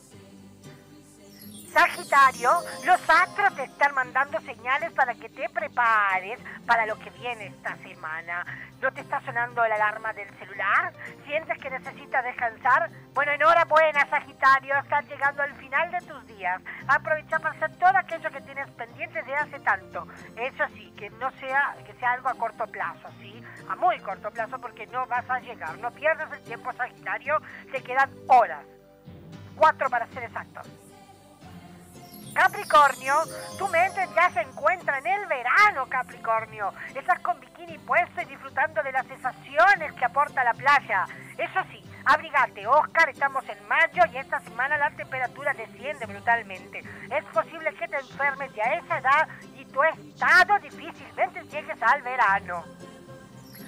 [1.73, 2.51] Sagitario,
[2.85, 7.77] los astros te están mandando señales para que te prepares para lo que viene esta
[7.79, 8.45] semana.
[8.83, 10.93] ¿No te está sonando la alarma del celular?
[11.25, 12.91] ¿Sientes que necesitas descansar?
[13.15, 16.61] Bueno, enhorabuena, Sagitario, estás llegando al final de tus días.
[16.89, 20.07] Aprovecha para hacer todo aquello que tienes pendiente de hace tanto.
[20.37, 23.43] Eso sí, que no sea, que sea algo a corto plazo, ¿sí?
[23.71, 25.79] A muy corto plazo porque no vas a llegar.
[25.79, 27.41] No pierdas el tiempo, Sagitario,
[27.71, 28.67] te quedan horas.
[29.57, 30.82] Cuatro para ser exactos.
[32.35, 33.15] Capricornio,
[33.59, 36.73] tu mente ya se encuentra en el verano, Capricornio.
[36.95, 41.07] Estás con bikini puesto y disfrutando de las sensaciones que aporta la playa.
[41.37, 46.81] Eso sí, abrigate, Oscar, estamos en mayo y esta semana la temperatura desciende brutalmente.
[47.11, 52.03] Es posible que te enfermes ya a esa edad y tu estado difícilmente llegues al
[52.03, 52.65] verano.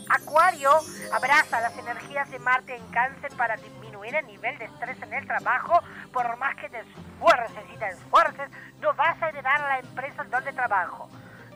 [0.08, 0.70] Acuario,
[1.12, 5.26] abraza las energías de Marte en cáncer para disminuir el nivel de estrés en el
[5.26, 5.80] trabajo.
[6.12, 8.50] Por más que te esfuerces y te esfuerces,
[8.80, 11.08] no vas a heredar la empresa en donde trabajo.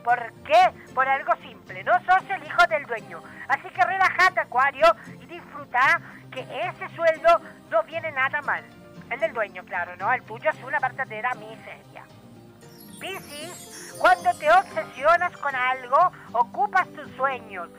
[0.03, 0.73] ¿Por qué?
[0.95, 3.21] Por algo simple, no sos el hijo del dueño.
[3.47, 4.87] Así que relájate, Acuario,
[5.21, 5.99] y disfruta
[6.31, 8.63] que ese sueldo no viene nada mal.
[9.09, 10.11] El del dueño, claro, ¿no?
[10.13, 12.05] El tuyo es una verdadera miseria.
[12.99, 17.69] Piscis, cuando te obsesionas con algo, ocupas tus sueños,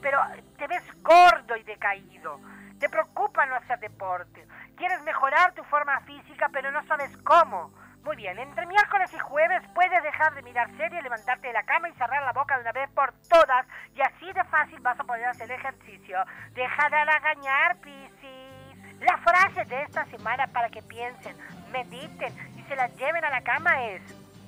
[0.00, 0.20] pero
[0.56, 2.40] te ves gordo y decaído.
[2.80, 4.46] Te preocupa no hacer deporte.
[4.76, 7.70] Quieres mejorar tu forma física, pero no sabes cómo.
[8.02, 11.90] Muy bien, entre miércoles y jueves puedes dejar de mirar serie, levantarte de la cama
[11.90, 13.66] y cerrar la boca de una vez por todas.
[13.94, 16.24] Y así de fácil vas a poder hacer ejercicio.
[16.54, 19.00] Deja de regañar, Piscis.
[19.00, 21.36] La frase de esta semana para que piensen,
[21.70, 24.02] mediten y se la lleven a la cama es,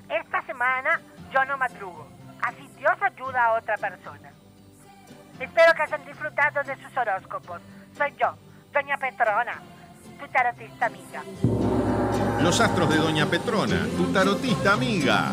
[0.08, 1.00] esta semana
[1.30, 2.08] yo no madrugo.
[2.42, 4.30] Así Dios ayuda a otra persona.
[5.38, 7.60] Espero que hayan disfrutado de sus horóscopos.
[7.96, 8.34] Soy yo,
[8.72, 9.60] Doña Petrona,
[10.18, 11.22] tu tarotista amiga.
[12.42, 15.32] Los astros de Doña Petrona, tu tarotista amiga.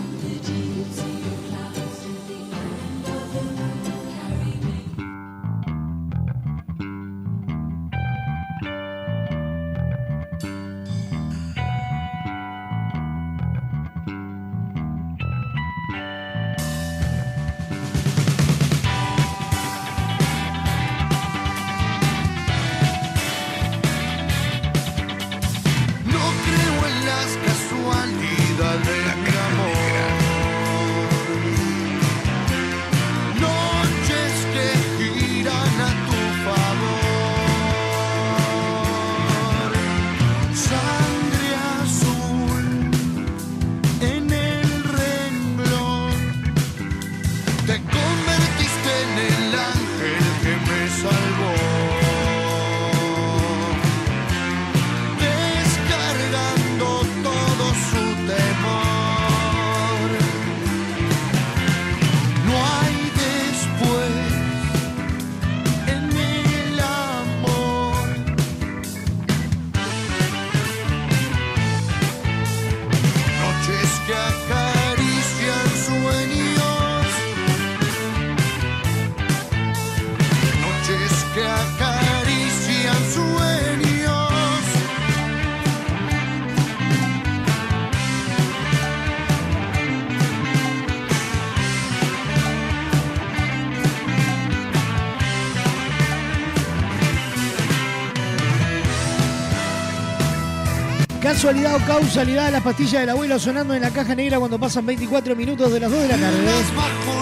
[101.40, 105.38] Casualidad o causalidad, las pastillas del abuelo sonando en la caja negra cuando pasan 24
[105.38, 107.19] minutos de las 2 de la tarde.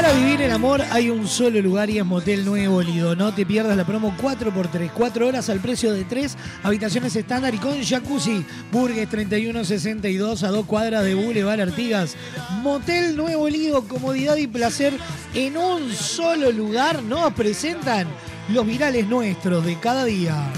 [0.00, 3.14] Para vivir el amor hay un solo lugar y es Motel Nuevo Lido.
[3.14, 7.58] No te pierdas la promo 4x3, 4 horas al precio de 3, habitaciones estándar y
[7.58, 8.42] con jacuzzi.
[8.72, 12.16] Burgues 3162 a 2 cuadras de Boulevard Artigas.
[12.62, 14.94] Motel Nuevo Lido, comodidad y placer
[15.34, 17.02] en un solo lugar.
[17.02, 18.06] Nos presentan
[18.48, 20.50] los virales nuestros de cada día.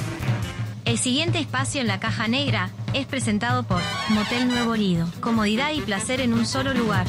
[0.84, 5.08] El siguiente espacio en la caja negra es presentado por Motel Nuevo Lido.
[5.18, 7.08] Comodidad y placer en un solo lugar.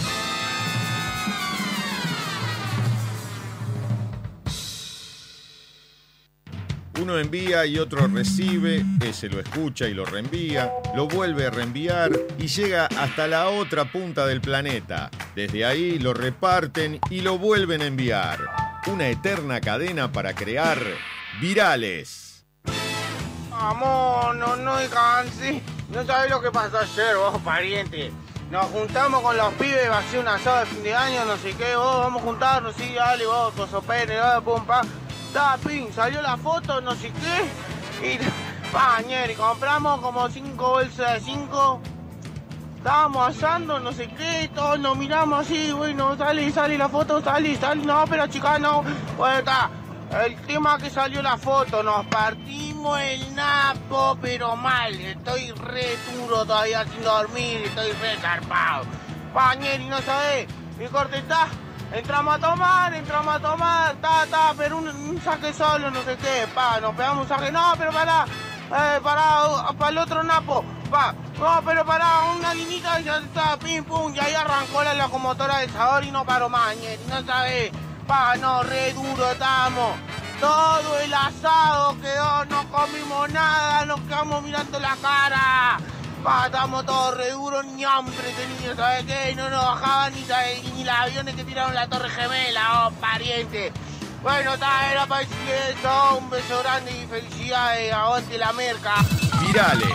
[7.04, 12.10] Uno envía y otro recibe, ese lo escucha y lo reenvía, lo vuelve a reenviar
[12.40, 15.12] y llega hasta la otra punta del planeta.
[15.36, 18.40] Desde ahí lo reparten y lo vuelven a enviar.
[18.88, 20.80] Una eterna cadena para crear
[21.42, 22.46] virales.
[23.52, 25.62] Amor, no, no hay cansi.
[25.94, 28.14] No sabes lo que pasó ayer, vos, pariente.
[28.50, 31.36] Nos juntamos con los pibes, va a hacer un asado de fin de año, no
[31.36, 34.84] sé qué, vos, vamos a juntarnos, sí, dale, vos, tosopene, dale, pum, pa.
[35.68, 38.14] Pin, salió la foto, no sé qué.
[38.14, 38.18] Y,
[38.72, 41.82] pa, ñeri, compramos como cinco bolsas de cinco.
[42.78, 47.56] Estábamos asando, no sé qué, todos nos miramos así, bueno, sale, sale la foto, sale,
[47.56, 48.84] sale, no, pero chica, no.
[49.18, 49.70] Bueno, está.
[50.24, 54.94] El tema que salió la foto, nos partimos el napo, pero mal.
[54.94, 58.86] Estoy re duro todavía sin dormir, estoy re zarpado.
[59.34, 60.48] Pañeri, no sabés,
[60.78, 61.48] mi corte está.
[61.94, 66.18] Entramos a tomar, entramos a tomar, ta, ta, pero un, un saque solo, no sé
[66.18, 70.66] qué, pa, nos pegamos un saque, no, pero para, eh, para, para el otro napo,
[70.90, 75.60] pa, no, pero para, una linita ya está, pim, pum, y ahí arrancó la locomotora
[75.60, 76.76] del sabor y no paró más,
[77.10, 77.72] no sabés,
[78.08, 79.96] pa, no, re duro estamos.
[80.40, 85.78] Todo el asado quedó, no comimos nada, nos quedamos mirando la cara.
[86.24, 89.36] Pa, estamos todos re duros, ni hambre tenía, ¿sabes qué?
[89.36, 90.64] No nos bajaban ni, ¿sabes?
[90.74, 93.74] ni los aviones que tiraron la torre gemela, oh, pariente.
[94.22, 98.96] Bueno, ta, era para decirle eso, un beso grande y felicidades, aguante la merca.
[99.46, 99.90] Virales.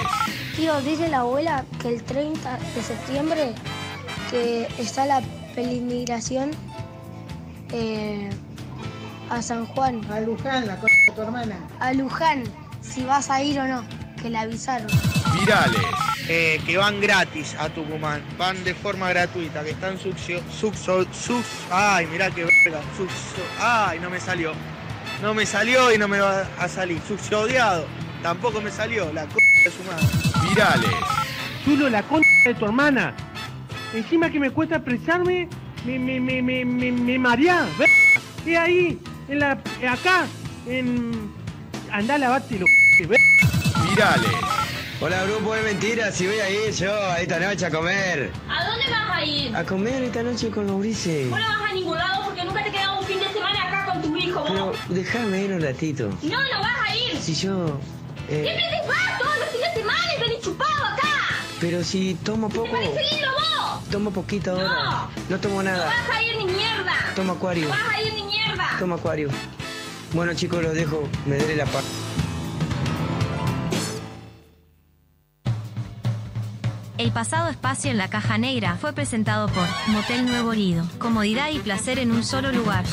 [0.54, 3.54] Tío, dice la abuela que el 30 de septiembre
[4.30, 5.22] que está la
[5.54, 6.50] pelimigración
[7.72, 8.28] eh,
[9.30, 10.04] a San Juan.
[10.12, 11.56] A Luján, la cosa de tu hermana.
[11.80, 12.44] A Luján,
[12.82, 13.82] si vas a ir o no,
[14.20, 14.86] que le avisaron.
[15.38, 15.80] Virales.
[16.30, 21.42] Eh, que van gratis a Tucumán, van de forma gratuita, que están succio, sucso, sus,
[21.70, 22.82] ay, mirá que verga,
[23.58, 24.52] ay, no me salió,
[25.22, 27.86] no me salió y no me va a salir, succiodiado,
[28.22, 30.06] tampoco me salió, la c de su madre.
[30.50, 30.90] Virales.
[31.64, 33.14] Chulo, la concha de tu hermana.
[33.94, 35.48] Encima que me cuesta expresarme,
[35.86, 37.66] me, me, me, me, me, me marea.
[38.54, 39.52] ahí, en la,
[39.90, 40.26] acá,
[40.66, 41.32] en...
[41.90, 42.87] Andá a lavarte los ver-
[43.82, 44.30] Virales.
[45.00, 48.32] Hola grupo de mentiras, si voy a ir yo a esta noche a comer.
[48.48, 49.56] ¿A dónde vas a ir?
[49.56, 51.30] A comer esta noche con los grises.
[51.30, 53.92] Vos no vas a ningún lado porque nunca te queda un fin de semana acá
[53.92, 54.48] con tu hijo, vos.
[54.50, 56.08] Pero déjame ir un ratito.
[56.22, 57.16] No, no vas a ir.
[57.20, 57.78] Si yo...
[58.28, 61.08] eh, Siempre te vas todos los fines de semana y venís chupado acá.
[61.60, 62.72] pero si tomo ¿Te poco...
[62.72, 63.88] parece lindo vos?
[63.90, 65.08] Tomo poquito ahora.
[65.28, 65.86] No tomo No nada.
[65.86, 66.92] vas a ir ni mierda.
[67.14, 67.68] Tomo acuario.
[67.68, 68.76] No vas a ir ni mierda.
[68.80, 69.28] Tomo acuario.
[70.12, 71.08] Bueno chicos, los dejo.
[71.26, 71.84] Me daré la paz.
[76.98, 80.84] El pasado espacio en la caja negra fue presentado por Motel Nuevo Lido.
[80.98, 82.84] Comodidad y placer en un solo lugar.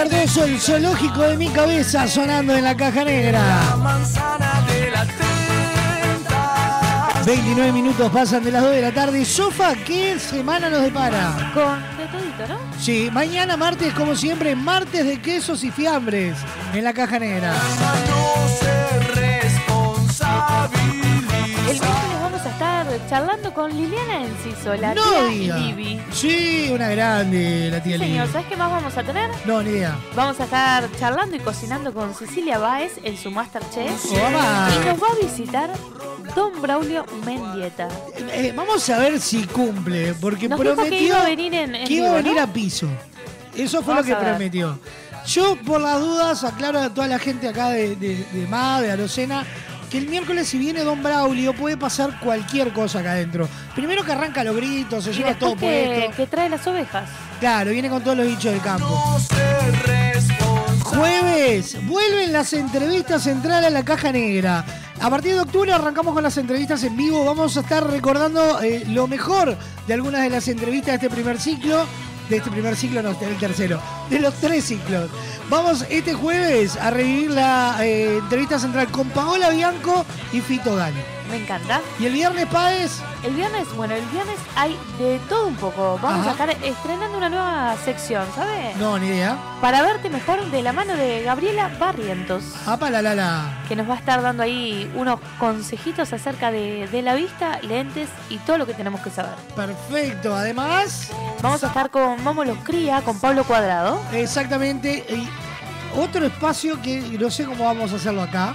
[0.00, 3.76] Cardoso, el zoológico de mi cabeza sonando en la caja negra.
[3.76, 5.06] manzana de la
[7.26, 9.22] 29 minutos pasan de las 2 de la tarde.
[9.26, 11.52] Sofa, ¿qué semana nos depara?
[11.52, 12.80] Con de todito, ¿no?
[12.80, 16.34] Sí, mañana martes, como siempre, martes de quesos y fiambres
[16.72, 17.52] en la caja negra.
[23.10, 25.56] Charlando con Liliana Enciso, la No tía diga.
[25.58, 26.00] Libby.
[26.12, 28.32] Sí, una grande la tía Sí, señor, Lili.
[28.32, 29.30] ¿sabes qué más vamos a tener?
[29.44, 29.96] No, ni idea.
[30.14, 34.04] Vamos a estar charlando y cocinando con Cecilia Báez en su Masterchef.
[34.12, 34.68] Opa.
[34.74, 35.70] Y nos va a visitar
[36.36, 37.88] Don Braulio Mendieta.
[38.16, 41.86] Eh, vamos a ver si cumple, porque Nos prometió que iba a venir en, en
[41.88, 42.86] que iba a piso.
[43.56, 44.78] Eso fue Vamos lo que prometió.
[45.26, 48.92] Yo, por las dudas, aclaro a toda la gente acá de, de, de MA, de
[48.92, 49.44] Arocena,
[49.90, 53.48] que el miércoles si viene Don Braulio puede pasar cualquier cosa acá adentro.
[53.74, 56.16] Primero que arranca los gritos, se Y lleva todo que, puesto.
[56.16, 57.08] que trae las ovejas.
[57.40, 58.86] Claro, viene con todos los bichos del campo.
[60.84, 64.64] Jueves, vuelven las entrevistas centrales a la caja negra.
[65.00, 67.24] A partir de octubre arrancamos con las entrevistas en vivo.
[67.24, 69.56] Vamos a estar recordando eh, lo mejor
[69.86, 71.86] de algunas de las entrevistas de este primer ciclo.
[72.28, 75.10] de este primer ciclo, no, del tercero, de los tres ciclos.
[75.50, 81.19] Vamos este jueves a revivir la eh, entrevista central con Paola Bianco y Fito Gani.
[81.30, 81.80] Me encanta.
[81.98, 83.00] ¿Y el viernes, Páez?
[83.22, 85.98] El viernes, bueno, el viernes hay de todo un poco.
[86.02, 86.28] Vamos Ajá.
[86.30, 88.76] a estar estrenando una nueva sección, ¿sabes?
[88.78, 89.36] No, ni idea.
[89.60, 92.42] Para verte mejor de la mano de Gabriela Barrientos.
[92.66, 93.62] Apa, la, la, la.
[93.68, 98.08] Que nos va a estar dando ahí unos consejitos acerca de, de la vista, lentes
[98.28, 99.34] y todo lo que tenemos que saber.
[99.54, 100.34] Perfecto.
[100.34, 101.10] Además,
[101.42, 104.00] Vamos a estar con Momo los Cría, con Pablo Cuadrado.
[104.12, 105.04] exactamente.
[105.08, 105.28] y
[105.98, 108.54] otro espacio que no sé cómo vamos a hacerlo acá.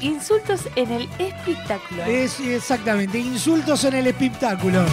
[0.00, 2.04] Insultos en el espectáculo.
[2.04, 4.84] Es exactamente, insultos en el espectáculo.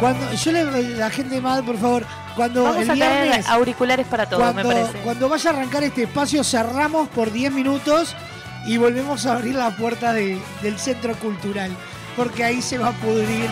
[0.00, 2.04] Cuando yo le la gente mal, por favor,
[2.34, 4.98] cuando Vamos el a tener viernes auriculares para todos, me cuando, parece.
[5.04, 8.14] cuando vaya a arrancar este espacio cerramos por 10 minutos
[8.66, 11.70] y volvemos a abrir la puerta de- del centro cultural,
[12.16, 13.48] porque ahí se va a pudrir.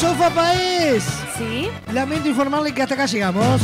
[0.00, 1.04] Sofa Paez.
[1.36, 1.68] Sí.
[1.92, 3.60] Lamento informarle que hasta acá llegamos.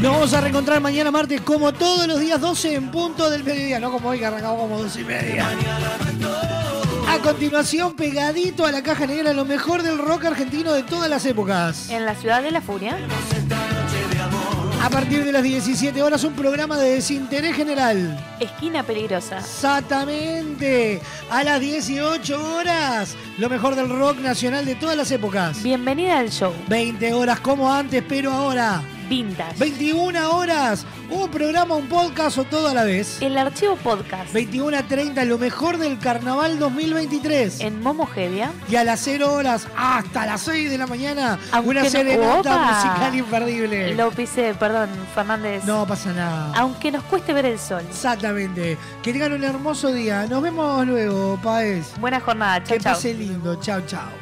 [0.00, 3.78] Nos vamos a reencontrar mañana martes como todos los días 12 en punto del mediodía,
[3.78, 5.46] no como hoy que arrancamos como 12 y media.
[7.08, 11.24] A continuación, pegadito a la caja negra, lo mejor del rock argentino de todas las
[11.26, 11.90] épocas.
[11.90, 12.98] En la ciudad de la furia.
[14.82, 18.18] A partir de las 17 horas, un programa de desinterés general.
[18.40, 19.38] Esquina peligrosa.
[19.38, 21.00] Exactamente.
[21.30, 25.62] A las 18 horas, lo mejor del rock nacional de todas las épocas.
[25.62, 26.52] Bienvenida al show.
[26.66, 28.82] 20 horas como antes, pero ahora.
[29.08, 29.58] Vintage.
[29.58, 33.20] 21 horas, un programa, un podcast o todo a la vez.
[33.20, 34.32] El archivo podcast.
[34.32, 37.60] 21 a 30, lo mejor del carnaval 2023.
[37.60, 38.50] En Momogevia.
[38.68, 42.38] Y a las 0 horas hasta las 6 de la mañana, Aunque una no- serenata
[42.40, 42.72] ¡Opa!
[42.72, 43.94] musical imperdible.
[43.94, 45.64] Lo pisé, perdón, Fernández.
[45.64, 46.52] No pasa nada.
[46.56, 47.82] Aunque nos cueste ver el sol.
[47.88, 48.76] Exactamente.
[49.02, 50.26] Que tengan un hermoso día.
[50.26, 51.92] Nos vemos luego, Paez.
[52.00, 52.62] Buena jornada.
[52.64, 52.94] Chao, Que chao.
[52.94, 53.56] pase lindo.
[53.56, 54.21] Chao, chao.